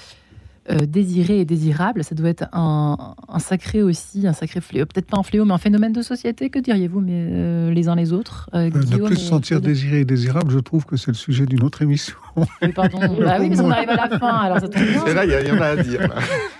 euh, 0.71 0.87
désiré 0.87 1.41
et 1.41 1.45
désirable, 1.45 2.03
ça 2.05 2.15
doit 2.15 2.29
être 2.31 2.45
un, 2.53 3.15
un 3.29 3.39
sacré 3.39 3.83
aussi, 3.83 4.27
un 4.27 4.33
sacré 4.33 4.61
fléau, 4.61 4.87
peut-être 4.87 5.07
pas 5.07 5.19
un 5.19 5.23
fléau, 5.23 5.45
mais 5.45 5.53
un 5.53 5.59
phénomène 5.59 5.93
de 5.93 6.01
société, 6.03 6.49
que 6.51 6.59
diriez-vous, 6.59 7.01
mais 7.01 7.13
euh, 7.13 7.71
les 7.71 7.89
uns 7.89 7.95
les 7.97 8.13
autres 8.13 8.49
euh, 8.55 8.71
Euh, 8.75 8.81
ne 8.99 9.05
plus 9.07 9.17
se 9.17 9.27
sentir 9.29 9.61
désiré 9.61 10.01
et 10.01 10.05
désirable, 10.05 10.51
je 10.51 10.59
trouve 10.59 10.87
que 10.87 10.97
c'est 10.97 11.09
le 11.11 11.15
sujet 11.17 11.45
d'une 11.47 11.63
autre 11.63 11.83
émission. 11.83 12.15
Oui, 12.37 12.47
pardon. 12.75 12.99
bah 13.21 13.37
oui, 13.41 13.51
mais 13.51 13.61
on 13.61 13.71
arrive 13.71 13.91
à 13.91 14.09
la 14.09 14.19
fin, 14.19 14.29
alors 14.39 14.61
ça 14.61 14.69
tombe 14.69 14.83
bien. 14.83 15.05
Et 15.07 15.15
là, 15.15 15.25
il 15.25 15.49
y, 15.49 15.53
en 15.53 15.61
a 15.61 15.67
à 15.67 15.77
dire. 15.77 16.01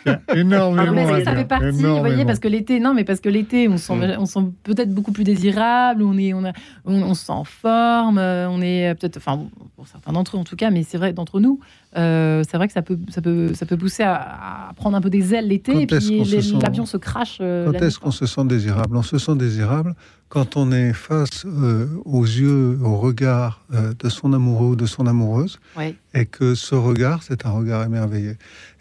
là. 0.05 0.21
Énormément 0.35 0.85
Non, 0.87 0.93
mais 0.93 1.01
à 1.01 1.19
est-ce 1.19 1.19
que 1.21 1.25
ça 1.25 1.37
fait 1.37 1.45
partie, 1.47 1.71
vous 1.83 1.99
voyez, 2.01 2.25
parce 2.25 2.39
que 2.41 2.49
l'été, 2.49 2.81
non, 2.81 2.93
mais 2.95 3.05
parce 3.05 3.21
que 3.21 3.29
l'été, 3.29 3.69
on 3.69 3.79
se 3.79 3.87
sent, 3.87 3.95
Mm. 3.95 4.17
on 4.19 4.27
se 4.27 4.33
sent 4.35 4.47
peut-être 4.65 4.93
beaucoup 4.93 5.13
plus 5.13 5.25
désirable, 5.25 6.03
on 6.03 6.17
est, 6.19 6.33
on, 6.35 6.45
a- 6.45 6.53
on, 6.85 7.03
on 7.03 7.15
se 7.15 7.25
sent 7.27 7.33
en 7.33 7.45
forme, 7.45 8.19
euh, 8.19 8.49
on 8.51 8.61
est 8.61 8.95
peut-être, 9.01 9.17
enfin, 9.17 9.45
pour 9.77 9.87
certains 9.89 10.13
d'entre 10.13 10.37
eux 10.37 10.41
en 10.41 10.45
tout 10.45 10.57
cas, 10.57 10.71
mais 10.71 10.83
c'est 10.83 10.99
vrai 10.99 11.13
d'entre 11.13 11.41
nous, 11.41 11.61
euh, 11.97 12.43
c'est 12.49 12.57
vrai 12.57 12.67
que 12.67 12.73
ça 12.73 12.83
peut, 12.83 12.99
ça 13.11 13.21
peut, 13.23 13.55
ça 13.55 13.67
peut 13.67 13.77
pousser 13.77 14.03
à, 14.03 14.69
à 14.69 14.73
prendre 14.75 14.97
un 14.97 15.01
peu 15.01 15.11
des 15.11 15.35
ailes 15.35 15.49
l'été 15.49 15.73
Quand 15.73 15.79
et 15.81 15.87
puis 15.87 16.01
se 16.25 16.41
sent- 16.41 16.59
l'avion 16.63 16.87
se 16.87 16.97
crache. 16.97 17.39
euh, 17.41 17.71
Quand 17.71 17.79
est-ce 17.83 17.99
qu'on 17.99 18.11
se 18.11 18.27
sent 18.27 18.45
désirable? 18.47 18.97
On 18.97 19.03
se 19.03 19.19
sent 19.19 19.37
désirable 19.37 19.95
quand 20.29 20.57
on 20.57 20.73
est 20.73 20.93
face 20.93 21.45
euh, 21.47 21.87
aux 22.05 22.25
yeux, 22.25 22.79
au 22.83 22.97
regard 22.99 23.65
euh, 23.73 23.93
de 23.99 24.09
son 24.09 24.33
amoureux 24.33 24.71
ou 24.71 24.77
de 24.77 24.87
son 24.87 25.07
amoureuse, 25.07 25.61
Ouais. 25.77 25.95
et 26.15 26.27
que 26.27 26.55
ce 26.57 26.75
regard, 26.75 27.23
c'est 27.23 27.47
un 27.47 27.51
regard 27.51 27.85
émerveillé. 27.85 28.37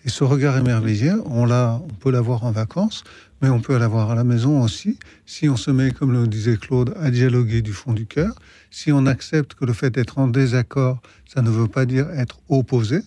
Et 0.06 0.10
ce 0.10 0.26
regard 0.26 0.58
émerveillé, 0.58 1.12
on, 1.26 1.46
l'a, 1.46 1.82
on 1.82 1.94
peut 1.94 2.12
l'avoir 2.12 2.44
en 2.44 2.52
vacances, 2.52 3.06
mais 3.42 3.50
on 3.50 3.62
peut 3.62 3.78
l'avoir 3.78 4.12
à 4.12 4.16
la 4.16 4.26
maison 4.26 4.62
aussi, 4.62 5.00
si 5.26 5.48
on 5.48 5.56
se 5.56 5.72
met, 5.72 5.92
comme 5.92 6.12
le 6.12 6.28
disait 6.28 6.58
Claude, 6.58 6.94
à 7.00 7.10
dialoguer 7.10 7.62
du 7.62 7.72
fond 7.72 7.94
du 7.94 8.06
cœur, 8.06 8.36
si 8.70 8.92
on 8.92 9.06
accepte 9.06 9.54
que 9.54 9.64
le 9.64 9.72
fait 9.72 9.92
d'être 9.92 10.18
en 10.18 10.28
désaccord, 10.28 11.02
ça 11.34 11.42
ne 11.42 11.50
veut 11.50 11.68
pas 11.68 11.86
dire 11.86 12.10
être 12.12 12.40
opposé, 12.50 13.00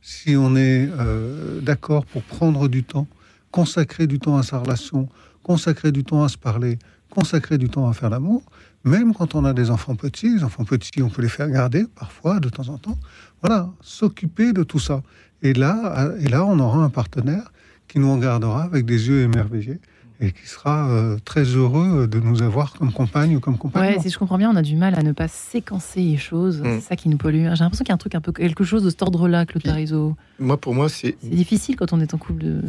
si 0.00 0.36
on 0.36 0.54
est 0.54 0.88
euh, 0.98 1.60
d'accord 1.60 2.06
pour 2.06 2.22
prendre 2.22 2.68
du 2.68 2.84
temps, 2.84 3.08
consacrer 3.50 4.06
du 4.06 4.20
temps 4.20 4.36
à 4.36 4.42
sa 4.44 4.58
relation, 4.58 5.08
consacrer 5.42 5.90
du 5.90 6.04
temps 6.04 6.22
à 6.22 6.28
se 6.28 6.38
parler, 6.38 6.78
consacrer 7.10 7.58
du 7.58 7.68
temps 7.68 7.88
à 7.88 7.92
faire 7.94 8.10
l'amour, 8.10 8.42
même 8.84 9.14
quand 9.14 9.34
on 9.34 9.44
a 9.44 9.54
des 9.54 9.70
enfants 9.70 9.96
petits, 9.96 10.34
les 10.34 10.44
enfants 10.44 10.64
petits, 10.64 11.02
on 11.02 11.08
peut 11.08 11.22
les 11.22 11.28
faire 11.28 11.48
garder 11.48 11.86
parfois, 11.94 12.38
de 12.38 12.48
temps 12.48 12.68
en 12.68 12.76
temps. 12.76 12.98
Voilà, 13.40 13.70
s'occuper 13.80 14.52
de 14.52 14.62
tout 14.62 14.78
ça. 14.78 15.02
Et 15.42 15.52
là, 15.52 16.12
et 16.20 16.28
là, 16.28 16.44
on 16.46 16.58
aura 16.58 16.78
un 16.78 16.90
partenaire 16.90 17.52
qui 17.88 17.98
nous 17.98 18.12
regardera 18.14 18.62
avec 18.64 18.84
des 18.86 19.08
yeux 19.08 19.22
émerveillés 19.22 19.78
et 20.20 20.30
qui 20.32 20.46
sera 20.46 20.88
euh, 20.90 21.18
très 21.24 21.42
heureux 21.42 22.06
de 22.06 22.18
nous 22.20 22.40
avoir 22.42 22.72
comme 22.74 22.92
compagne 22.92 23.36
ou 23.36 23.40
comme 23.40 23.58
compagnon. 23.58 23.96
Ouais, 23.96 24.00
si 24.00 24.10
je 24.10 24.18
comprends 24.18 24.38
bien, 24.38 24.50
on 24.50 24.56
a 24.56 24.62
du 24.62 24.76
mal 24.76 24.94
à 24.94 25.02
ne 25.02 25.12
pas 25.12 25.28
séquencer 25.28 26.00
les 26.00 26.16
choses. 26.16 26.60
Mm. 26.60 26.64
C'est 26.76 26.80
ça 26.80 26.96
qui 26.96 27.08
nous 27.08 27.16
pollue. 27.18 27.42
J'ai 27.42 27.48
l'impression 27.64 27.84
qu'il 27.84 27.88
y 27.88 27.90
a 27.90 27.94
un 27.94 27.98
truc 27.98 28.14
un 28.14 28.20
peu 28.20 28.32
quelque 28.32 28.64
chose 28.64 28.84
de 28.84 28.90
cet 28.90 29.02
ordre-là, 29.02 29.44
Claude 29.44 29.64
Parizeau. 29.64 30.16
Moi, 30.38 30.56
pour 30.58 30.74
moi, 30.74 30.88
c'est 30.88 31.16
C'est 31.20 31.28
difficile 31.30 31.76
quand 31.76 31.92
on 31.92 32.00
est 32.00 32.14
en 32.14 32.18
couple 32.18 32.42
de. 32.44 32.60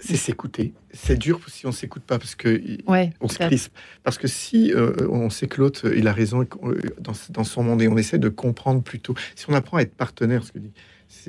c'est 0.00 0.16
s'écouter. 0.16 0.72
C'est 0.92 1.18
dur 1.18 1.40
si 1.48 1.66
on 1.66 1.72
s'écoute 1.72 2.02
pas 2.02 2.18
parce 2.18 2.34
que 2.34 2.60
Ouais. 2.86 3.12
on 3.20 3.28
se 3.28 3.38
crispe. 3.38 3.72
Parce 4.02 4.16
que 4.18 4.26
si 4.26 4.72
euh, 4.72 4.92
on 5.10 5.28
sait 5.30 5.46
que 5.46 5.60
l'autre, 5.60 5.92
il 5.94 6.08
a 6.08 6.12
raison 6.12 6.40
euh, 6.64 6.80
dans, 7.00 7.12
dans 7.30 7.44
son 7.44 7.62
monde 7.62 7.82
et 7.82 7.88
on 7.88 7.96
essaie 7.98 8.18
de 8.18 8.30
comprendre 8.30 8.82
plutôt. 8.82 9.14
Si 9.36 9.44
on 9.48 9.54
apprend 9.54 9.76
à 9.76 9.82
être 9.82 9.94
partenaire, 9.94 10.42
ce 10.42 10.52
que 10.52 10.58
dit, 10.58 10.72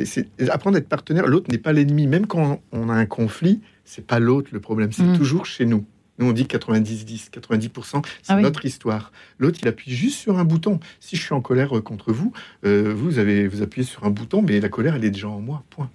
c'est 0.06 0.50
apprendre 0.50 0.76
à 0.78 0.80
être 0.80 0.88
partenaire. 0.90 1.28
L'autre 1.28 1.52
n'est 1.52 1.58
pas 1.58 1.74
l'ennemi. 1.74 2.08
Même 2.08 2.28
quand 2.28 2.62
on 2.72 2.90
a 2.90 2.94
un 2.94 3.06
conflit, 3.06 3.62
c'est 3.86 4.06
pas 4.06 4.20
l'autre 4.20 4.50
le 4.52 4.60
problème. 4.60 4.92
C'est 4.92 5.04
Mm. 5.04 5.18
toujours 5.18 5.46
chez 5.46 5.66
nous. 5.66 5.86
Nous, 6.20 6.28
on 6.28 6.34
dit 6.34 6.46
90-10, 6.46 7.30
90%, 7.32 8.02
c'est 8.22 8.34
Ah 8.34 8.36
oui. 8.36 8.42
notre 8.42 8.66
histoire. 8.66 9.14
L'autre, 9.38 9.60
il 9.62 9.68
appuie 9.70 9.92
juste 9.94 10.20
sur 10.20 10.38
un 10.38 10.44
bouton. 10.44 10.80
Si 11.00 11.16
je 11.16 11.22
suis 11.24 11.34
en 11.34 11.40
colère 11.42 11.78
euh, 11.78 11.82
contre 11.82 12.12
vous, 12.12 12.34
euh, 12.66 12.94
vous 12.94 13.20
avez 13.20 13.48
vous 13.48 13.62
appuyez 13.62 13.88
sur 13.88 14.04
un 14.04 14.10
bouton, 14.10 14.42
mais 14.42 14.60
la 14.60 14.68
colère, 14.68 14.96
elle 14.96 15.06
est 15.06 15.12
déjà 15.12 15.30
en 15.30 15.40
moi. 15.40 15.64
Point. 15.70 15.90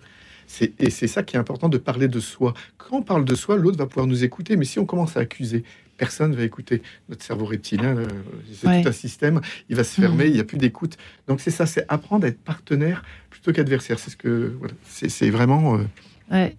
Et 0.79 0.91
c'est 0.91 1.07
ça 1.09 1.23
qui 1.23 1.37
est 1.37 1.39
important 1.39 1.69
de 1.69 1.79
parler 1.79 2.07
de 2.09 2.21
soi. 2.21 2.55
Quand 2.79 2.99
on 2.99 3.03
parle 3.03 3.25
de 3.25 3.35
soi, 3.35 3.57
l'autre 3.57 3.77
va 3.79 3.87
pouvoir 3.87 4.07
nous 4.07 4.25
écouter. 4.25 4.57
Mais 4.57 4.65
si 4.65 4.79
on 4.79 4.87
commence 4.87 5.17
à 5.17 5.21
accuser, 5.21 5.65
personne 5.97 6.31
ne 6.33 6.37
va 6.37 6.43
écouter. 6.45 6.83
Notre 7.09 7.23
cerveau 7.23 7.45
reptilien, 7.45 7.97
euh, 7.97 8.07
c'est 8.53 8.67
Ouais. 8.67 8.83
tout 8.83 8.89
un 8.89 8.93
système, 8.93 9.41
il 9.69 9.77
va 9.77 9.85
se 9.85 10.01
fermer, 10.01 10.25
Mhm. 10.25 10.31
il 10.31 10.35
n'y 10.35 10.41
a 10.41 10.45
plus 10.45 10.59
d'écoute. 10.59 10.97
Donc 11.29 11.41
c'est 11.41 11.51
ça, 11.51 11.67
c'est 11.67 11.85
apprendre 11.89 12.25
à 12.25 12.29
être 12.29 12.41
partenaire 12.41 13.05
plutôt 13.31 13.53
qu'adversaire. 13.53 13.99
C'est 13.99 14.11
ce 14.11 14.17
que 14.17 14.55
voilà, 14.59 14.75
c'est 14.85 15.31
vraiment 15.31 15.77
euh, 15.79 15.85
Ouais. 16.31 16.57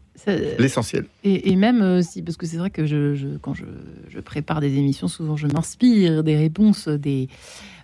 l'essentiel. 0.60 1.06
Et, 1.24 1.52
et 1.52 1.56
même 1.56 1.82
euh, 1.82 2.02
si, 2.02 2.22
parce 2.22 2.38
que 2.38 2.46
c'est 2.46 2.58
vrai 2.58 2.70
que 2.70 2.86
je, 2.86 3.16
je- 3.16 3.38
quand 3.42 3.54
je, 3.54 3.66
je 4.10 4.20
prépare 4.20 4.62
des 4.62 4.76
émissions, 4.78 5.08
souvent 5.08 5.36
je 5.36 5.48
m'inspire 5.48 6.24
des 6.24 6.36
réponses 6.38 6.88
des 6.88 7.28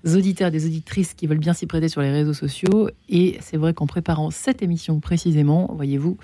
auditeurs 0.06 0.50
des 0.52 0.66
auditrices 0.66 1.14
qui 1.14 1.28
veulent 1.28 1.38
bien 1.40 1.54
s'y 1.54 1.68
prêter 1.68 1.90
sur 1.90 2.02
les 2.02 2.12
réseaux 2.12 2.34
sociaux. 2.34 2.90
Et 3.10 3.38
c'est 3.42 3.58
vrai 3.58 3.74
qu'en 3.74 3.86
préparant 3.88 4.32
cette 4.32 4.62
émission 4.62 5.00
précisément, 5.00 5.72
voyez-vous, 5.76 6.18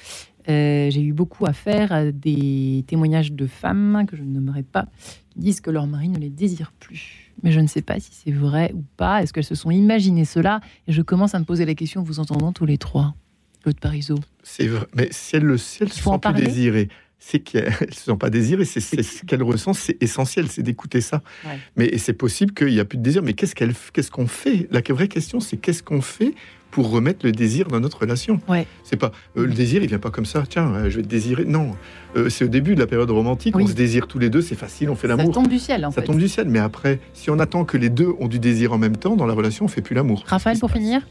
euh, 0.50 0.89
j'ai 0.89 1.02
eu 1.02 1.14
beaucoup 1.14 1.45
à 1.45 1.54
faire 1.54 1.91
à 1.91 2.12
des 2.12 2.84
témoignages 2.88 3.32
de 3.32 3.48
femmes 3.48 4.06
que 4.08 4.16
je 4.16 4.24
ne 4.24 4.32
nommerai 4.32 4.64
pas, 4.64 4.88
qui 5.30 5.39
disent 5.39 5.62
que 5.62 5.70
leur 5.70 5.88
mari 5.88 6.10
ne 6.10 6.18
les 6.18 6.30
désire 6.30 6.72
plus. 6.80 7.32
Mais 7.43 7.52
je 7.52 7.60
ne 7.60 7.68
sais 7.68 7.82
pas 7.82 8.00
si 8.00 8.12
c'est 8.12 8.32
vrai 8.32 8.72
ou 8.74 8.84
pas. 8.98 9.22
Est-ce 9.22 9.34
qu'elles 9.34 9.43
se 9.43 9.56
sont 9.56 9.72
imaginé 9.72 10.26
cela? 10.26 10.62
Et 10.88 10.91
je 10.91 11.02
commence 11.02 11.36
à 11.36 11.39
me 11.39 11.45
poser 11.45 11.66
la 11.66 11.76
question, 11.76 12.02
vous 12.02 12.20
entendant 12.20 12.52
tous 12.52 12.66
les 12.66 12.78
trois. 12.78 13.16
Claude 13.62 13.80
Parizeau. 13.80 14.20
C'est 14.43 14.68
vrai. 14.68 14.88
Mais 14.95 15.10
si 15.12 15.36
elle 15.36 15.43
le 15.43 15.58
si 15.58 15.80
se 15.80 15.84
en 15.84 15.88
sent 15.88 16.10
plus 16.12 16.20
parler? 16.20 16.43
désirée, 16.43 16.89
c'est 17.20 17.39
qu'elle 17.39 17.66
ne 17.66 17.91
se 17.93 18.06
sent 18.06 18.18
pas 18.18 18.30
désirée, 18.30 18.66
c'est 18.66 18.80
ce 18.80 19.26
qu'elle 19.26 19.43
ressent, 19.43 19.74
c'est 19.74 20.02
essentiel, 20.02 20.48
c'est 20.48 20.64
d'écouter 20.64 21.02
ça. 21.02 21.22
Ouais. 21.45 21.60
Mais 21.76 21.98
c'est 21.98 22.14
possible 22.14 22.54
qu'il 22.54 22.68
n'y 22.68 22.80
a 22.80 22.86
plus 22.86 22.98
de 22.98 23.04
désir. 23.04 23.22
Mais 23.24 23.34
qu'est-ce 23.34 23.56
qu'elle, 23.56 23.74
qu'est-ce 23.93 24.12
qu'on 24.12 24.28
fait? 24.28 24.68
La 24.72 24.82
vraie 24.89 25.08
question, 25.08 25.39
c'est 25.39 25.58
qu'est-ce 25.58 25.84
qu'on 25.84 26.02
fait 26.02 26.34
pour 26.72 26.89
remettre 26.91 27.26
le 27.26 27.32
désir 27.32 27.68
dans 27.68 27.80
notre 27.80 27.99
relation 27.99 28.39
Ouais. 28.47 28.68
C'est 28.84 28.97
pas 28.97 29.11
euh, 29.38 29.45
le 29.47 29.53
désir, 29.53 29.82
il 29.82 29.88
vient 29.89 29.99
pas 29.99 30.11
comme 30.11 30.26
ça. 30.26 30.43
Tiens, 30.47 30.72
euh, 30.76 30.89
je 30.89 30.97
vais 30.97 31.03
te 31.03 31.07
désirer. 31.07 31.45
Non, 31.45 31.72
Euh, 32.15 32.30
c'est 32.30 32.45
au 32.45 32.47
début 32.47 32.74
de 32.76 32.80
la 32.80 32.88
période 32.88 33.09
romantique. 33.11 33.55
Oui. 33.55 33.63
On 33.63 33.68
se 33.68 33.74
désire 33.74 34.07
tous 34.07 34.18
les 34.20 34.30
deux, 34.30 34.41
c'est 34.41 34.55
facile, 34.55 34.89
on 34.89 34.95
fait 34.95 35.07
Ça 35.07 35.15
l'amour. 35.15 35.34
tombe 35.34 35.47
du 35.47 35.59
ciel, 35.59 35.86
en 35.86 35.91
Ça 35.91 36.01
fait. 36.01 36.07
tombe 36.07 36.18
du 36.18 36.28
ciel. 36.28 36.47
Mais 36.49 36.59
après, 36.59 36.99
si 37.13 37.30
on 37.30 37.39
attend 37.39 37.63
que 37.65 37.78
les 37.78 37.89
deux 37.89 38.09
ont 38.20 38.28
du 38.28 38.39
désir 38.39 38.74
en 38.74 38.78
même 38.78 38.95
temps 38.97 39.15
dans 39.15 39.26
la 39.26 39.34
relation, 39.34 39.65
on 39.65 39.68
fait 39.68 39.82
plus 39.82 39.95
l'amour. 39.95 40.24
Raphaël, 40.28 40.57
pour 40.59 40.72
finir 40.72 41.01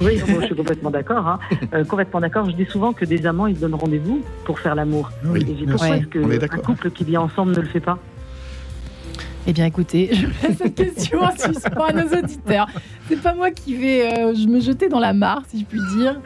Oui, 0.00 0.20
bon, 0.26 0.40
je 0.40 0.46
suis 0.46 0.54
complètement 0.54 0.90
d'accord. 0.90 1.26
hein. 1.26 1.38
Euh, 1.74 1.84
complètement 1.84 2.20
d'accord. 2.20 2.48
Je 2.50 2.54
dis 2.56 2.66
souvent 2.66 2.92
que 2.92 3.04
des 3.04 3.26
amants, 3.26 3.46
ils 3.46 3.58
donnent 3.58 3.74
rendez-vous 3.74 4.22
pour 4.44 4.58
faire 4.60 4.74
l'amour. 4.74 5.10
Oui, 5.24 5.40
Et 5.48 5.66
pourquoi 5.66 5.96
est-ce 5.96 6.06
que 6.06 6.18
On 6.18 6.30
est 6.30 6.36
un 6.36 6.38
d'accord. 6.38 6.62
couple 6.62 6.90
qui 6.90 7.04
vit 7.04 7.16
ensemble 7.16 7.52
ne 7.52 7.60
le 7.60 7.66
fait 7.68 7.80
pas 7.80 7.98
Eh 9.48 9.52
bien, 9.52 9.64
écoutez, 9.66 10.10
je 10.12 10.26
laisse 10.26 10.58
cette 10.58 10.74
question 10.74 11.20
en 11.22 11.30
suspens 11.30 11.84
à 11.84 11.92
nos 11.92 12.08
auditeurs. 12.18 12.66
C'est 13.08 13.22
pas 13.22 13.32
moi 13.32 13.52
qui 13.52 13.76
vais 13.76 14.12
euh, 14.12 14.34
je 14.34 14.48
me 14.48 14.58
jeter 14.58 14.88
dans 14.88 14.98
la 14.98 15.12
mare, 15.12 15.44
si 15.48 15.60
je 15.60 15.64
puis 15.64 15.78
dire, 15.96 16.20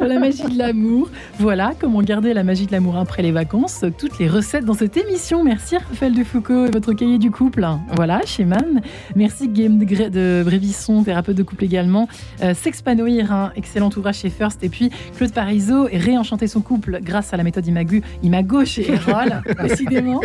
la 0.00 0.18
magie 0.18 0.42
de 0.42 0.58
l'amour. 0.58 1.08
Voilà 1.38 1.74
comment 1.78 2.02
garder 2.02 2.34
la 2.34 2.42
magie 2.42 2.66
de 2.66 2.72
l'amour 2.72 2.96
après 2.96 3.22
les 3.22 3.30
vacances. 3.30 3.84
Toutes 3.96 4.18
les 4.18 4.28
recettes 4.28 4.64
dans 4.64 4.74
cette 4.74 4.96
émission. 4.96 5.44
Merci 5.44 5.76
Raphaël 5.76 6.14
de 6.14 6.24
Foucault 6.24 6.66
et 6.66 6.70
votre 6.70 6.92
cahier 6.94 7.18
du 7.18 7.30
couple. 7.30 7.64
Voilà, 7.94 8.20
chez 8.26 8.44
MAM. 8.44 8.80
Merci 9.14 9.46
Guillaume 9.46 9.78
de, 9.78 10.08
de 10.08 10.42
Brévisson, 10.44 11.04
thérapeute 11.04 11.36
de 11.36 11.44
couple 11.44 11.62
également. 11.62 12.08
Euh, 12.42 12.52
S'expanouir, 12.54 13.32
un 13.32 13.52
excellent 13.54 13.90
ouvrage 13.96 14.16
chez 14.16 14.30
First. 14.30 14.64
Et 14.64 14.68
puis 14.68 14.90
Claude 15.16 15.32
Parizeau 15.32 15.86
et 15.88 15.98
réenchanter 15.98 16.48
son 16.48 16.62
couple 16.62 16.98
grâce 17.00 17.32
à 17.32 17.36
la 17.36 17.44
méthode 17.44 17.68
Imagu, 17.68 18.02
Imago 18.24 18.64
chez 18.64 18.90
Erol, 18.90 19.42
décidément. 19.62 20.20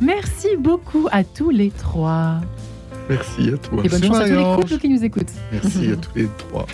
Merci 0.00 0.48
beaucoup 0.56 1.08
à 1.10 1.24
tous 1.24 1.50
les 1.50 1.71
trois. 1.72 2.40
Merci 3.08 3.52
à 3.52 3.56
toi. 3.58 3.82
Et 3.84 3.88
bonne 3.88 4.00
Merci, 4.00 4.06
chance 4.06 4.16
à 4.16 4.28
tous 4.28 4.36
les 4.36 4.62
couples 4.62 4.78
qui 4.78 4.88
nous 4.88 5.04
écoutent. 5.04 5.32
Merci 5.52 5.90
à 5.92 5.96
tous 5.96 6.10
les 6.16 6.28
trois. 6.38 6.66